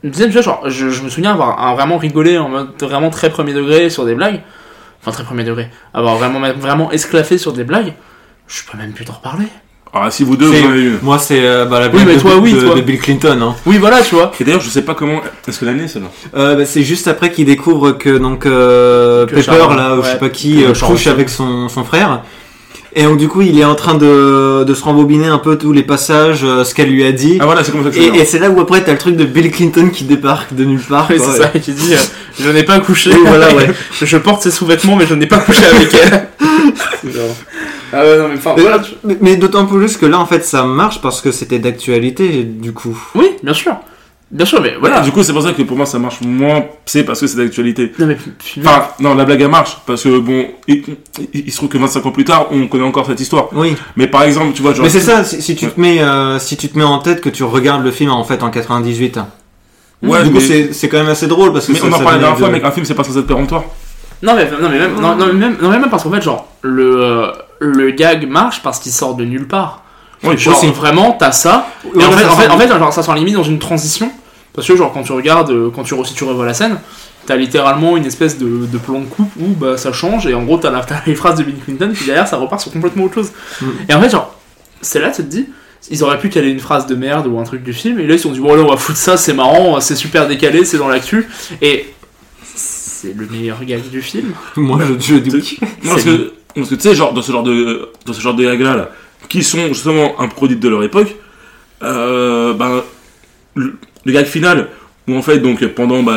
[0.05, 3.11] Deuxième, tu vois, genre, je, je me souviens avoir un- vraiment rigolé en mode vraiment
[3.11, 4.41] très premier degré sur des blagues.
[5.03, 5.68] Enfin, très premier degré.
[5.95, 7.93] Avoir vraiment, vraiment esclaffé sur des blagues.
[8.47, 9.47] Je peux même plus t'en reparler.
[9.93, 10.99] Ah, si vous deux, vous en avez une.
[11.03, 12.74] Moi, c'est euh, bah, la Oui, blague mais de, toi, oui, de- toi.
[12.74, 13.39] de Bill Clinton.
[13.41, 13.57] Hein.
[13.64, 14.30] Oui, voilà, tu vois.
[14.39, 15.20] Et d'ailleurs, je sais pas comment.
[15.49, 19.37] Est-ce que l'année, celle-là Euh, bah, c'est juste après qu'il découvre que donc euh, Que
[19.37, 22.22] Pepper là, ou je ouais, sais pas qui, euh, couche avec son, son frère.
[22.99, 25.72] Et donc du coup, il est en train de, de se rembobiner un peu tous
[25.74, 27.36] les passages, euh, ce qu'elle lui a dit.
[27.40, 28.16] Ah, voilà, c'est comme ça que et c'est.
[28.18, 30.80] et c'est là où après t'as le truc de Bill Clinton qui débarque de nulle
[30.80, 31.07] part.
[31.11, 31.26] Oui, quoi.
[31.30, 31.99] c'est ça, qui dit euh,
[32.40, 33.11] Je n'ai pas couché.
[33.12, 33.68] Oui, voilà, ouais.
[34.03, 36.28] je porte ses sous-vêtements, mais je n'ai pas couché avec elle.
[37.03, 37.36] C'est genre-
[37.92, 38.78] ah ouais, non, mais enfin, Mais, voilà.
[38.80, 42.42] tu- mais- mais d'autant plus que là, en fait, ça marche parce que c'était d'actualité,
[42.44, 42.99] du coup.
[43.14, 43.76] Oui, bien sûr.
[44.29, 46.64] Bien sûr, mais Voilà, du coup, c'est pour ça que pour moi, ça marche moins.
[46.85, 47.93] C'est parce que c'est d'actualité.
[47.99, 48.16] Non, mais
[48.59, 49.79] Enfin, non, la blague, elle marche.
[49.87, 50.83] Parce que, bon, il,
[51.53, 53.49] se trouve que 25 ans plus tard, on connaît encore cette histoire.
[53.53, 53.77] Oui.
[53.95, 54.83] Mais par exemple, tu vois, genre.
[54.85, 57.20] Mais c'est ça, si, si tu te mets, euh, si tu te mets en tête
[57.20, 59.20] que tu regardes le film en fait en 98.
[60.03, 61.93] Ouais, du coup, mais- c'est c'est quand même assez drôle parce que Mais ça- on
[61.93, 63.62] en parlait la dernière fois, de- mais qu'un film, c'est pas censé être péremptoire.
[64.22, 66.20] Non mais, non, mais même, non, non, mais même, non, mais même parce qu'en fait,
[66.22, 67.27] genre, le, euh,
[67.61, 69.85] le gag marche parce qu'il sort de nulle part.
[70.23, 70.69] Oui, genre, aussi.
[70.69, 71.69] vraiment, t'as ça.
[71.95, 74.11] Et en fait, ça en fait, en fait, genre, ça s'en limite dans une transition.
[74.53, 76.79] Parce que, genre, quand tu regardes, euh, quand tu, si tu revois la scène,
[77.27, 80.45] t'as littéralement une espèce de, de plan de coupe où bah, ça change et en
[80.45, 83.05] gros, t'as, la, t'as les phrases de Bill Clinton, puis derrière, ça repart sur complètement
[83.05, 83.33] autre chose.
[83.61, 83.67] Mm.
[83.89, 84.35] Et en fait, genre,
[84.81, 85.47] c'est là, tu te dis,
[85.91, 88.14] ils auraient pu caler une phrase de merde ou un truc du film, et là
[88.14, 90.64] ils se sont dit, bon, là on va foutre ça, c'est marrant, c'est super décalé,
[90.64, 91.29] c'est dans l'actu,
[91.61, 91.93] et
[92.45, 94.33] c'est le meilleur gag du film.
[94.57, 97.91] Moi, je, je dis parce que, parce que tu sais, genre, dans ce genre de,
[98.05, 98.91] dans ce genre de gags là,
[99.29, 101.14] qui sont justement un produit de leur époque,
[101.83, 102.83] euh, ben,
[103.55, 104.69] le, le gag final,
[105.09, 106.14] où en fait, donc, pendant, bah,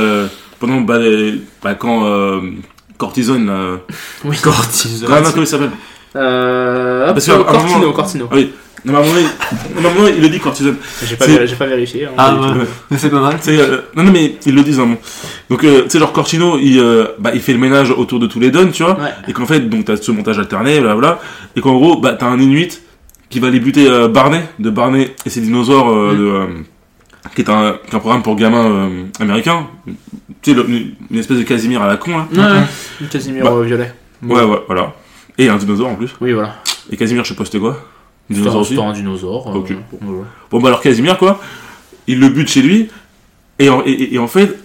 [0.60, 2.40] pendant, bah, les- bah, quand, euh,
[2.98, 3.78] Cortisone, là,
[4.26, 4.38] Oui.
[4.42, 5.08] Cortisone.
[5.08, 5.72] comment comment il s'appelle?
[6.16, 8.28] Euh, Parce un Cortino, moment- Cortino.
[8.32, 8.52] Ah oui.
[8.86, 10.78] Non, mais à un moment, il, un moment, il le dit Cortisone.
[11.06, 12.06] J'ai pas, pas vérifié.
[12.06, 12.12] hein.
[12.18, 12.54] Ah, ouais.
[12.54, 12.68] tout.
[12.90, 13.38] mais c'est pas mal.
[13.48, 14.96] Euh, non, non, mais ils le disent vraiment.
[15.50, 18.28] Donc, euh, tu sais, genre, Cortino, il, euh, bah, il fait le ménage autour de
[18.28, 18.94] tous les dons, tu vois.
[18.98, 19.10] Ouais.
[19.28, 21.20] Et qu'en fait, donc, t'as ce montage alterné, blablabla.
[21.58, 22.82] Et qu'en gros, bah, t'as un Inuit
[23.30, 26.18] qui va aller buter euh, Barney, de Barney et ses dinosaures, euh, Mm.
[26.18, 26.46] de, euh,
[27.36, 29.68] qui est un, qui est un programme pour gamins euh, américains.
[30.42, 32.28] Tu sais, le- une, une espèce de Casimir à la con, là.
[32.32, 32.60] Ouais,
[33.02, 33.08] ouais.
[33.10, 33.52] Casimir Bah.
[33.52, 33.94] euh, violet.
[34.24, 34.94] Ouais, ouais, voilà.
[35.38, 36.10] Et un dinosaure en plus.
[36.22, 36.56] Oui, voilà.
[36.92, 37.78] Et Casimir, je sais pas c'était quoi?
[38.32, 38.80] Un Dinosaure un- aussi?
[38.82, 39.48] un dinosaure.
[39.50, 39.74] euh, Ok.
[40.02, 40.24] voilà.
[40.52, 41.40] Bon, bah alors Casimir, quoi,
[42.08, 42.90] il le bute chez lui,
[43.60, 44.58] et en, et- et, et en fait,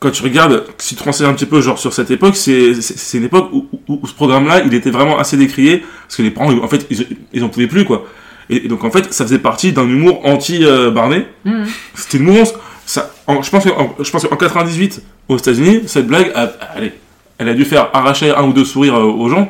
[0.00, 2.72] quand tu regardes, si tu te renseignes un petit peu genre sur cette époque, c'est
[3.14, 6.30] une époque où, où- où ce programme-là, il était vraiment assez décrié, parce que les
[6.30, 8.04] parents, en fait, ils, ils en pouvaient plus, quoi.
[8.48, 11.26] Et, et donc, en fait, ça faisait partie d'un humour anti-Barney.
[11.44, 11.66] Mhm.
[11.94, 12.54] C'était une mouvance.
[12.86, 16.92] Ça, en- je pense qu'en je pense qu'en 98, aux États-Unis, cette blague, a, allez,
[17.38, 19.48] elle a dû faire arracher un ou deux sourires euh, aux gens.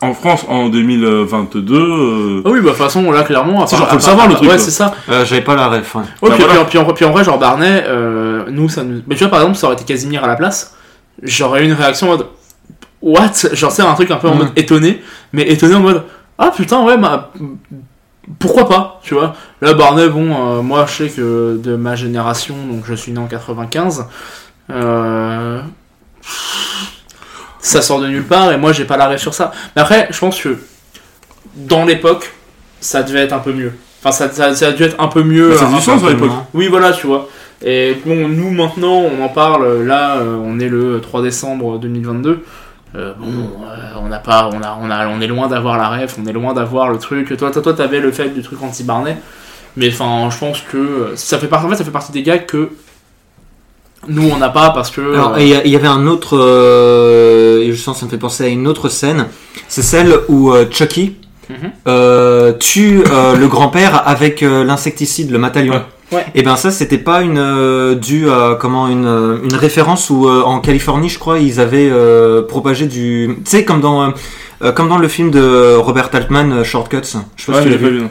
[0.00, 3.64] En France, en 2022, euh, Ah oui, bah de toute façon, là, clairement.
[3.68, 4.58] C'est genre, faut le savoir, le ouais, truc, quoi.
[4.58, 4.92] c'est ça.
[5.08, 5.94] Euh, J'avais pas la ref.
[5.94, 6.00] ouais.
[6.00, 6.60] Ouais, Bah, puis, voilà.
[6.64, 7.84] puis, puis en, puis en vrai, genre Barney,
[8.46, 9.02] euh, nous, ça nous.
[9.06, 10.74] Mais tu vois, par exemple, ça aurait été Casimir à la place,
[11.22, 12.26] j'aurais eu une réaction en mode.
[13.00, 13.32] What?
[13.52, 14.38] Genre, c'est un truc un peu en Mm.
[14.38, 16.04] mode étonné, mais étonné en mode.
[16.38, 17.32] Ah putain, ouais, bah.
[18.38, 19.34] Pourquoi pas, tu vois?
[19.60, 23.18] Là, Barney, bon, euh, moi, je sais que de ma génération, donc je suis né
[23.18, 24.06] en 95,
[24.70, 25.60] euh,
[27.60, 29.52] ça sort de nulle part et moi, j'ai pas l'arrêt sur ça.
[29.74, 30.56] Mais après, je pense que
[31.56, 32.32] dans l'époque,
[32.80, 33.72] ça devait être un peu mieux.
[34.00, 35.50] Enfin, ça, ça, ça a dû être un peu mieux.
[35.50, 36.30] Bah, ça a du sens à l'époque.
[36.54, 37.28] oui, voilà, tu vois.
[37.64, 39.82] Et bon, nous maintenant, on en parle.
[39.84, 42.42] Là, euh, on est le 3 décembre 2022.
[42.94, 45.88] Euh, bon, euh, on n'a pas, on a, on a, on est loin d'avoir la
[45.88, 47.34] ref, on est loin d'avoir le truc.
[47.36, 49.16] Toi, toi, toi, t'avais le fait du truc anti Barney,
[49.76, 52.44] mais enfin, je pense que ça fait partie, en fait, ça fait partie des gags
[52.44, 52.70] que
[54.08, 55.00] nous on n'a pas parce que.
[55.00, 58.44] Alors, euh, il y avait un autre, euh, et je sens ça me fait penser
[58.44, 59.26] à une autre scène.
[59.68, 61.16] C'est celle où euh, Chucky
[61.50, 61.70] Mhm.
[61.88, 65.74] euh, tue euh, le grand-père avec euh, l'insecticide, le matalion.
[65.74, 65.82] Ouais.
[66.12, 66.26] Ouais.
[66.34, 70.28] Et ben ça, c'était pas une euh, dû à comment une, euh, une référence où
[70.28, 74.10] euh, en Californie, je crois, ils avaient euh, propagé du, tu sais, comme dans euh,
[74.62, 76.98] euh, comme dans le film de Robert Altman, euh, Shortcuts.
[77.36, 77.98] Je sais pas ouais, si tu je l'as l'ai vu.
[78.00, 78.06] vu.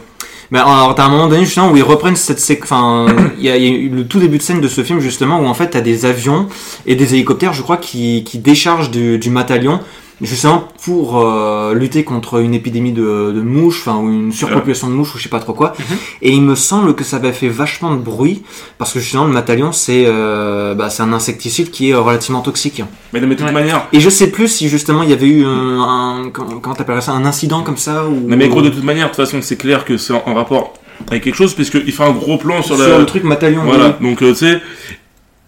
[0.50, 2.72] Mais alors, t'as un moment donné justement où ils reprennent cette séquence.
[2.72, 3.06] Enfin,
[3.38, 5.46] il y, y a eu le tout début de scène de ce film justement où
[5.46, 6.48] en fait t'as des avions
[6.86, 9.80] et des hélicoptères, je crois, qui, qui déchargent du, du matalion
[10.22, 14.94] justement pour euh, lutter contre une épidémie de, de mouches, enfin ou une surpopulation de
[14.94, 15.74] mouches ou je sais pas trop quoi.
[15.80, 15.98] Mhm.
[16.22, 18.44] Et il me semble que ça avait fait vachement de bruit
[18.78, 22.84] parce que justement le matalion c'est euh, bah, c'est un insecticide qui est relativement toxique.
[23.14, 23.52] Mais de toute Ouais.
[23.52, 27.02] manière, Et je sais plus si justement il y avait eu un, un comment, t'appellerais
[27.02, 29.40] ça un incident comme ça ou non, mais gros, de toute manière, de toute façon,
[29.42, 30.74] c'est clair que c'est en, en rapport
[31.10, 33.64] avec quelque chose, puisqu'il fait un gros plan sur, sur, la- le truc matalion.
[33.66, 34.62] Voilà, donc euh, tu sais.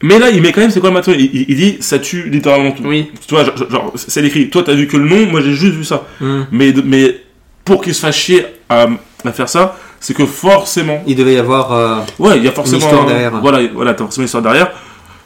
[0.04, 2.30] Mais là, il met quand même, c'est quoi matin il, il- il dit, ça tue
[2.30, 2.84] littéralement tout.
[2.86, 3.10] Oui.
[3.28, 4.50] Tu vois, genre, genre, c'est écrit.
[4.50, 6.04] Toi, t'as vu que le nom, moi j'ai juste vu ça.
[6.20, 6.42] Hmm.
[6.52, 7.22] Mais, mais
[7.66, 8.88] pour qu'il se fasse chier à,
[9.26, 11.02] à faire ça, c'est que forcément.
[11.08, 11.72] Il devait y avoir.
[11.74, 12.80] euh, Ouais, il y a forcément.
[12.80, 13.32] histoire derrière.
[13.42, 14.72] Voilà, voilà, t'as forcément une histoire derrière.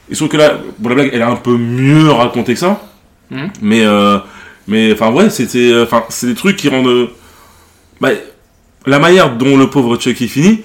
[0.10, 2.80] Et sauf que là, bon, la blague, elle est un peu mieux racontée que ça.
[3.32, 3.50] Mhm.
[3.62, 4.20] Mais, euh,
[4.68, 6.88] mais, enfin, ouais, c'était, euh, enfin, c'est des trucs qui rendent.
[6.88, 7.08] euh,
[8.00, 8.10] Bah,
[8.86, 10.62] la manière dont le pauvre Chucky finit.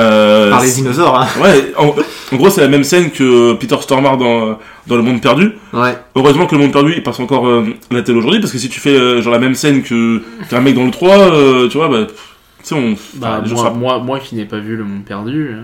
[0.00, 1.20] Euh, par les dinosaures.
[1.20, 1.26] Hein.
[1.42, 1.94] Ouais, en,
[2.32, 5.52] en gros, c'est la même scène que Peter Stormare dans, dans Le Monde Perdu.
[5.72, 5.96] Ouais.
[6.16, 8.58] Heureusement que Le Monde Perdu, il passe encore euh, à la télé aujourd'hui, parce que
[8.58, 11.68] si tu fais euh, genre la même scène que qu'un mec dans le 3, euh,
[11.68, 12.14] tu vois, bah, tu
[12.62, 12.94] sais, on.
[13.14, 15.62] Bah, moi, moi, moi qui n'ai pas vu Le Monde Perdu, euh,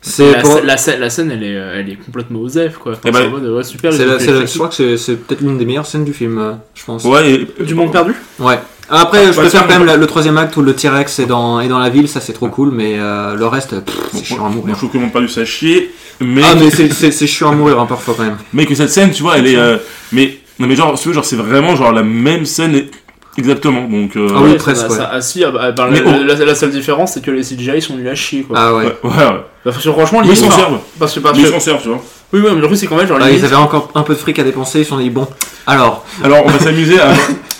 [0.00, 2.94] C'est la, pour- la, scè- la scène elle est, elle est complètement osef quoi.
[3.04, 6.12] Enfin, mode, ouais, super, je crois que c'est- c'est peut-être l'une des meilleures scènes du
[6.12, 7.04] film, je pense.
[7.04, 8.14] Ouais, et- Du Monde Perdu?
[8.40, 8.58] Ouais.
[8.94, 11.68] Après, je bah, préfère quand même le troisième acte où le T-Rex est dans, est
[11.68, 14.50] dans la ville, ça c'est trop cool, mais euh, le reste, pff, c'est chiant à
[14.50, 14.74] mourir.
[14.74, 15.90] je trouve que Le Monde Perdu, ça chier.
[16.20, 18.36] Mais, Ah, mais c'est- c'est c'est chiant à mourir hein, parfois quand même.
[18.52, 19.56] mais que cette scène, tu vois, elle est.
[19.56, 19.78] euh,
[20.12, 22.84] mais, non, mais genre, si tu veux, genre, c'est vraiment genre la même scène
[23.38, 23.88] exactement.
[23.88, 24.96] Donc, euh, Ah oui, Ouais, presque, ça- ouais.
[24.96, 27.42] ça- ah, si, ah, bah, bah, Mais la, la- la seule différence c'est que les
[27.42, 28.56] CGI sont nuls à chier quoi.
[28.58, 28.84] Ah ouais.
[28.84, 29.14] ouais, ouais, ouais.
[29.64, 30.78] Bah, parce que franchement, Mais ils s'en servent.
[30.98, 32.02] Parce que, parce que- ils s'en servent, tu vois.
[32.32, 34.02] oui, oui, mais le truc c'est qu'en fait, genre, Ah, limite- ils avaient encore un
[34.02, 35.26] peu de fric à dépenser, ils se sont dit bon,
[35.66, 37.10] alors, Alors, on va s'amuser à,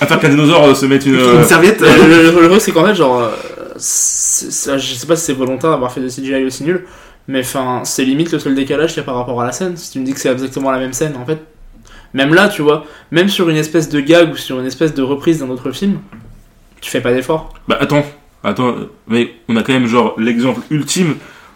[0.01, 1.15] à faire qu'un dinosaure euh, se mette une.
[1.17, 3.29] euh, une serviette le, le- le- le truc c'est qu'en fait, genre, euh,
[3.77, 6.85] c'est- je sais pas si c'est volontaire d'avoir fait des CGI aussi nuls,
[7.29, 9.77] mais enfin, c'est limite le seul décalage qu'il y a par rapport à la scène.
[9.77, 11.39] Si tu me dis que c'est exactement la même scène, en fait,
[12.15, 15.03] même là, tu vois, même sur une espèce de gag ou sur une espèce de
[15.03, 15.99] reprise d'un autre film,
[16.81, 17.55] tu fais pas d'effort.
[17.69, 18.05] Bah attends,
[18.45, 18.75] attends,
[19.09, 21.15] mais on a quand même genre l'exemple ultime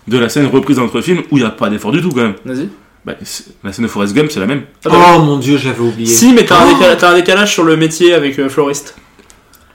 [0.09, 2.11] de la scène reprise dans notre film où il n'y a pas d'effort du tout
[2.11, 2.35] quand même.
[2.45, 2.69] Vas-y.
[3.05, 3.15] Bah,
[3.63, 4.63] la scène de Forrest Gump, c'est la même.
[4.85, 6.07] Ah bah Oh mon dieu, j'avais oublié.
[6.13, 8.97] Si, mais t'as un, décalage, t'as un décalage sur le métier avec euh, floriste.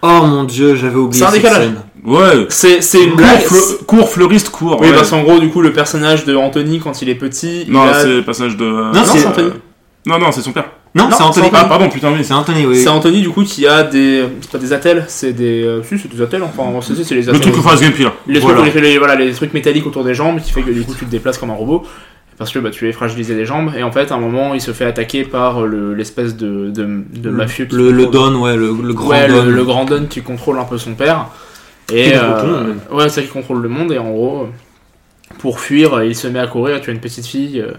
[0.02, 1.64] Oh mon dieu, j'avais oublié C'est un cette décalage.
[1.64, 1.76] scène.
[2.04, 2.46] Ouais.
[2.50, 3.42] C'est, c'est une blague.
[3.88, 4.82] cours, fleuriste, cours.
[4.82, 4.94] Oui, ouais.
[4.96, 7.84] parce qu'en gros, du coup, le personnage de Anthony, quand il est petit, il Non,
[7.84, 8.66] a- c'est le personnage de.
[8.66, 9.52] euh, Non, c'est Anthony.
[10.06, 10.66] Non, non, c'est son père.
[10.94, 11.48] Non, Non, c'est Anthony.
[11.54, 12.24] Ah, pardon, putain, oui.
[12.24, 12.76] C'est Anthony, oui.
[12.76, 14.24] c'est Anthony, du coup, qui a des.
[14.42, 15.64] C'est pas des attelles, c'est des.
[15.64, 17.40] euh, Si, c'est des attelles, enfin, c'est, les Le attelles.
[17.42, 18.14] truc que Forrest Gump, là.
[18.28, 18.60] les, Voilà.
[18.62, 20.94] trucs, les, les- voilà, les trucs métalliques autour des jambes qui fait que du coup
[20.98, 21.84] tu te déplaces comme un robot
[22.38, 24.62] parce que bah, tu es fragilisé des jambes et en fait à un moment il
[24.62, 28.56] se fait attaquer par le, l'espèce de, de, de mafieux qui Le, le Don, ouais,
[28.58, 29.44] le, le grand ouais, Don.
[29.46, 31.28] le, le grand Don qui contrôle un peu son père
[31.94, 34.48] et le euh, ouais c'est ça qui contrôle le monde et en gros
[35.38, 37.72] pour fuir il se met à courir tu as une petite fille euh,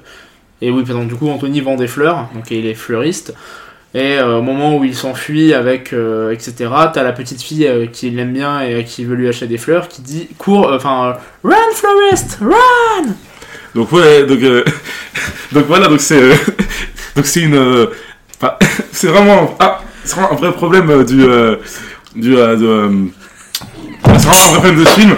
[0.63, 3.35] et oui donc du coup Anthony vend des fleurs donc il est fleuriste
[3.95, 7.87] et euh, au moment où il s'enfuit avec euh, etc t'as la petite fille euh,
[7.87, 11.57] qui l'aime bien et qui veut lui acheter des fleurs qui dit cours enfin run
[11.75, 13.13] florist run
[13.75, 14.41] Donc, ouais, donc.
[15.53, 16.21] donc voilà, donc c'est.
[17.17, 17.89] donc c'est une.
[18.93, 19.57] c'est vraiment.
[19.59, 19.81] Ah,
[20.31, 21.25] un vrai problème du.
[22.15, 22.35] du.
[22.35, 23.13] c'est vraiment
[24.05, 25.17] un vrai problème de ce film.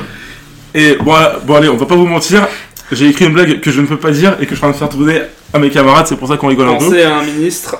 [0.74, 1.14] Et bon,
[1.46, 2.46] bon, allez, on va pas vous mentir.
[2.94, 4.70] J'ai écrit une blague que je ne peux pas dire et que je suis en
[4.70, 5.20] train de faire tourner
[5.52, 6.84] à mes camarades, c'est pour ça qu'on rigole un peu.
[6.86, 7.76] pensez à un ministre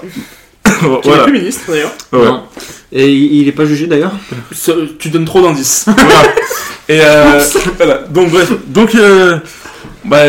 [0.64, 1.24] qui n'est voilà.
[1.24, 2.38] plus ministre d'ailleurs Ouais.
[2.92, 4.12] Et il il est pas jugé d'ailleurs
[4.98, 6.22] tu donnes trop d'indices Voilà.
[6.88, 7.40] Et euh,
[7.78, 7.98] voilà.
[8.10, 9.38] Donc bref, donc euh,
[10.04, 10.24] bah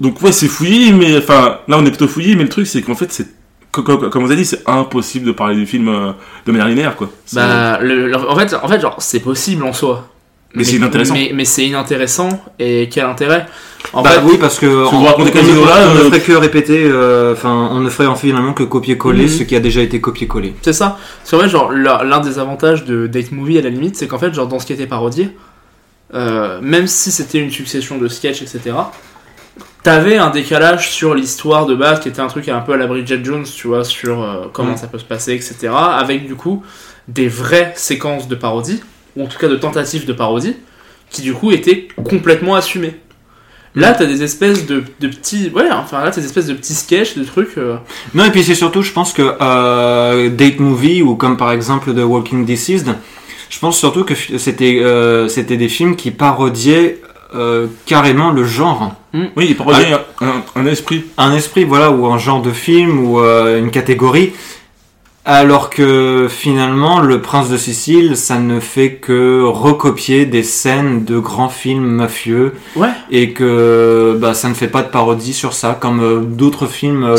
[0.00, 2.80] donc ouais c'est fouillis, mais enfin là on est plutôt fouillis, mais le truc c'est
[2.82, 3.26] qu'en fait c'est
[3.72, 6.12] co- co- comme vous avez dit c'est impossible de parler du film euh,
[6.46, 7.10] de manière linéaire quoi.
[7.26, 10.08] C'est- Bah, le- le- en fait, en fait, genre, c'est possible en soi.
[10.54, 11.14] Mais c'est inintéressant.
[11.14, 12.28] Mais, mais c'est inintéressant.
[12.58, 13.46] Et quel intérêt?
[13.92, 17.32] En Bah fait, oui, parce que on, on on ne euh, ferait que répéter, euh,
[17.34, 19.28] enfin, on ne ferait en finalement que copier-coller Mhm.
[19.28, 20.54] ce qui a déjà été copié-collé.
[20.62, 20.98] c'est ça.
[21.24, 24.34] C'est vrai, genre, l'un des avantages de Date Movie à la limite, c'est qu'en fait,
[24.34, 25.30] genre, dans ce qui était parodié,
[26.14, 28.72] euh, même si c'était une succession de sketchs, etc.,
[29.82, 32.86] t'avais un décalage sur l'histoire de base qui était un truc un peu à la
[32.86, 34.76] Bridget Jones, tu vois, sur euh, comment Mhm.
[34.76, 36.62] ça peut se passer, etc., avec du coup
[37.08, 38.82] des vraies séquences de parodie,
[39.16, 40.56] ou en tout cas de tentatives de parodie,
[41.10, 42.94] qui du coup étaient complètement assumées.
[43.76, 45.50] Là, t'as des espèces de, de petits.
[45.54, 47.56] Ouais, enfin là, t'as des espèces de petits sketchs, de trucs.
[47.56, 47.76] euh,
[48.14, 51.92] Non, et puis c'est surtout, je pense que euh, Date Movie, ou comme par exemple
[51.94, 52.94] The Walking Deceased,
[53.48, 56.98] je pense surtout que c'était euh, c'était des films qui parodiaient
[57.36, 58.92] euh, carrément le genre.
[59.14, 59.82] Oui, il parodie
[60.20, 61.04] un, un- un esprit.
[61.16, 64.32] Un esprit, voilà, ou un genre de film, ou euh, une catégorie.
[65.26, 71.18] Alors que finalement, Le Prince de Sicile, ça ne fait que recopier des scènes de
[71.18, 72.88] grands films mafieux Ouais.
[73.10, 77.04] et que bah, ça ne fait pas de parodie sur ça, comme euh, d'autres films
[77.04, 77.16] euh,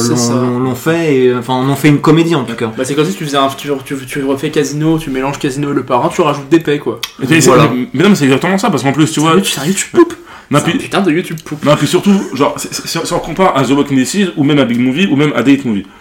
[0.60, 2.72] l'ont- fait, et, enfin, en ont fait une comédie en tout cas.
[2.76, 3.47] Bah, c'est comme si tu faisais un.
[3.56, 6.80] Tu, tu, tu refais Casino, tu mélanges Casino et le parrain, tu rajoutes des paix,
[6.80, 6.99] quoi.
[7.20, 7.66] Mais, Voilà.
[7.93, 9.30] non mais c'est exactement ça parce qu'en plus tu vois.
[9.34, 10.16] Sérieux, tu- sérieux, tu poupes
[10.49, 11.64] Non, puis, putain de YouTube poupe.
[11.64, 14.66] non puis surtout genre si on- on compare à The Walking Dead ou même à
[14.66, 16.01] Big Movie ou même à Date Movie, on,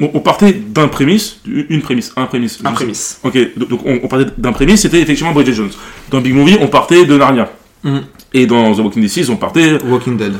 [0.00, 2.58] on, on partait d'un prémisse, une prémisse, un prémisse.
[2.64, 3.20] Un prémisse.
[3.22, 5.70] Ok, donc on, on partait d'un prémisse, c'était effectivement Bridget Jones.
[6.10, 7.50] Dans Big Movie, on partait de Narnia.
[7.82, 8.02] Mhm.
[8.34, 9.78] Et dans The Walking Dead 6, on partait.
[9.84, 10.34] Walking Dead.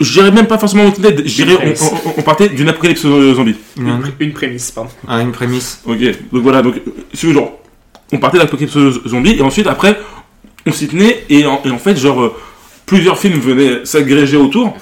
[0.00, 1.90] Je dirais même pas forcément Walking Dead, je dirais Une prémisse.
[2.04, 3.56] on, on- on partait d'une apocalypse euh, zombie.
[3.76, 4.90] Une, Une, une prémisse, pardon.
[5.08, 5.80] ah, une prémisse.
[5.86, 5.98] Ok,
[6.32, 7.58] donc voilà, donc euh, si vous, genre,
[8.12, 9.98] on partait de l'apocalypse euh, zombie et ensuite après,
[10.66, 12.34] on s'y tenait et en, et en fait, genre, euh,
[12.86, 14.76] plusieurs films venaient s'agréger autour,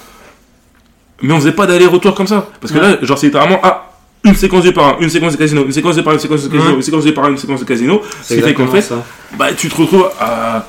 [1.23, 2.49] mais on faisait pas d'aller-retour comme ça.
[2.61, 3.91] Parce que là, genre, c'est littéralement, ah,
[4.25, 6.21] une séquence de par un, une séquence de casino, une séquence de par un, une
[6.21, 6.77] séquence de casino, Ouais.
[6.77, 8.03] une séquence de par un, une séquence de casino.
[8.23, 9.05] Ce C'est qui fait qu'en fait, ça.
[9.39, 10.67] bah, tu te retrouves à,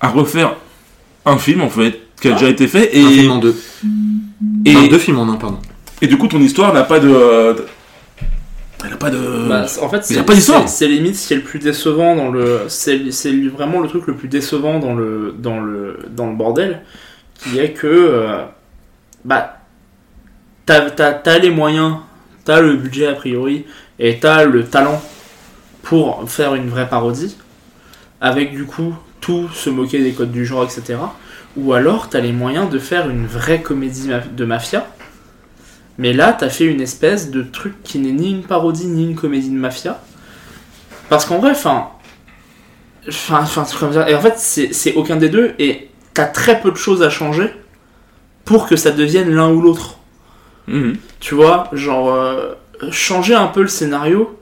[0.00, 0.54] à refaire
[1.26, 3.56] un film, en fait, qui a déjà été fait, Un film et, en deux.
[4.64, 5.58] et, Enfin, deux films en un, pardon.
[6.02, 7.08] et du coup, ton histoire n'a pas de.
[7.08, 7.64] de-
[8.84, 9.48] Elle n'a pas de.
[9.48, 10.68] Bah, en fait, c'est pas d'histoire.
[10.68, 12.62] c'est- c'est limite ce qui est le plus décevant dans le.
[12.68, 16.82] C'est c'est vraiment le truc le plus décevant dans le, dans le, dans le bordel,
[17.38, 17.86] qui est que.
[17.86, 18.42] euh,
[19.24, 19.58] bah.
[20.66, 21.96] T'as t'as- t'as les moyens,
[22.44, 23.66] t'as le budget a priori,
[23.98, 25.02] et t'as le talent
[25.82, 27.36] pour faire une vraie parodie,
[28.20, 30.98] avec du coup tout se moquer des codes du genre, etc.
[31.56, 34.86] Ou alors t'as les moyens de faire une vraie comédie de mafia.
[35.98, 39.14] Mais là, t'as fait une espèce de truc qui n'est ni une parodie ni une
[39.14, 40.02] comédie de mafia.
[41.08, 41.90] Parce qu'en vrai, enfin.
[43.08, 43.44] Enfin,
[43.78, 44.10] comme ça.
[44.10, 45.54] Et en fait, c'est aucun des deux.
[45.58, 47.52] Et t'as très peu de choses à changer
[48.44, 49.98] pour que ça devienne l'un ou l'autre.
[50.68, 50.96] Mhm.
[51.20, 52.54] Tu vois, genre, euh,
[52.90, 54.38] changer un peu le scénario.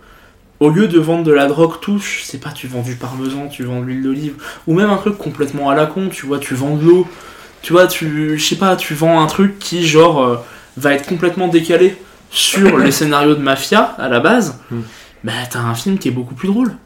[0.61, 3.48] Au lieu de vendre de la drogue touche, je sais pas, tu vends du parmesan,
[3.48, 4.34] tu vends de l'huile d'olive,
[4.68, 7.07] ou même un truc complètement à la con, tu vois, tu vends de l'eau,
[7.62, 10.36] tu vois, tu, je sais pas, tu vends un truc qui, genre, euh,
[10.76, 11.96] va être complètement décalé
[12.30, 14.80] sur les scénarios de mafia à la base, Mm.
[15.24, 16.76] bah t'as un film qui est beaucoup plus drôle.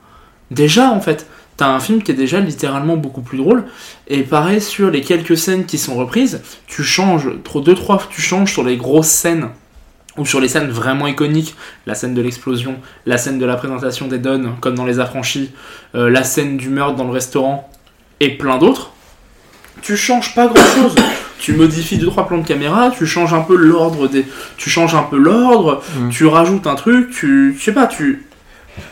[0.50, 1.26] Déjà, en fait,
[1.56, 3.64] t'as un film qui est déjà littéralement beaucoup plus drôle.
[4.08, 8.20] Et pareil, sur les quelques scènes qui sont reprises, tu changes, trop deux, trois, tu
[8.20, 9.48] changes sur les grosses scènes
[10.18, 11.54] ou sur les scènes vraiment iconiques,
[11.86, 15.50] la scène de l'explosion, la scène de la présentation des Dons, comme dans Les Affranchis,
[15.94, 17.70] euh, la scène du meurtre dans le restaurant,
[18.20, 18.92] et plein d'autres,
[19.82, 20.94] tu changes pas grand chose.
[21.38, 24.24] tu modifies deux trois plans de caméra, tu changes un peu l'ordre des,
[24.56, 26.08] tu changes un peu l'ordre, Mm.
[26.08, 28.24] tu rajoutes un truc, tu, je sais pas, tu,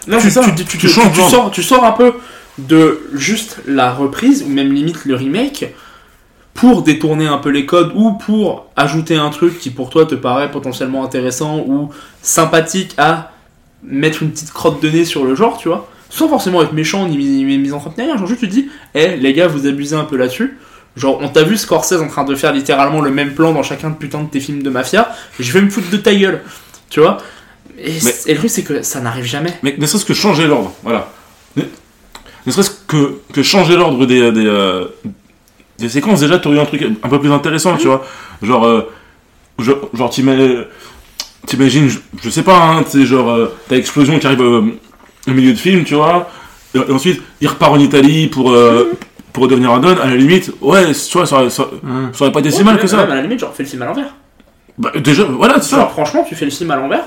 [0.07, 0.43] Non, tu, c'est ça.
[0.55, 2.13] tu, tu- sors, tu sors un peu
[2.59, 5.75] de juste la reprise ou même limite le remake
[6.55, 10.15] pour détourner un peu les codes ou pour ajouter un truc qui pour toi te
[10.15, 11.91] paraît potentiellement intéressant ou
[12.23, 13.33] sympathique à
[13.83, 17.09] mettre une petite crotte de nez sur le genre, tu vois, sans forcément être méchant
[17.09, 18.17] ni, ni, ni misanthrope ni rien.
[18.17, 20.57] Genre juste tu te dis, eh les gars, vous abusez un peu là-dessus.
[20.97, 23.91] Genre, on t'a vu Scorsese en train de faire littéralement le même plan dans chacun
[23.91, 26.41] de putain de tes films de mafia, je vais me foutre de ta gueule,
[26.89, 27.19] tu vois?
[27.81, 29.53] Et, Mais- et le truc, c'est que ça n'arrive jamais.
[29.65, 31.11] Mais ne serait-ce que changer l'ordre, voilà.
[32.47, 34.85] Ne, serait-ce que, que changer l'ordre des, des, euh,
[35.79, 38.05] des séquences, déjà, tu aurais eu un truc un peu plus intéressant, tu vois.
[38.43, 38.83] Genre, euh,
[39.59, 40.35] genre, genre t'ima-
[41.47, 44.63] t'imagines, je, je sais pas, hein, tu genre, euh, t'as l'explosion qui arrive euh,
[45.27, 46.29] au milieu de film, tu vois.
[46.75, 48.93] Et, et ensuite, il repart en Italie pour, euh,
[49.33, 51.67] pour devenir un don, à la limite, ouais, tu vois, ça, aurait- ça,
[52.13, 52.99] ça aurait pas été si mal que ça.
[52.99, 54.15] même à la limite, genre, fais le film à l'envers.
[54.77, 55.77] Bah, déjà, voilà, c'est ça.
[55.79, 57.05] Genre, franchement, tu fais le film à l'envers.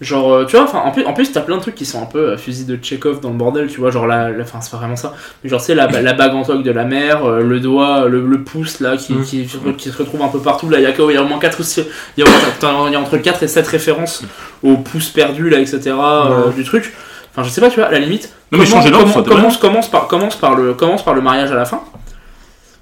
[0.00, 2.00] Genre, euh, tu vois, enfin, en plus, en plus t'as plein de trucs qui sont
[2.02, 4.60] un peu euh, fusil de Chekhov dans le bordel, tu vois, genre, la, la- enfin,
[4.62, 5.12] c'est pas vraiment ça.
[5.44, 8.26] Mais genre, c'est la, la bague en toque de la mère, euh, le doigt, le,
[8.26, 9.24] le pouce, là, qui, Mm.
[9.24, 9.46] qui,
[9.76, 10.70] qui se retrouve un peu partout.
[10.70, 11.84] Là, il y a, il y a au moins 4 ou 6,
[12.16, 14.22] il y a, entre 4 et 7 références
[14.62, 16.52] au pouce perdu, là, etc., euh, Ouais.
[16.54, 16.94] du truc.
[17.32, 18.32] Enfin, je sais pas, tu vois, à la limite.
[18.52, 21.64] Non, mais changer comment- commence, par, commence, par le, commence par le mariage à la
[21.66, 21.82] fin.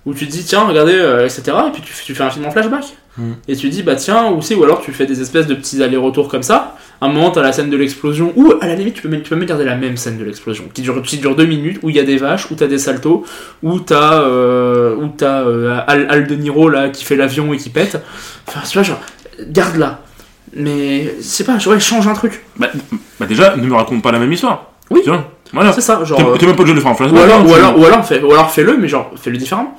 [0.08, 1.42] Où tu te dis, tiens, regardez, euh, etc.
[1.68, 2.84] Et puis tu, tu fais un film en flashback.
[3.18, 3.32] Mm.
[3.46, 5.82] Et tu dis, bah tiens, ou c'est, ou alors tu fais des espèces de petits
[5.82, 6.76] allers-retours comme ça.
[7.02, 9.28] un moment, t'as la scène de l'explosion, ou à la limite, tu peux, même, tu
[9.28, 11.90] peux même garder la même scène de l'explosion, qui dure, qui dure deux minutes, où
[11.90, 13.24] il y a des vaches, où t'as des saltos,
[13.62, 17.58] où t'as euh, où t'as euh, Al, Al De Niro là qui fait l'avion et
[17.58, 18.00] qui pète.
[18.46, 19.00] Enfin, tu vois, genre,
[19.46, 20.00] garde-la.
[20.54, 22.42] Mais, c'est pas, ouais, change un truc.
[22.56, 22.68] Bah,
[23.20, 24.72] bah déjà, ne me raconte pas la même histoire.
[24.90, 25.00] Oui.
[25.04, 25.30] Tu vois?
[25.52, 25.72] Voilà.
[25.72, 26.18] C'est ça, genre.
[26.38, 27.22] T'es même pas obligé de le faire en Ou flashback.
[27.24, 29.76] alors, hein, ou tu- alors, ou alors, fais, ou alors fais-le, mais genre, fais-le différemment.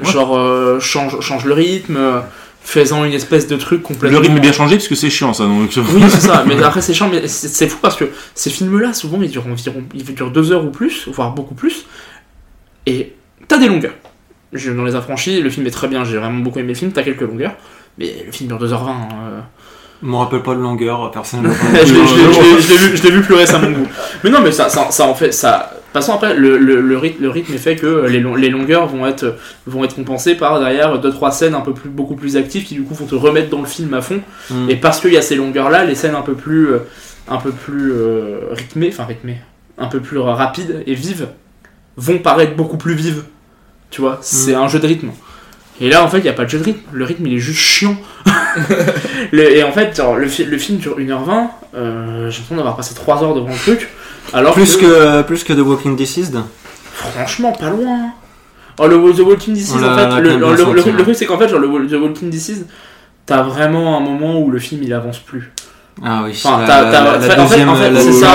[0.00, 0.10] Ouais.
[0.10, 2.20] Genre, euh, change, change le rythme, euh,
[2.62, 4.18] fais-en une espèce de truc complètement.
[4.18, 5.44] Le rythme est bien changé parce que c'est chiant ça.
[5.44, 5.70] Donc...
[5.76, 8.92] Oui, c'est ça, mais après c'est chiant, mais c'est c'est fou parce que ces films-là,
[8.92, 11.86] souvent, ils durent environ ils durent deux heures ou plus, voire beaucoup plus,
[12.86, 13.14] et
[13.48, 13.94] t'as des longueurs.
[14.52, 16.92] Je, dans Les Affranchis, le film est très bien, j'ai vraiment beaucoup aimé le film,
[16.92, 17.54] t'as quelques longueurs,
[17.98, 18.74] mais le film dure 2h20.
[18.88, 19.40] hein, euh.
[20.02, 21.54] Je me rappelle pas de longueur, personnellement.
[21.72, 22.76] je l'ai-
[23.10, 23.88] vu, vu plus récemment que vous.
[24.22, 25.32] Mais non, mais ça, ça, ça en fait.
[25.32, 25.72] Ça...
[25.96, 28.34] De toute façon, après, le, le, le rythme, le rythme est fait que les, long-
[28.34, 29.36] les longueurs vont être,
[29.66, 32.82] vont être compensées par derrière 2-3 scènes un peu plus, beaucoup plus actives qui du
[32.82, 34.20] coup vont te remettre dans le film à fond.
[34.50, 34.68] Mm.
[34.70, 36.78] Et parce qu'il y a ces longueurs-là, les scènes un peu plus, euh,
[37.28, 39.38] un peu plus euh, rythmées, enfin rythmées,
[39.78, 41.28] un peu plus rapides et vives,
[41.96, 43.22] vont paraître beaucoup plus vives.
[43.90, 44.60] Tu vois, c'est Mm.
[44.60, 45.10] un jeu de rythme.
[45.80, 46.80] Et là, en fait, il n'y a pas de jeu de rythme.
[46.92, 47.96] Le rythme, il est juste chiant.
[49.32, 51.48] Le- et en fait, genre, le, fi- le film dure 1h20.
[51.74, 53.88] Euh, J'ai l'impression d'avoir passé 3 heures devant le truc.
[54.32, 56.36] Alors Plus que, que, plus que The Walking Deceased.
[56.92, 58.10] franchement, pas loin.
[58.78, 61.86] Oh, le The Walking Deceased, en fait, le, le- truc, c'est qu'en fait, genre, le,
[61.88, 62.66] The Walking Deceased,
[63.24, 65.52] t'as vraiment un moment où le film il avance plus.
[66.04, 66.82] Ah oui, Enfin, t'as-
[67.42, 68.28] en fait- en fait- c'est ça.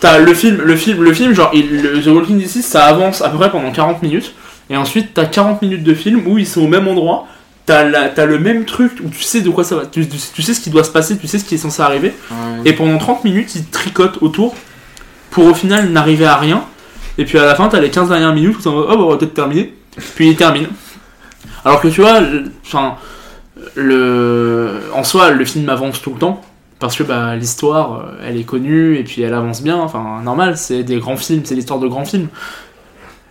[0.00, 3.22] T'as le film, le film, le film, genre, il- le- The Walking Deceased, ça avance
[3.22, 4.34] à peu près pendant 40 minutes.
[4.68, 7.26] Et ensuite, t'as 40 minutes de film où ils sont au même endroit.
[7.66, 9.86] T'as t'as le même truc où tu sais de quoi ça va.
[9.86, 11.80] Tu, tu- tu sais ce qui doit se passer, tu sais ce qui est censé
[11.80, 12.12] arriver.
[12.30, 12.36] Ouais.
[12.70, 14.54] Et pendant 30 minutes, ils tricotent autour
[15.34, 16.64] pour au final n'arriver à rien.
[17.18, 18.96] Et puis à la fin, t'as les 15 dernières minutes où t'es en mode, oh,
[18.96, 19.74] bah, on va peut-être terminer.
[20.14, 20.68] Puis il termine.
[21.64, 22.20] Alors que tu vois,
[23.74, 26.40] le- en soi, le film avance tout le temps.
[26.80, 29.76] Parce que bah, l'histoire, euh, elle est connue et puis elle avance bien.
[29.78, 32.28] Enfin, normal, c'est des grands films, c'est l'histoire de grands films.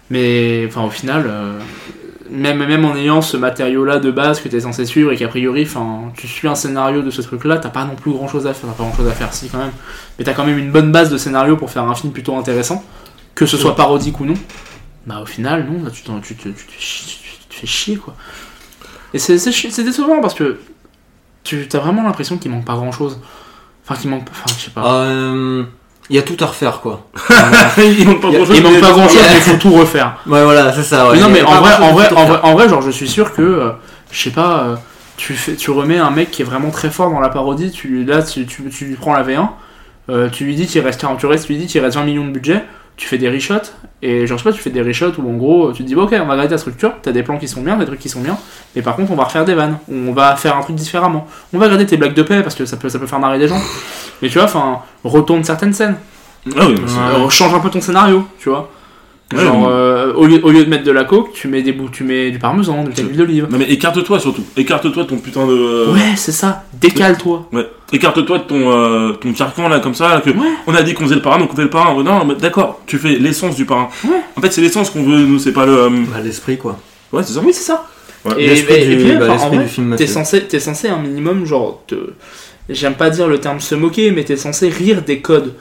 [0.10, 1.60] Mais enfin, au final, euh,
[2.34, 5.28] même, même en ayant ce matériau-là de base que tu es censé suivre et qu'a
[5.28, 5.68] priori,
[6.16, 8.70] tu suis un scénario de ce truc-là, t'as pas non plus grand-chose à faire.
[8.70, 9.72] T'as pas grand-chose à faire, si quand même.
[10.18, 12.84] Mais t'as quand même une bonne base de scénario pour faire un film plutôt intéressant,
[13.36, 14.34] que ce soit parodique ou non.
[15.06, 18.16] Bah au final, non, là, tu, tu, te- tu, tu- te fais chier quoi.
[19.14, 20.60] Et c'est décevant parce que
[21.44, 23.20] tu as vraiment l'impression qu'il manque pas grand-chose.
[23.86, 24.32] Enfin, qu'il manque pas.
[24.32, 25.04] Enfin, je sais pas.
[25.04, 25.64] Euh,
[26.10, 27.08] Il y a tout à refaire, quoi.
[27.78, 28.58] il manque pas a- grand-chose.
[28.58, 29.24] Il manque mais- pas grand-chose, Yeah.
[29.32, 30.18] mais il faut tout refaire.
[30.28, 31.08] Ouais, voilà, c'est ça.
[31.08, 31.16] ouais.
[31.16, 33.34] Mais non, mais en vrai, en vrai, en vrai, en vrai, genre, je suis sûr
[33.34, 33.70] que, euh,
[34.12, 34.76] je sais pas, euh,
[35.18, 38.04] tu, fais, tu remets un mec qui est vraiment très fort dans la parodie, tu,
[38.04, 39.48] là, tu, tu, tu lui prends la V1,
[40.10, 42.04] euh, tu lui dis qu'il reste 40, tu restes, tu lui dis qu'il reste 20
[42.04, 42.64] millions de budget,
[42.96, 43.56] tu fais des reshots,
[44.02, 45.96] et genre, je sais pas, tu fais des reshots où en gros, tu te dis,
[45.96, 48.00] bon, ok, on va garder ta structure, t'as des plans qui sont bien, des trucs
[48.00, 48.38] qui sont bien,
[48.76, 51.26] mais par contre, on va refaire des vannes, on va faire un truc différemment.
[51.54, 53.40] On va garder tes blagues de paix parce que ça peut, ça peut faire marrer
[53.40, 53.60] des gens,
[54.22, 55.96] mais tu vois, enfin, retourne certaines scènes.
[56.58, 58.70] Ah oui, mais c'est- Euh, change un peu ton scénario, tu vois.
[59.34, 61.72] Ouais, Genre, euh, au, lieu, au lieu de mettre de la coke, tu mets des
[61.72, 63.48] bouts, tu mets du parmesan, de l'huile d'olive.
[63.50, 64.44] Non mais écarte-toi surtout.
[64.56, 65.92] Écarte-toi de ton putain de.
[65.92, 66.64] Ouais, c'est ça.
[66.80, 67.48] Décale-toi.
[67.52, 67.68] Ouais.
[67.92, 70.10] Écarte-toi de ton, euh, ton carcan là comme ça.
[70.10, 70.36] là, que Ouais.
[70.68, 72.04] On a dit qu'on faisait le parrain, donc on fait le parrain.
[72.04, 73.90] Non, mais d'accord, tu fais l'essence du parrain.
[74.04, 74.22] Ouais.
[74.38, 75.74] En fait, c'est l'essence qu'on veut, nous, c'est pas le.
[75.84, 76.78] euh, Bah, l'esprit, quoi.
[77.12, 77.42] Ouais, c'est ça.
[77.44, 77.88] Oui, c'est ça.
[78.26, 78.34] Ouais.
[78.38, 80.08] Et, L'esprit et- et du- puis bah, enfin, en l'esprit vrai, du film t'es Mathieu.
[80.08, 81.96] censé, t'es censé un minimum, genre, te...
[82.70, 85.54] j'aime pas dire le terme se moquer, mais t'es censé rire des codes.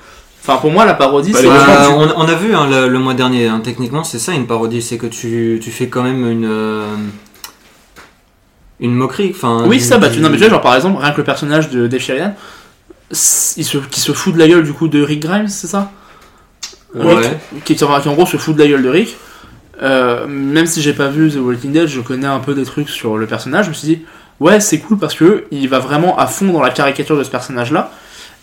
[0.44, 2.98] Enfin, pour moi, la parodie, Bah, c'est Bah, on, on a vu hein, le, le
[2.98, 6.28] mois dernier, hein, techniquement c'est ça une parodie, c'est que tu, tu fais quand même
[6.28, 6.84] une euh,
[8.80, 9.32] une moquerie.
[9.34, 11.18] Enfin, Oui, du- ça, bah, tu, non, mais tu vois, genre, par exemple, rien que
[11.18, 12.34] le personnage de Dave Sheridan,
[13.10, 13.16] il
[13.64, 15.90] se, qui se fout de la gueule, du coup, de Rick Grimes, c'est ça?
[16.94, 17.16] Ouais.
[17.64, 19.16] qui, qui, qui, en gros se fout de la gueule de Rick.
[19.82, 22.88] Euh, même si j'ai pas vu The Walking Dead, je connais un peu des trucs
[22.88, 23.66] sur le personnage.
[23.66, 24.02] Je me suis dit,
[24.40, 27.30] ouais, c'est cool parce que il va vraiment à fond dans la caricature de ce
[27.30, 27.90] personnage-là.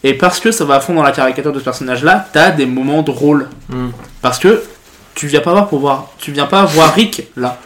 [0.04, 2.66] Et parce que ça va à fond dans la caricature de ce personnage-là, t'as des
[2.66, 3.48] moments drôles.
[3.70, 3.90] Hmm.
[4.22, 4.64] Parce que
[5.16, 7.58] tu viens pas voir pour voir, tu viens pas voir Rick là.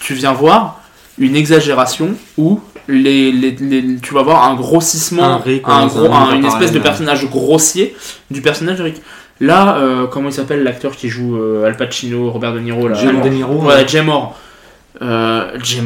[0.00, 0.80] Tu viens voir
[1.18, 5.88] une exagération où les, les, les- tu vas voir un grossissement, Un Rick, un ouais,
[5.88, 7.94] gros, c'est un un- une espèce de personnage grossier
[8.30, 9.02] du personnage de Rick.
[9.40, 12.94] Là, euh, comment il s'appelle l'acteur qui joue euh, Al Pacino, Robert De Niro là?
[12.94, 13.88] Jay De Niro, Ouais, ouais.
[13.88, 14.34] Jay Moore.
[15.00, 15.80] Euh, Jay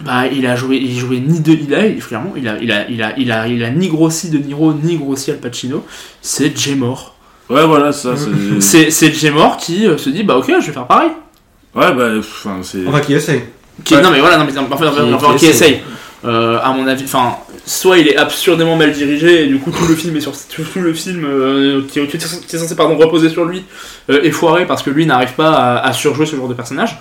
[0.00, 2.88] bah il a joué, il jouait ni de, il a, clairement, il a, il a,
[2.88, 5.84] il a, il a, il a ni grossi De Niro ni grossi Al Pacino.
[6.22, 7.14] C'est Jay Moore.
[7.50, 8.60] Ouais, voilà, ça, c'est.
[8.60, 11.10] C'est, c'est Jay Moore qui euh, se dit bah ok, je vais faire pareil.
[11.74, 12.86] Ouais, bah, enfin, c'est.
[12.86, 13.14] Enfin, qui
[13.94, 14.02] Ouais.
[14.02, 15.72] Non mais voilà, non mais en fait, en fait, Qui- enfin, qui qui essaye.
[15.72, 15.82] essaye.
[16.24, 19.84] Euh, à mon avis, enfin, soit il est absurdément mal dirigé et du coup tout
[19.86, 22.58] le film est sur tout tout le film euh, qui, qui est censé- qui est
[22.58, 23.64] censé pardon reposer sur lui
[24.10, 26.96] euh, est foiré parce que lui n'arrive pas à, à surjouer ce genre de personnage.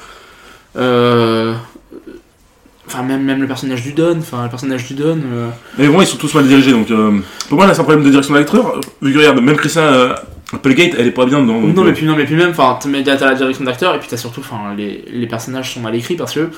[2.86, 5.18] Euh, Enfin même même le personnage du Don, enfin le personnage du Don.
[5.26, 5.48] euh,
[5.78, 6.92] Mais bon, ils sont tous mal dirigés, donc.
[6.92, 8.82] euh, Pour moi, là, c'est un problème de direction d'acteur.
[9.02, 10.14] Vu que, regarde, même Christian euh,
[10.54, 11.62] Applegate, elle est pas bien dedans.
[11.62, 14.00] donc, non euh, mais puis non mais puis même, enfin t'as la direction d'acteur et
[14.00, 16.50] puis t'as surtout, enfin les, les personnages sont mal écrits parce que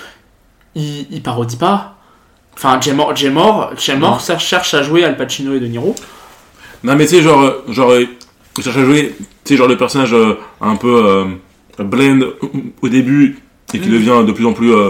[0.75, 1.95] ils, ils parodient pas.
[2.57, 5.67] Enfin Jay Moore, Jay Moore, Jay Moore cherche- cherche à jouer Al Pacino et De
[5.67, 5.95] Niro.
[6.83, 8.03] Non, mais tu sais, genre, euh, genre, euh,
[8.57, 11.25] il cherche à jouer, tu sais, genre le personnage euh, un peu euh,
[11.83, 12.19] blend
[12.81, 13.37] au début
[13.73, 13.91] et qui Mm.
[13.93, 14.89] devient de plus en plus euh,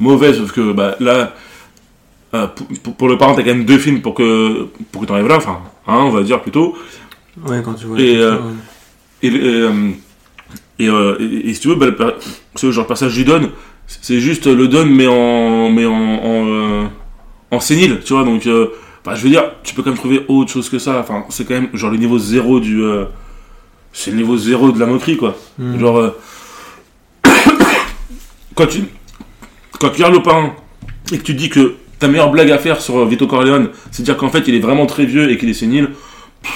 [0.00, 1.34] mauvais, sauf que bah, là,
[2.34, 5.06] euh, pour, pour- pour le parent, t'as quand même deux films pour que, pour que
[5.06, 6.76] t'arrives là, enfin, un, on va dire plutôt.
[7.46, 7.98] Ouais, quand tu vois.
[8.00, 8.36] Et, euh.
[9.22, 11.96] Et, et, euh, et, et- si tu veux, bah, le
[12.54, 13.50] ce genre de passage du Don,
[13.86, 16.90] c'est juste le Don, mais en, mais en, en,
[17.50, 18.46] en sénile, tu vois, donc.
[19.04, 20.98] Enfin, je veux dire, tu peux quand même trouver autre chose que ça.
[20.98, 22.82] Enfin, c'est quand même genre le niveau zéro du.
[22.82, 23.04] euh,
[23.92, 25.36] c'est le niveau zéro de la moquerie, quoi.
[25.58, 25.78] Hmm.
[25.78, 25.96] Genre.
[25.98, 26.10] euh,
[28.54, 28.80] quand tu.
[29.80, 30.54] Quand tu regardes le parrain
[31.12, 34.02] et que tu dis que ta meilleure blague à faire sur euh, Vito Corleone, c'est
[34.02, 35.90] de dire qu'en fait il est vraiment très vieux et qu'il est sénile.
[36.42, 36.52] pff,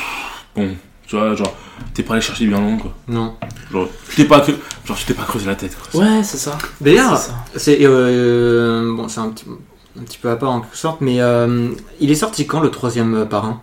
[0.56, 0.68] Bon,
[1.06, 1.54] tu vois, genre,
[1.94, 2.92] t'es pas allé chercher bien loin, quoi.
[3.08, 3.34] Non.
[3.72, 4.44] Genre, tu t'es pas,
[4.84, 6.00] genre, tu t'es pas creusé la tête, quoi.
[6.02, 6.58] Ouais c'est ça.
[6.80, 7.44] D'ailleurs, C'est ça.
[7.56, 9.44] c'est euh, bon, c'est un petit,
[9.98, 11.68] un petit peu à part en quelque sorte, mais euh,
[12.00, 13.60] il est sorti quand le troisième euh, parrain?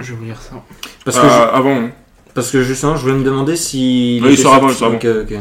[0.00, 0.62] Je vais vous lire ça.
[1.04, 1.90] Parce que Ah, avant, hein.
[2.34, 4.20] parce que justement, je voulais me demander si.
[4.22, 5.38] Oui, il sort avant, il sort Ok, ok.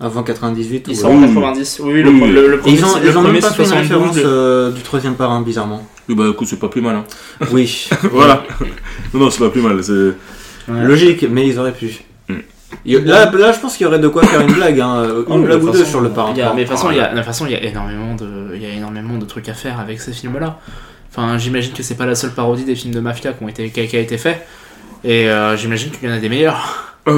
[0.00, 1.00] Avant 98 Ils ou.
[1.00, 1.26] sont en oui.
[1.28, 1.80] 90.
[1.84, 3.54] Oui, le, Oui, le, le premier, ils ont, le ils ont premier, même pas c'est
[3.56, 5.86] fait une 72, référence euh, du troisième parrain, bizarrement.
[6.08, 7.04] Oui, bah écoute, c'est pas plus mal, hein.
[7.52, 8.42] Oui, voilà.
[9.14, 9.80] non, non, c'est pas plus mal.
[10.68, 12.02] Logique, mais ils auraient pu.
[12.28, 12.34] Hmm.
[12.86, 15.38] Là, là, je pense qu'il y aurait de quoi faire une blague, hein, une Oh,
[15.38, 16.32] blague ou deux sur le parrain.
[16.32, 18.14] a- mais de toute façon, il y a, de toute façon, il y a énormément
[18.16, 20.58] de, il y a énormément de trucs à faire avec ces films-là.
[21.10, 23.70] Enfin, j'imagine que c'est pas la seule parodie des films de mafia qui ont été,
[23.70, 24.44] qui a, qui a été fait.
[25.04, 26.96] Et euh, j'imagine qu'il y en a des meilleurs.
[27.06, 27.12] Euh.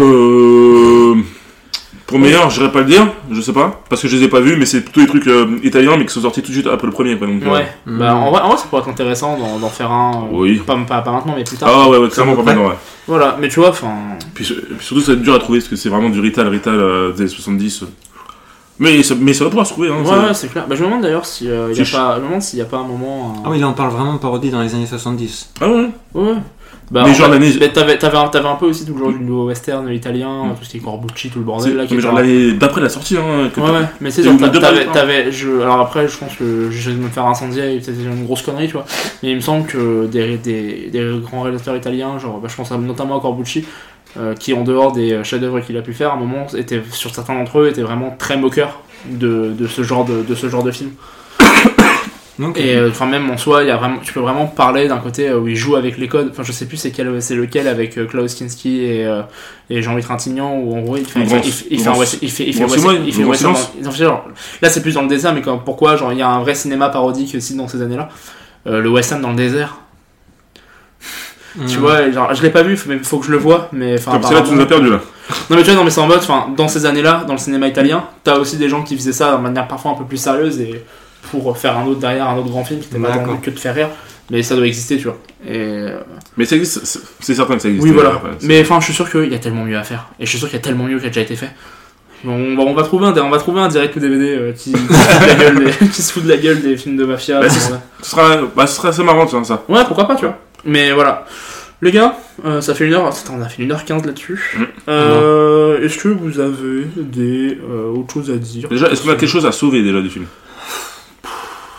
[2.07, 4.39] Pour meilleur, j'irais pas le dire, je sais pas, parce que je les ai pas
[4.41, 6.67] vus, mais c'est plutôt des trucs euh, italiens, mais qui sont sortis tout de suite
[6.69, 7.27] après le premier, quoi.
[7.27, 7.67] Donc, euh, Ouais.
[7.85, 7.99] Hmm.
[7.99, 10.13] Bah, en vrai, en vrai, ça pourrait être intéressant d'en, d'en faire un.
[10.25, 10.63] euh, Oui.
[10.65, 11.69] Pas, pas, pas maintenant, mais plus tard.
[11.73, 12.77] Ah ouais, ouais, clairement pas maintenant, ouais.
[13.09, 13.37] Voilà.
[13.41, 13.91] Mais tu vois, enfin.
[14.35, 16.21] Puis, su- puis surtout, ça va être dur à trouver, parce que c'est vraiment du
[16.21, 17.83] Rital, Rital euh, des années 70.
[17.83, 17.87] euh.
[18.79, 20.03] Mais ça, mais ça va pouvoir se trouver, hein.
[20.05, 20.67] Ouais, ouais, c'est clair.
[20.69, 22.59] Bah, je me demande d'ailleurs si, euh, il y a pas, je me demande s'il
[22.59, 23.43] y a pas un moment.
[23.45, 25.51] Ah oui, là on parle vraiment de parodie dans les années 70.
[25.63, 25.89] Ah ouais?
[26.15, 26.35] Ouais.
[26.91, 29.01] Bah, Mais en genre l'année- mais t'avais, t'avais, un, t'avais un peu aussi tout le
[29.01, 30.55] genre du nouveau western italien, Mm.
[30.57, 31.85] tout ce qui est Corbucci, tout le bordel là.
[31.91, 33.51] Mais genre l'année d'après la sortie, hein.
[33.53, 34.61] que Ouais, ouais, mais c'est genre, deux
[34.93, 38.25] t'avais, je, alors après, je pense que je vais me faire incendier, et peut-être une
[38.25, 38.85] grosse connerie, tu vois,
[39.23, 42.71] mais il me semble que des, des, des grands réalisateurs italiens, genre, bah, je pense
[42.71, 43.65] notamment à Corbucci,
[44.19, 47.13] euh, qui en dehors des chefs-d'œuvre qu'il a pu faire, à un moment, était, sur
[47.13, 48.79] certains d'entre eux, étaient vraiment très moqueurs
[49.11, 50.91] de, de ce genre de, de ce genre de film.
[52.55, 54.99] Et euh, enfin même en soi, il y a vraiment, tu peux vraiment parler d'un
[54.99, 56.29] côté euh, où il joue avec les codes.
[56.31, 59.23] Enfin je sais plus c'est quel, c'est lequel avec euh, Klaus Kinski et, euh,
[59.71, 62.31] et Jean-Louis Trintignant où en gros il fait, il fait, il fait, il fait il
[62.31, 64.05] fait, il fait
[64.61, 66.55] là c'est plus dans le désert mais comme, pourquoi genre il y a un vrai
[66.55, 68.11] cinéma parodique aussi dans ces années-là.
[68.67, 69.77] Euh, le western dans le désert.
[71.69, 71.81] Tu Mm.
[71.81, 74.21] vois, genre, je l'ai pas vu, mais faut que je le vois, mais enfin.
[74.23, 75.01] C'est là, tu nous as perdu là.
[75.49, 77.39] Non mais tu vois, non mais c'est en mode, enfin, dans ces années-là, dans le
[77.39, 80.19] cinéma italien, t'as aussi des gens qui faisaient ça de manière parfois un peu plus
[80.19, 80.85] sérieuse et
[81.31, 83.75] pour faire un autre derrière, un autre grand film qui était pas que de faire
[83.75, 83.89] rire,
[84.31, 85.19] mais ça doit exister, tu vois.
[85.47, 85.99] Et euh,
[86.37, 87.85] Mais ça existe, c'est- certain que ça existe.
[87.87, 88.11] oui, voilà.
[88.15, 90.25] Après, c'est- Mais enfin, je suis sûr qu'il y a tellement mieux à faire, et
[90.27, 91.51] je suis sûr qu'il y a tellement mieux qui a déjà été fait.
[92.25, 94.73] On va, on va trouver un, on va trouver un direct ou DVD euh, qui,
[94.73, 96.97] qui, se fout de la gueule des, qui se fout de la gueule des films
[96.97, 97.41] de mafia.
[97.41, 97.49] Bah.
[97.49, 99.45] Ce sera, bah, ce serait assez marrant, ça.
[99.45, 99.65] ça.
[99.69, 100.39] Ouais, pourquoi pas, tu vois.
[100.65, 101.27] Mais voilà.
[101.83, 102.17] Les gars,
[102.47, 103.07] euh, ça fait une heure.
[103.07, 104.41] Attends, on a fait une heure 15 là-dessus.
[104.57, 104.63] Mm.
[104.89, 109.17] Euh, Est-ce que vous avez des euh, autres choses à dire Déjà, est-ce qu'on a
[109.17, 110.25] quelque chose à sauver déjà du film?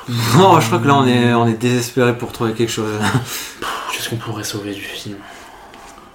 [0.38, 2.92] Non, je crois que là on est, on est désespéré pour trouver quelque chose.
[3.92, 5.16] Qu'est-ce qu'on pourrait sauver du film?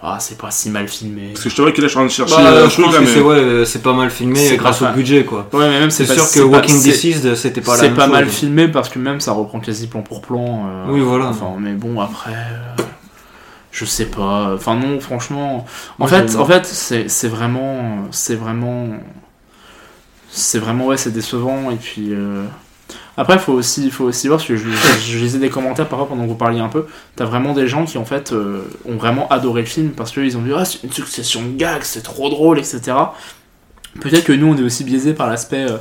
[0.05, 1.31] Ah, c'est pas si mal filmé.
[1.33, 2.87] Parce que je te vois qu'il est en train de chercher Bah, un je truc
[2.87, 3.11] pense là, que mais.
[3.15, 5.47] c'est ouais, euh, c'est pas mal filmé C'est grâce pas au budget quoi.
[5.53, 7.87] Ouais, mais même C'est pas- sûr que pas- Walking c'est- Deceased c'était pas la C'est
[7.89, 8.13] même pas chose.
[8.13, 10.67] mal filmé parce que même ça reprend quasi plan pour plan.
[10.69, 11.27] euh, Oui, voilà.
[11.27, 12.33] Enfin, mais bon, après.
[12.33, 12.83] euh,
[13.71, 14.55] je sais pas.
[14.57, 15.59] Enfin, non, franchement.
[15.59, 15.67] En
[16.01, 16.41] Moi, fait, j'aime.
[16.41, 18.09] en fait c'est c'est vraiment.
[18.11, 18.89] C'est vraiment.
[20.31, 21.71] C'est vraiment, ouais, c'est décevant.
[21.71, 22.09] Et puis.
[22.13, 22.45] euh,
[23.17, 26.29] Après, faut aussi, faut aussi voir, parce que je, lisais des commentaires parfois pendant que
[26.29, 26.87] vous parliez un peu.
[27.15, 30.37] T'as vraiment des gens qui, en fait, euh, ont vraiment adoré le film parce qu'ils
[30.39, 32.81] ont dit, ah, c'est une succession de gags, c'est trop drôle, etc.
[34.01, 35.77] Peut-être que nous, on est aussi biaisé par l'aspect euh,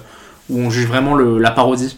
[0.49, 1.97] où on juge vraiment la parodie.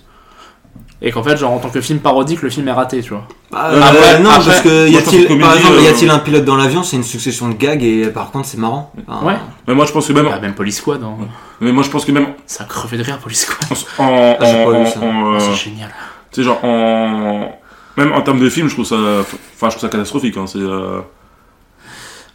[1.01, 3.27] Et qu'en fait, genre, en tant que film parodique, le film est raté, tu vois.
[3.53, 5.89] Bah, Euh, euh, non, après- parce que y a-t-il, que comédie, par exemple, y euh,
[5.91, 8.91] a-t-il un pilote dans l'avion C'est une succession de gags et par contre c'est marrant.
[9.07, 9.35] Enfin, Ouais.
[9.67, 10.25] Mais moi, je pense que même.
[10.25, 11.15] Bah, même Police Squad, hein.
[11.61, 12.27] Mais moi, je pense que même.
[12.45, 13.77] ça a crevé de rire, Police Squad.
[13.99, 14.03] En.
[14.03, 14.99] en, Ah, j'ai pas en- vu ça.
[15.01, 15.89] en, euh, c'est génial.
[16.31, 17.59] Tu sais, genre, en.
[17.95, 18.95] Même en termes de film, je trouve ça.
[18.95, 20.35] Enfin, je trouve ça catastrophique.
[20.37, 20.45] Hein.
[20.47, 20.57] C'est.
[20.59, 20.99] euh,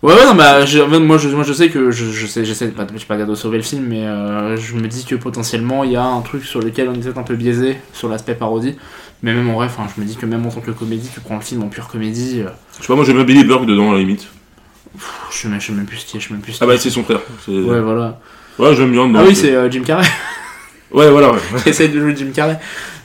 [0.01, 2.66] Ouais, ouais, non, bah, je- moi, je, moi, je sais que je, je sais, j'essaie
[2.66, 5.05] de pas, je sais pas dire de sauver le film, mais euh, je me dis
[5.05, 7.78] que potentiellement il y a un truc sur lequel on est peut-être un peu biaisé
[7.93, 8.77] sur l'aspect parodie.
[9.23, 11.20] Mais même en vrai, enfin, je me dis que même en tant que comédie, tu
[11.20, 13.66] prends le film en pure comédie, euh, Je sais pas, moi, j'aime bien Billy Burke
[13.66, 14.28] dedans, à la limite.
[14.97, 16.53] pff, je sais même, je sais même plus ce qui est, je sais même plus
[16.53, 16.78] ce Ah qui bah, est.
[16.78, 17.20] c'est son frère.
[17.49, 18.20] Ouais, voilà.
[18.59, 19.12] Ouais, j'aime bien.
[19.16, 20.07] Ah oui, c'est euh, Jim Carrey.
[20.90, 21.39] Ouais, voilà, ouais.
[21.62, 22.59] qui essaye de jouer Jim Carrey.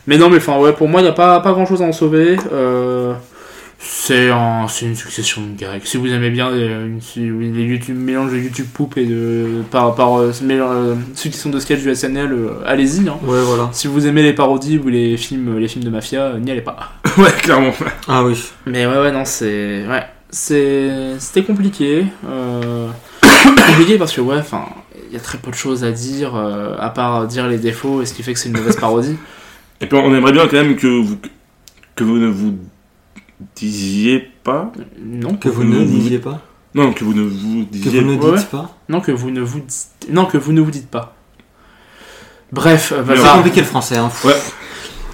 [0.07, 1.85] Mais non, mais enfin, ouais, pour moi, il n'y a pas, pas grand chose à
[1.85, 2.37] en sauver.
[2.53, 3.13] Euh,
[3.85, 5.81] c'est un, c'est une succession de gags.
[5.83, 6.69] Si vous aimez bien les,
[7.01, 9.61] si- les YouTube, mélange de YouTube Poop et de.
[9.71, 13.07] par, par euh, ce mélange- euh, succession de sketchs du SNL, euh, allez-y.
[13.09, 13.17] Hein.
[13.23, 13.69] Ouais, voilà.
[13.73, 16.61] Si vous aimez les parodies ou les films, les films de mafia, euh, n'y allez
[16.61, 16.93] pas.
[17.17, 17.73] ouais, clairement.
[18.07, 18.41] Ah oui.
[18.65, 19.85] Mais ouais, ouais, non, c'est.
[19.87, 20.03] Ouais.
[20.29, 20.89] C'est.
[21.19, 22.05] C'était compliqué.
[22.27, 22.87] Euh...
[23.67, 24.65] compliqué parce que, ouais, enfin.
[25.09, 28.01] Il y a très peu de choses à dire, euh, à part dire les défauts
[28.01, 29.15] et ce qui fait que c'est une mauvaise parodie.
[29.79, 31.17] Et puis, on aimerait bien quand même que vous.
[31.95, 32.57] Que vous ne vous
[33.55, 34.71] disiez pas.
[35.03, 35.35] Non.
[35.35, 36.41] Que vous ne disiez pas.
[36.75, 38.43] Non, que vous ne vous Que disiez vous ne dites ouais.
[38.51, 38.71] pas.
[38.89, 39.87] Non, que vous ne vous dites...
[40.09, 41.15] Non, que vous ne vous dites pas.
[42.51, 43.97] Bref, euh, Mais C'est compliqué le français.
[43.97, 44.09] Hein.
[44.23, 44.35] Ouais.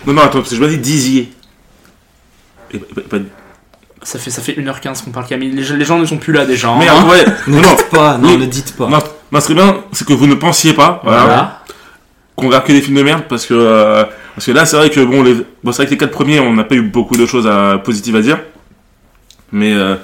[0.07, 1.31] Non, non, attends, parce que je me dis disiez.
[2.71, 3.17] Et pas- pas-
[4.03, 5.51] Ça fait, ça fait 1h15 qu'on parle Camille.
[5.51, 6.69] Les, gens- les gens ne sont plus là déjà.
[6.69, 6.79] hein.
[6.79, 7.25] Merde, ouais.
[7.47, 7.75] Ne Non, non.
[7.75, 8.17] dites pas.
[8.17, 8.37] Non, Oui.
[8.37, 8.89] ne dites pas.
[9.41, 11.01] Serait bien, c'est que vous ne pensiez pas.
[11.03, 11.23] Voilà.
[11.23, 11.63] Voilà.
[12.35, 14.05] qu'on regarde que des films de merde parce que euh,
[14.39, 16.39] parce que là c'est vrai que bon les bon, c'est vrai que les quatre premiers
[16.39, 18.39] on n'a pas eu beaucoup de choses à, positives à dire
[19.51, 19.95] mais euh,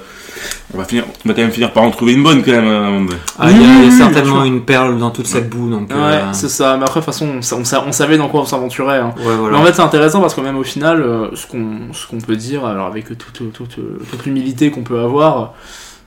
[0.74, 3.08] on va finir on va quand même finir par en trouver une bonne quand même.
[3.38, 5.70] Ah, il y a, y certainement une perle dans toute cette boue.
[5.70, 6.76] Donc, Ouais, euh, c'est ça.
[6.76, 8.98] Mais après, de toute façon, on, sa- on sa- on savait dans quoi on s'aventurait.
[8.98, 9.14] hein.
[9.18, 12.06] ouais, Mais en fait, c'est intéressant parce que même au final, euh, ce qu'on ce
[12.06, 13.76] qu'on peut dire, alors avec toute, toute, toute,
[14.10, 15.54] toute l'humilité qu'on peut avoir,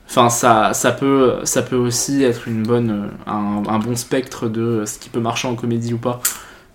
[0.08, 4.84] enfin, ça, ça, peut, ça peut aussi être une bonne, un, un bon spectre de
[4.86, 6.22] ce qui peut marcher en comédie ou pas.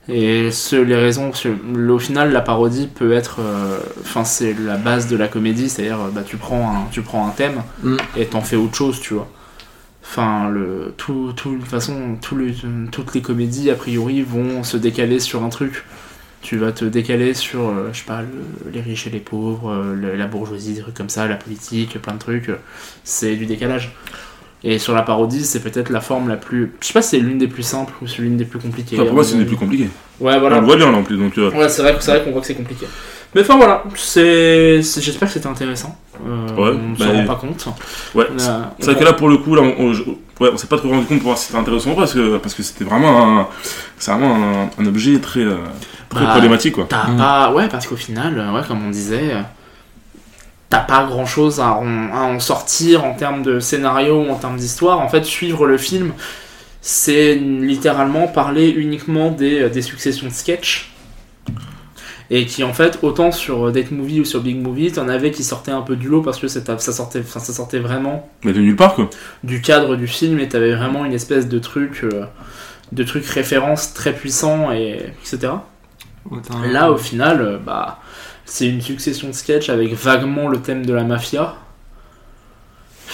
[0.08, 5.08] Et ce, les raisons, au final, la parodie peut être, euh, enfin, c'est la base
[5.08, 7.96] de la comédie, c'est-à-dire, euh, bah, tu prends un, tu prends un thème Mm.
[8.16, 9.28] et t'en fais autre chose, tu vois.
[10.02, 12.52] Enfin, le, tout, tout, de toute façon, tout le,
[12.92, 15.84] toutes les comédies, a priori, vont se décaler sur un truc.
[16.42, 19.70] Tu vas te décaler sur, euh, je sais pas, le- les riches et les pauvres,
[19.72, 22.50] euh, la bourgeoisie, des trucs comme ça, la politique, plein de trucs.
[23.04, 23.94] C'est du décalage.
[24.66, 26.72] Et sur la parodie, c'est peut-être la forme la plus.
[26.80, 28.96] Je sais pas si c'est l'une des plus simples ou c'est l'une des plus compliquées.
[28.96, 29.48] Enfin, pour moi mon c'est les avis.
[29.48, 30.58] plus compliqués Ouais, on voilà.
[30.60, 32.40] le voit bien là en plus donc euh, Ouais, c'est vrai, c'est vrai qu'on voit
[32.40, 32.86] que c'est compliqué.
[33.34, 35.98] Mais enfin voilà, c'est, j'espère que c'était intéressant.
[36.26, 37.66] Euh, Ouais, on ne bah, s'en rend pas compte.
[38.14, 38.46] ouais On c'est
[38.86, 40.78] vrai on- que là pour le coup là on, on, je- ouais, on s'est pas
[40.78, 42.84] trop rendu compte pour voir si c'était intéressant ou pas parce que parce que c'était
[42.84, 43.48] vraiment un
[43.98, 45.56] c'est vraiment un, un objet très euh,
[46.10, 47.16] très Bah, problématique quoi T'as Mm.
[47.16, 47.52] pas.
[47.52, 49.40] Ouais, parce qu'au final, euh, ouais, comme on disait, euh,
[50.74, 54.34] t'as pas grand chose à, en- à en sortir en termes de scénario ou en
[54.36, 55.00] termes d'histoire.
[55.00, 56.12] En fait, suivre le film,
[56.80, 60.90] c'est littéralement parler uniquement des, des successions de sketchs.
[62.30, 65.44] Et qui en fait, autant sur Date Movie ou sur Big Movie, t'en avais qui
[65.44, 68.54] sortaient un peu du lot parce que c'est- ça sortait, enfin, ça sortait vraiment mais
[68.54, 69.10] de nulle part quoi
[69.44, 72.24] du cadre du film et t'avais vraiment une espèce de truc, euh,
[72.92, 75.52] de truc référence très puissant et etc.
[76.72, 77.98] Là, au final, euh, bah,
[78.44, 81.56] c'est une succession de sketchs avec vaguement le thème de la mafia.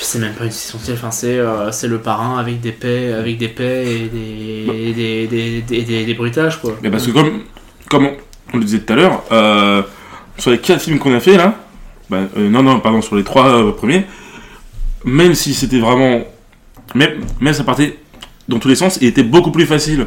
[0.01, 3.37] C'est même pas une essentielle, enfin c'est euh, c'est le parrain avec des paix, avec
[3.39, 6.77] des paix et des, des, des, des, des- bruitages quoi.
[6.83, 7.43] Mais parce que comme,
[7.89, 8.09] comme
[8.55, 9.83] on, le disait tout à l'heure, euh,
[10.39, 11.55] sur les quatre films qu'on a fait là,
[12.09, 14.07] bah, euh, non non pardon sur les trois euh, premiers,
[15.05, 16.23] même si c'était vraiment,
[16.95, 17.99] même même ça partait
[18.49, 20.07] dans tous les sens, il était beaucoup plus facile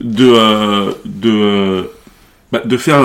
[0.00, 1.88] de de
[2.50, 3.02] bah, de faire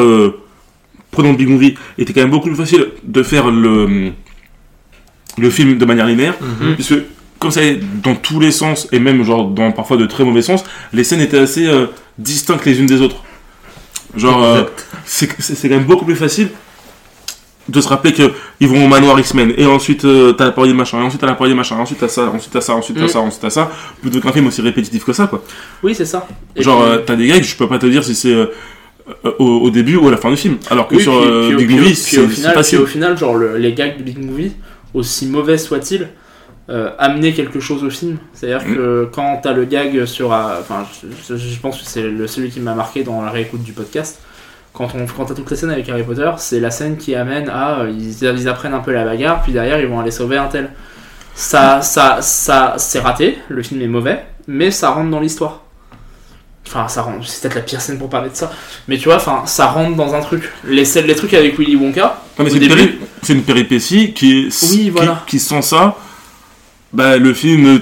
[1.18, 4.12] prenons Big Movie, il était quand même beaucoup plus facile de faire le
[5.40, 6.76] le film de manière linéaire, Mhm.
[6.76, 6.96] puisque
[7.40, 10.42] comme ça allait dans tous les sens et même genre dans parfois de très mauvais
[10.42, 10.64] sens,
[10.94, 11.86] les scènes étaient assez euh,
[12.18, 13.18] distinctes les unes des autres.
[14.16, 14.64] Genre, euh,
[15.06, 15.28] c'est
[15.70, 16.50] quand même beaucoup plus facile
[17.70, 18.32] de se rappeler que
[18.62, 21.20] ils vont au manoir X-Men et ensuite euh, t'as la parodie de machin, et ensuite
[21.22, 23.10] t'as la parodie de machin, et ensuite t'as ça, ensuite t'as ça, ensuite t'as Mm.
[23.10, 23.70] ça, ensuite t'as ça,
[24.02, 25.44] plutôt qu'un film aussi répétitif que ça quoi.
[25.84, 26.26] Oui c'est ça.
[26.56, 28.46] Et Genre, puis- euh, t'as des gags, je peux pas te dire si c'est euh,
[29.40, 31.48] au, au début ou à la fin du film, alors que Oui, sur puis- euh,
[31.50, 34.04] puis Big puis Movie, c'est au final, puis au final, genre le- les gags de
[34.04, 34.54] Big Movie,
[34.94, 36.08] aussi mauvais soient-ils,
[36.70, 38.18] euh, amener quelque chose au film.
[38.34, 38.76] C'est-à-dire Mm.
[38.76, 40.86] que quand t'as le gag sur, euh, enfin,
[41.30, 44.20] je, pense que c'est celui qui m'a marqué dans la réécoute du podcast.
[44.74, 47.50] Quand on quand t'as toute la scène avec Harry Potter, c'est la scène qui amène
[47.50, 50.38] à euh, ils, ils apprennent un peu la bagarre, puis derrière ils vont aller sauver
[50.38, 50.70] un tel.
[51.34, 53.38] Ça, ça, ça, c'est raté.
[53.48, 55.64] Le film est mauvais, mais ça rentre dans l'histoire.
[56.68, 57.28] Enfin, ça rentre.
[57.28, 58.52] C'est peut-être la pire scène pour parler de ça.
[58.88, 60.52] Mais tu vois, enfin, ça rentre dans un truc.
[60.66, 62.22] Les, les trucs avec Willy Wonka.
[62.38, 65.24] C'est une, début- péri- c'est une péripétie qui est Oui, qui- voilà.
[65.28, 65.96] qui, sans ça,
[66.94, 67.82] bah, le film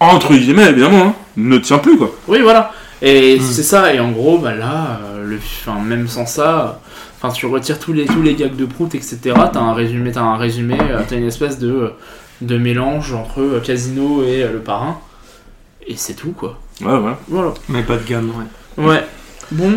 [0.00, 2.14] entre guillemets évidemment hein, ne tient plus quoi.
[2.28, 2.72] Oui, voilà.
[3.02, 3.42] Et Mm.
[3.42, 3.94] c'est ça.
[3.94, 6.80] Et en gros, bah là, euh, le, enfin, même sans ça,
[7.20, 9.18] enfin, tu retires tous les tous les gags de prout, etc.
[9.52, 11.92] T'as un résumé, t'as un résumé, euh, t'as une espèce de
[12.40, 14.98] de mélange entre euh, Casino et le parrain.
[15.86, 16.58] Et c'est tout, quoi.
[16.80, 17.12] Ouais, ouais.
[17.28, 17.54] Voilà.
[17.68, 18.30] Mais pas de gamme,
[18.78, 18.84] ouais.
[18.84, 19.04] Ouais.
[19.52, 19.72] Bon.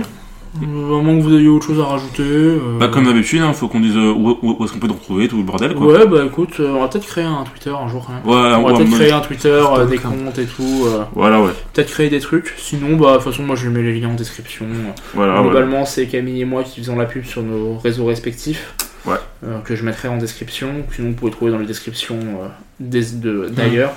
[0.63, 2.23] Euh, À moins que vous ayez autre chose à rajouter.
[2.23, 4.87] euh, Bah, comme d'habitude, il faut qu'on dise euh, où, où- où est-ce qu'on peut
[4.87, 5.85] nous retrouver, tout le bordel quoi.
[5.85, 8.25] Ouais, bah écoute, euh, on va peut-être créer un Twitter un jour quand même.
[8.25, 10.85] Ouais, on va ouais, peut-être créer un Twitter, euh, des comptes et tout.
[10.87, 11.51] euh, Voilà, ouais.
[11.73, 12.55] peut-être créer des trucs.
[12.57, 14.65] Sinon, bah, de toute façon, moi je mets les liens en description.
[15.13, 15.43] Voilà, ouais.
[15.43, 18.73] Globalement, c'est Camille et moi qui faisons la pub sur nos réseaux respectifs.
[19.05, 19.15] Ouais.
[19.45, 20.69] euh, que je mettrai en description.
[20.93, 22.47] Sinon, vous pouvez trouver dans les descriptions euh,
[22.79, 23.91] des- de- d'ailleurs.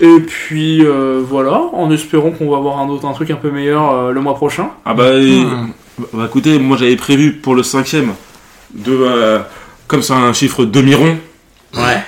[0.00, 3.50] Et puis euh, voilà, en espérant qu'on va avoir un autre un truc un peu
[3.50, 4.70] meilleur euh, le mois prochain.
[4.84, 5.68] Ah bah, Hmm.
[6.12, 8.14] bah, écoutez, moi j'avais prévu pour le cinquième
[8.74, 9.38] de euh,
[9.86, 11.18] comme c'est un chiffre demi-rond.
[11.74, 12.02] Ouais.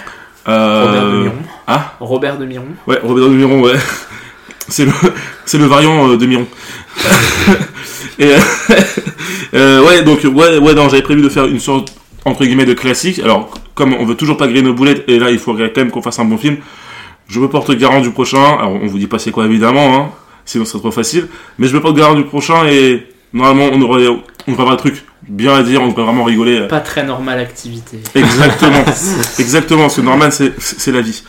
[0.49, 1.35] euh, Robert de Miron.
[1.67, 2.65] Ah Robert de Miron.
[2.87, 3.75] Ouais, Robert de Miron, ouais.
[4.69, 4.93] C'est le,
[5.45, 6.47] c'est le variant euh, de Miron.
[8.19, 8.39] Et euh,
[9.55, 11.93] euh, ouais, donc ouais, ouais, non, j'avais prévu de faire une sorte
[12.25, 13.19] entre guillemets de classique.
[13.19, 15.91] Alors, comme on veut toujours pas griller nos boulettes, et là, il faudrait quand même
[15.91, 16.57] qu'on fasse un bon film.
[17.29, 18.43] Je me porte garant du prochain.
[18.59, 20.11] Alors, on vous dit pas c'est quoi évidemment, hein,
[20.45, 21.29] sinon ce serait trop facile.
[21.59, 24.77] Mais je me porte garant du prochain et normalement, on aurait, on devrait avoir un
[24.77, 25.83] truc bien à dire.
[25.83, 26.67] On devrait vraiment rigoler.
[26.69, 27.99] Pas très normale activité.
[28.15, 28.85] Exactement,
[29.39, 29.83] exactement.
[29.83, 31.23] Parce que Norman, c'est, c'est la vie.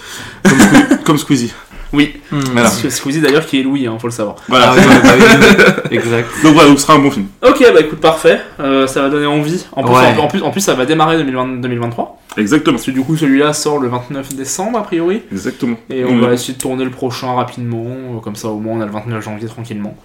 [1.05, 1.53] Comme Squeezie.
[1.93, 2.17] Oui.
[2.31, 2.61] Voilà.
[2.63, 4.35] Parce que Squeezie d'ailleurs qui est Louis, hein, faut le savoir.
[4.49, 4.73] Voilà.
[4.73, 6.27] Ah exact.
[6.43, 7.27] Donc voilà, donc ce sera un bon film.
[7.47, 8.41] Ok, bah écoute, parfait.
[8.59, 9.65] Euh, ça va donner envie.
[9.71, 10.15] En plus, Ouais.
[10.19, 12.21] en, en plus, en plus, ça va démarrer 2020 2023.
[12.37, 12.75] Exactement.
[12.75, 15.21] Parce que du coup, celui-là sort le 29 décembre, a priori.
[15.31, 15.77] Exactement.
[15.89, 16.21] Et on Mhm.
[16.21, 18.19] va essayer de tourner le prochain rapidement.
[18.23, 19.95] Comme ça, au moins, on a le 29 janvier tranquillement.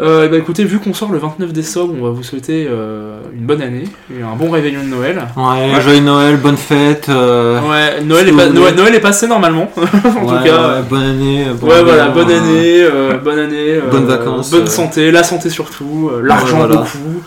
[0.00, 3.18] Euh, et bah écoutez, vu qu'on sort le 29 décembre, on va vous souhaiter euh,
[3.34, 3.82] une bonne année
[4.16, 5.20] et un bon réveillon de Noël.
[5.36, 7.08] Ouais, joyeux Noël, bonne fête.
[7.08, 8.76] euh, Ouais, Noël est, pas- Noël.
[8.76, 9.68] Noël est passé normalement.
[9.76, 9.90] en ouais,
[10.38, 11.46] tout cas, ouais, bonne année.
[11.60, 13.56] bon Ouais, voilà, an, bonne euh, année, euh, bonne année.
[13.72, 14.66] euh, bonnes vacances, Bonne euh.
[14.66, 16.76] santé, la santé surtout, euh, l'argent voilà.
[16.76, 17.22] beaucoup,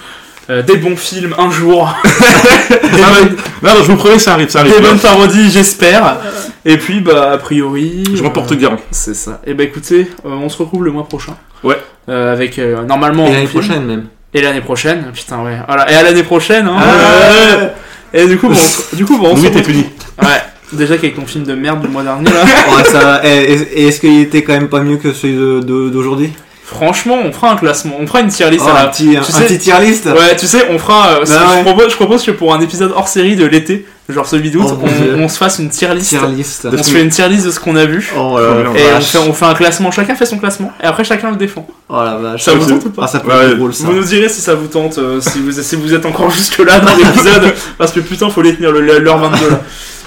[0.51, 1.89] euh, des bons films un jour,
[2.69, 4.73] des, bonnes, Non, non, je vous promets, ça arrive, ça arrive.
[4.75, 6.17] des bonnes parodies, j'espère.
[6.65, 8.03] Et puis, bah, a priori.
[8.13, 8.77] Je euh, m'emporte garant.
[8.91, 9.41] C'est ça.
[9.47, 11.35] Et bah écoutez, euh, on se retrouve le mois prochain.
[11.63, 11.77] Ouais.
[12.09, 13.27] Euh, avec euh, normalement.
[13.27, 14.05] Et l'année prochaine même.
[14.33, 15.05] Et l'année prochaine.
[15.13, 15.57] Putain, ouais.
[15.67, 15.91] Voilà.
[15.91, 16.77] Et à l'année prochaine, hein.
[16.77, 17.57] Ah.
[17.57, 17.71] Ouais.
[18.13, 19.85] Et du coup, bon, on se- du coup, bon, on se retrouve- puni.
[20.21, 20.27] Ouais.
[20.73, 22.43] Déjà qu'avec ton film de merde du mois dernier là.
[22.75, 23.21] Ouais, ça va.
[23.27, 26.31] Et, est-ce qu'il était quand même pas mieux que celui de- de- d'aujourd'hui?
[26.73, 29.17] Franchement, on fera un classement, on fera une tier list Oh, à la Un petit,
[29.17, 31.07] un tu sais- petit tier list Ouais, tu sais, on fera.
[31.09, 34.25] euh, Bah je, propose, je propose que pour un épisode hors série de l'été, genre
[34.25, 34.77] celui d'août, Oh,
[35.17, 36.09] on, on se fasse une tier list.
[36.09, 36.67] Tier list.
[36.71, 38.09] On se fait une tier list de ce qu'on a vu.
[38.17, 41.03] Oh Et Et on fait, on fait un classement, chacun fait son classement, et après
[41.03, 41.67] chacun le défend.
[41.89, 42.43] Oh la vache.
[42.43, 43.45] Ça vous tente ou pas Ah, ça peut Ouais.
[43.51, 43.85] être drôle ça.
[43.85, 46.59] Vous nous direz si ça vous tente, euh, si, vous, si vous êtes encore jusque
[46.59, 49.59] là dans l'épisode, parce que putain, faut les tenir l'heure 22 là.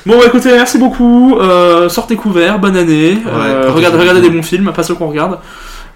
[0.06, 1.38] Bon, bah écoutez, merci beaucoup.
[1.40, 3.18] Euh, sortez couverts, bonne année.
[3.26, 5.38] Euh, regardez, des bons films, pas ceux qu'on regarde.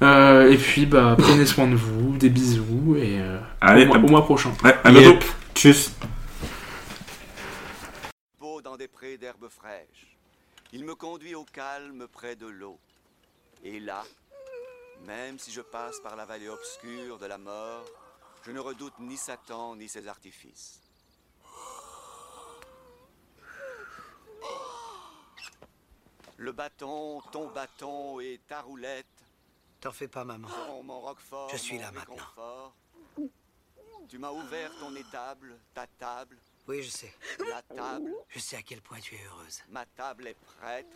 [0.01, 3.97] Euh, et puis, bah, prenez soin de vous, des bisous, et euh, Allez, au, mois,
[3.97, 4.53] à- au mois prochain.
[4.62, 5.15] Ouais, à bientôt.
[5.15, 5.25] Yep.
[5.55, 5.91] Tchuss.
[8.39, 10.16] Beau dans des prés d'herbes fraîches.
[10.73, 12.79] Il me conduit au calme près de l'eau.
[13.65, 14.05] Et là,
[15.07, 17.85] même si je passe par la vallée obscure de la mort,
[18.47, 20.81] je ne redoute ni Satan ni ses artifices.
[26.37, 29.07] Le bâton, ton bâton et ta roulette.
[29.81, 30.49] T'en fais pas, maman.
[30.71, 32.73] Oh, mon Roquefort, Je suis mon là maintenant.
[34.09, 36.37] Tu m'as ouvert ton étable, ta table,
[36.67, 37.13] Oui, je sais.
[37.49, 38.11] la table.
[38.29, 39.61] Je sais à quel point tu es heureuse.
[39.69, 40.87] Ma table est prête.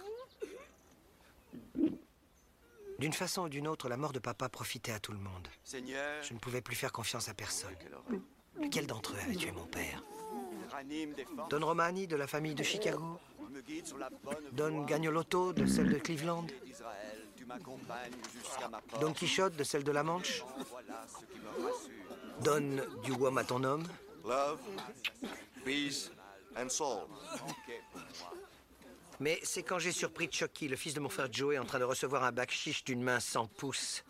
[2.99, 5.49] D'une façon ou d'une autre, la mort de papa profitait à tout le monde.
[5.65, 7.75] Seigneur, Je ne pouvais plus faire confiance à personne.
[8.61, 10.03] Lequel d'entre eux avait tué mon père?
[11.51, 14.87] Don Romani de la famille de Chicago Tu me guides sur la bonne Don voie.
[14.87, 16.47] Gagnolotto de celle de Cleveland
[18.43, 19.01] jusqu'à ma porte.
[19.01, 22.43] Don Quichotte de celle de la Manche Voilà ce qui me rassure.
[22.43, 23.85] Donne du Guam à ton homme
[24.25, 24.61] Love,
[25.65, 26.11] peace,
[26.57, 27.09] and soul.
[29.21, 31.85] Mais c'est quand j'ai surpris Chucky, le fils de mon frère Joey, en train de
[31.85, 34.05] recevoir un bac chiche d'une main sans pouce,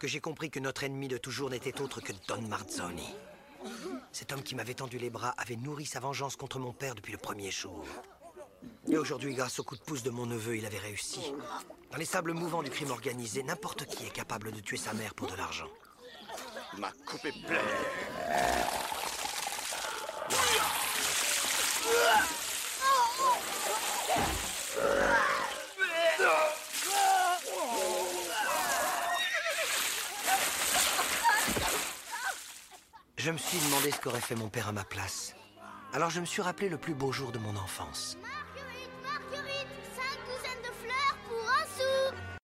[0.00, 3.14] que j'ai compris que notre ennemi de toujours n'était autre que Don Marzoni.
[4.12, 7.12] Cet homme qui m'avait tendu les bras avait nourri sa vengeance contre mon père depuis
[7.12, 7.84] le premier jour.
[8.88, 11.20] Et aujourd'hui, grâce au coup de pouce de mon neveu, il avait réussi.
[11.90, 15.14] Dans les sables mouvants du crime organisé, n'importe qui est capable de tuer sa mère
[15.14, 15.68] pour de l'argent.
[16.78, 17.60] Ma coupe est pleine.
[33.16, 35.34] Je me suis demandé ce qu'aurait fait mon père à ma place.
[35.92, 38.16] Alors je me suis rappelé le plus beau jour de mon enfance.